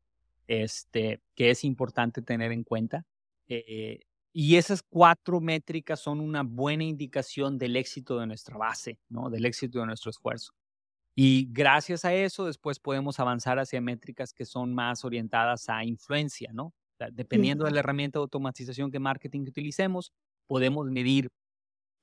este, 0.47 1.21
que 1.35 1.49
es 1.49 1.63
importante 1.63 2.21
tener 2.21 2.51
en 2.51 2.63
cuenta. 2.63 3.05
Eh, 3.47 4.06
y 4.39 4.57
esas 4.57 4.83
cuatro 4.83 5.41
métricas 5.41 5.99
son 5.99 6.19
una 6.19 6.43
buena 6.43 6.83
indicación 6.83 7.57
del 7.57 7.75
éxito 7.75 8.19
de 8.19 8.27
nuestra 8.27 8.55
base, 8.55 8.99
¿no? 9.09 9.31
Del 9.31 9.45
éxito 9.45 9.79
de 9.79 9.87
nuestro 9.87 10.11
esfuerzo. 10.11 10.51
Y 11.15 11.47
gracias 11.49 12.05
a 12.05 12.13
eso, 12.13 12.45
después 12.45 12.77
podemos 12.79 13.19
avanzar 13.19 13.57
hacia 13.57 13.81
métricas 13.81 14.33
que 14.33 14.45
son 14.45 14.75
más 14.75 15.03
orientadas 15.03 15.69
a 15.69 15.83
influencia, 15.83 16.51
¿no? 16.53 16.71
dependiendo 17.13 17.65
de 17.65 17.71
la 17.71 17.79
herramienta 17.79 18.19
de 18.19 18.23
automatización 18.23 18.91
que 18.91 18.99
marketing 18.99 19.43
que 19.43 19.49
utilicemos, 19.49 20.11
podemos 20.45 20.85
medir 20.91 21.29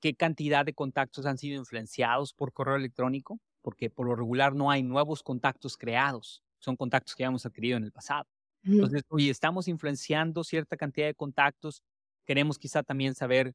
qué 0.01 0.13
cantidad 0.13 0.65
de 0.65 0.73
contactos 0.73 1.25
han 1.25 1.37
sido 1.37 1.57
influenciados 1.57 2.33
por 2.33 2.51
correo 2.51 2.75
electrónico, 2.75 3.39
porque 3.61 3.89
por 3.89 4.07
lo 4.07 4.15
regular 4.15 4.53
no 4.55 4.71
hay 4.71 4.83
nuevos 4.83 5.23
contactos 5.23 5.77
creados, 5.77 6.43
son 6.59 6.75
contactos 6.75 7.15
que 7.15 7.23
ya 7.23 7.27
hemos 7.27 7.45
adquirido 7.45 7.77
en 7.77 7.85
el 7.85 7.93
pasado. 7.93 8.25
Entonces, 8.61 9.03
oye, 9.07 9.29
estamos 9.29 9.69
influenciando 9.69 10.43
cierta 10.43 10.75
cantidad 10.75 11.07
de 11.07 11.15
contactos, 11.15 11.81
queremos 12.25 12.57
quizá 12.59 12.83
también 12.83 13.15
saber 13.15 13.53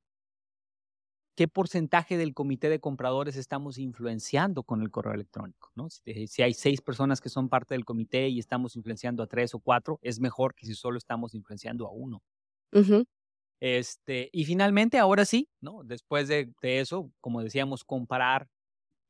qué 1.37 1.49
porcentaje 1.49 2.17
del 2.17 2.35
comité 2.35 2.69
de 2.69 2.81
compradores 2.81 3.37
estamos 3.37 3.79
influenciando 3.79 4.63
con 4.63 4.83
el 4.83 4.91
correo 4.91 5.15
electrónico. 5.15 5.71
¿no? 5.75 5.89
Si, 5.89 6.43
hay 6.43 6.55
seis 6.55 6.83
personas 6.83 7.21
que 7.21 7.29
son 7.29 7.49
parte 7.49 7.75
del 7.75 7.85
comité 7.85 8.29
y 8.29 8.39
estamos 8.39 8.77
influenciando 8.77 9.23
a 9.23 9.27
tres 9.27 9.55
o 9.55 9.59
cuatro, 9.59 9.99
es 10.03 10.21
mejor 10.21 10.55
que 10.55 10.67
si 10.67 10.75
solo 10.75 10.99
estamos 10.99 11.35
influenciando 11.35 11.87
a 11.87 11.93
uno. 11.93 12.23
Este, 13.61 14.31
y 14.33 14.45
finalmente, 14.45 14.99
ahora 14.99 15.25
sí, 15.25 15.49
¿no? 15.61 15.83
Después 15.85 16.29
de, 16.29 16.53
eso, 16.63 17.11
como 17.21 17.43
decíamos, 17.43 17.85
comparar 17.85 18.49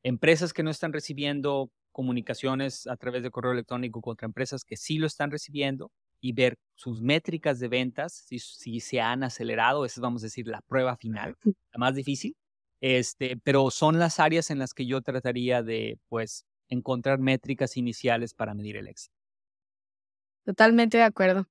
empresas 0.03 0.53
que 0.53 0.63
no 0.63 0.71
están 0.71 0.93
recibiendo 0.93 1.71
comunicaciones 1.93 2.87
a 2.87 2.97
través 2.97 3.23
de 3.23 3.31
correo 3.31 3.53
electrónico 3.53 4.01
contra 4.01 4.27
empresas 4.27 4.65
que 4.65 4.77
sí 4.77 4.99
lo 4.99 5.07
están 5.07 5.31
recibiendo 5.31 5.91
y 6.21 6.33
ver 6.33 6.59
sus 6.81 7.03
métricas 7.03 7.61
de 7.61 7.69
ventas, 7.69 8.25
si, 8.27 8.39
si 8.39 8.81
se 8.81 9.03
han 9.03 9.23
acelerado, 9.23 9.85
esa 9.85 10.01
es, 10.01 10.01
vamos 10.01 10.23
a 10.23 10.27
decir, 10.27 10.47
la 10.47 10.63
prueba 10.63 10.97
final, 10.97 11.37
la 11.45 11.79
más 11.79 11.95
difícil. 11.95 12.35
Este, 12.81 13.37
pero 13.37 13.71
son 13.71 13.99
las 13.99 14.19
áreas 14.19 14.51
en 14.51 14.59
las 14.59 14.73
que 14.73 14.87
yo 14.87 15.03
trataría 15.03 15.63
de, 15.63 15.99
pues, 16.09 16.47
encontrar 16.71 17.19
métricas 17.19 17.77
iniciales 17.77 18.33
para 18.33 18.55
medir 18.55 18.79
el 18.79 18.89
éxito. 18.89 19.15
Totalmente 20.47 20.97
de 20.97 21.03
acuerdo. 21.03 21.47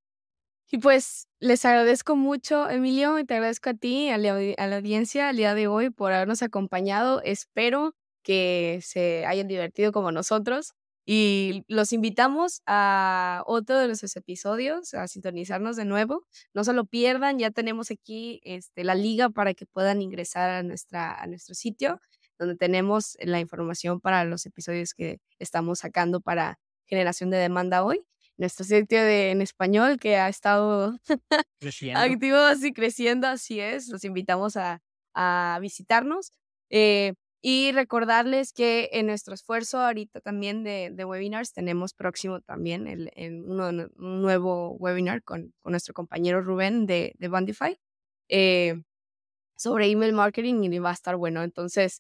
Y 0.72 0.80
pues 0.80 1.28
les 1.40 1.64
agradezco 1.64 2.16
mucho, 2.16 2.68
Emilio, 2.68 3.20
y 3.20 3.24
te 3.26 3.36
agradezco 3.36 3.70
a 3.70 3.74
ti, 3.76 4.10
a 4.10 4.18
la, 4.18 4.34
a 4.58 4.68
la 4.68 4.78
audiencia, 4.78 5.30
al 5.30 5.38
día 5.38 5.54
de 5.54 5.68
hoy 5.68 5.92
por 5.92 6.12
habernos 6.12 6.42
acompañado. 6.42 7.22
Espero 7.22 7.94
que 8.24 8.80
se 8.82 9.28
hayan 9.28 9.48
divertido 9.48 9.92
como 9.92 10.12
nosotros. 10.12 10.74
Y 11.12 11.64
los 11.68 11.92
invitamos 11.92 12.62
a 12.68 13.42
otro 13.48 13.80
de 13.80 13.88
nuestros 13.88 14.16
episodios, 14.16 14.94
a 14.94 15.08
sintonizarnos 15.08 15.76
de 15.76 15.84
nuevo. 15.84 16.28
No 16.54 16.64
se 16.64 16.72
lo 16.72 16.86
pierdan, 16.86 17.40
ya 17.40 17.50
tenemos 17.50 17.90
aquí 17.90 18.40
este, 18.44 18.84
la 18.84 18.94
liga 18.94 19.32
para 19.32 19.56
que 19.56 19.66
puedan 19.66 20.04
ingresar 20.04 20.52
a, 20.52 20.62
nuestra, 20.62 21.20
a 21.20 21.26
nuestro 21.26 21.56
sitio, 21.56 22.00
donde 22.38 22.56
tenemos 22.56 23.18
la 23.22 23.40
información 23.40 24.00
para 24.00 24.24
los 24.24 24.46
episodios 24.46 24.94
que 24.94 25.18
estamos 25.40 25.80
sacando 25.80 26.22
para 26.22 26.60
generación 26.86 27.32
de 27.32 27.38
demanda 27.38 27.84
hoy 27.84 28.06
nuestro 28.38 28.64
sitio 28.64 29.04
de, 29.04 29.32
en 29.32 29.42
español 29.42 29.98
que 29.98 30.16
ha 30.18 30.30
estado 30.30 30.96
activo 31.96 32.38
así 32.38 32.72
creciendo, 32.72 33.26
así 33.26 33.60
es. 33.60 33.88
Los 33.88 34.04
invitamos 34.04 34.58
a, 34.58 34.80
a 35.16 35.58
visitarnos. 35.60 36.34
Eh, 36.70 37.16
y 37.42 37.72
recordarles 37.72 38.52
que 38.52 38.90
en 38.92 39.06
nuestro 39.06 39.34
esfuerzo 39.34 39.80
ahorita 39.80 40.20
también 40.20 40.64
de, 40.64 40.92
de 40.92 41.06
webinars 41.06 41.54
tenemos 41.54 41.94
próximo 41.94 42.42
también 42.42 42.88
el, 42.88 43.12
un 43.46 44.22
nuevo 44.22 44.72
webinar 44.74 45.24
con, 45.24 45.54
con, 45.62 45.72
nuestro 45.72 45.94
compañero 45.94 46.42
Rubén 46.42 46.86
de, 46.86 47.14
de 47.18 47.28
Bandify 47.30 47.80
eh, 48.28 48.82
sobre 49.56 49.90
email 49.90 50.14
marketing 50.14 50.64
y 50.64 50.80
va 50.80 50.90
a 50.92 50.94
estar 50.94 51.16
bueno. 51.16 51.44
Entonces, 51.44 52.00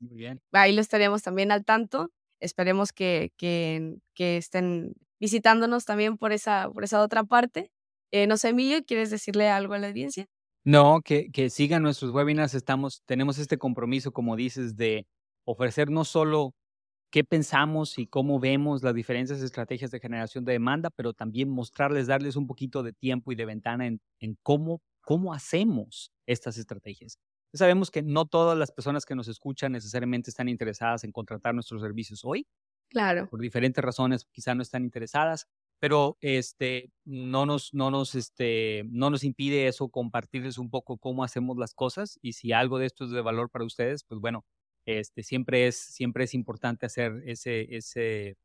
ahí 0.51 0.73
lo 0.73 0.81
estaremos 0.81 1.21
también 1.23 1.51
al 1.51 1.65
tanto. 1.65 2.11
Esperemos 2.39 2.93
que, 2.93 3.31
que, 3.37 3.97
que 4.13 4.37
estén 4.37 4.93
visitándonos 5.19 5.85
también 5.85 6.17
por 6.17 6.31
esa, 6.31 6.69
por 6.73 6.83
esa 6.83 7.01
otra 7.01 7.23
parte. 7.23 7.71
Eh, 8.11 8.27
no 8.27 8.37
sé, 8.37 8.49
Emilio, 8.49 8.83
¿quieres 8.85 9.09
decirle 9.09 9.49
algo 9.49 9.73
a 9.73 9.79
la 9.79 9.87
audiencia? 9.87 10.25
No, 10.63 11.01
que, 11.01 11.29
que 11.31 11.49
sigan 11.49 11.83
nuestros 11.83 12.11
webinars. 12.11 12.53
Estamos, 12.53 13.03
tenemos 13.05 13.37
este 13.37 13.57
compromiso, 13.57 14.11
como 14.11 14.35
dices, 14.35 14.77
de 14.77 15.05
ofrecer 15.51 15.89
no 15.89 16.05
solo 16.05 16.53
qué 17.11 17.23
pensamos 17.23 17.97
y 17.97 18.07
cómo 18.07 18.39
vemos 18.39 18.83
las 18.83 18.93
diferentes 18.95 19.41
estrategias 19.41 19.91
de 19.91 19.99
generación 19.99 20.45
de 20.45 20.53
demanda, 20.53 20.89
pero 20.91 21.13
también 21.13 21.49
mostrarles, 21.49 22.07
darles 22.07 22.35
un 22.35 22.47
poquito 22.47 22.83
de 22.83 22.93
tiempo 22.93 23.31
y 23.31 23.35
de 23.35 23.45
ventana 23.45 23.87
en, 23.87 24.01
en 24.19 24.37
cómo, 24.43 24.81
cómo 25.01 25.33
hacemos 25.33 26.11
estas 26.27 26.57
estrategias. 26.57 27.17
Sabemos 27.53 27.89
que 27.91 28.03
no 28.03 28.25
todas 28.27 28.57
las 28.57 28.71
personas 28.71 29.05
que 29.05 29.15
nos 29.15 29.27
escuchan 29.27 29.71
necesariamente 29.71 30.29
están 30.29 30.49
interesadas 30.49 31.03
en 31.03 31.11
contratar 31.11 31.55
nuestros 31.55 31.81
servicios 31.81 32.21
hoy, 32.23 32.45
Claro. 32.89 33.29
Por 33.29 33.41
diferentes 33.41 33.83
razones, 33.83 34.25
quizá 34.31 34.55
no 34.55 34.63
están 34.63 34.83
interesadas, 34.83 35.47
pero 35.79 36.17
este, 36.21 36.91
no, 37.05 37.45
nos, 37.45 37.73
no, 37.73 37.91
nos, 37.91 38.15
este, 38.15 38.83
no 38.89 39.09
nos 39.11 39.23
impide 39.23 39.67
eso 39.67 39.89
compartirles 39.89 40.57
un 40.57 40.69
poco 40.71 40.97
cómo 40.97 41.23
hacemos 41.23 41.57
las 41.57 41.73
cosas 41.75 42.17
y 42.21 42.33
si 42.33 42.51
algo 42.53 42.79
de 42.79 42.87
esto 42.87 43.05
es 43.05 43.11
de 43.11 43.21
valor 43.21 43.49
para 43.51 43.65
ustedes, 43.65 44.03
pues 44.03 44.19
bueno, 44.19 44.45
este, 44.97 45.23
siempre, 45.23 45.67
es, 45.67 45.77
siempre 45.77 46.23
es 46.23 46.33
importante 46.33 46.85
hacer 46.85 47.21
ese, 47.25 47.75
ese, 47.75 48.37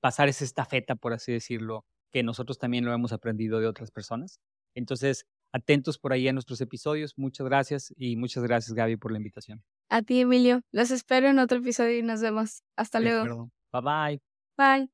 pasar 0.00 0.28
esa 0.28 0.44
estafeta, 0.44 0.94
por 0.94 1.12
así 1.12 1.32
decirlo, 1.32 1.84
que 2.12 2.22
nosotros 2.22 2.58
también 2.58 2.84
lo 2.84 2.94
hemos 2.94 3.12
aprendido 3.12 3.60
de 3.60 3.66
otras 3.66 3.90
personas. 3.90 4.40
Entonces, 4.74 5.26
atentos 5.52 5.98
por 5.98 6.12
ahí 6.12 6.26
a 6.28 6.32
nuestros 6.32 6.60
episodios. 6.60 7.14
Muchas 7.16 7.46
gracias 7.46 7.94
y 7.96 8.16
muchas 8.16 8.42
gracias, 8.42 8.74
Gaby, 8.74 8.96
por 8.96 9.12
la 9.12 9.18
invitación. 9.18 9.62
A 9.88 10.02
ti, 10.02 10.20
Emilio. 10.20 10.62
Los 10.72 10.90
espero 10.90 11.28
en 11.28 11.38
otro 11.38 11.58
episodio 11.58 11.98
y 11.98 12.02
nos 12.02 12.20
vemos. 12.20 12.62
Hasta 12.76 13.00
luego. 13.00 13.50
Bye 13.72 13.82
bye. 13.82 14.20
Bye. 14.56 14.90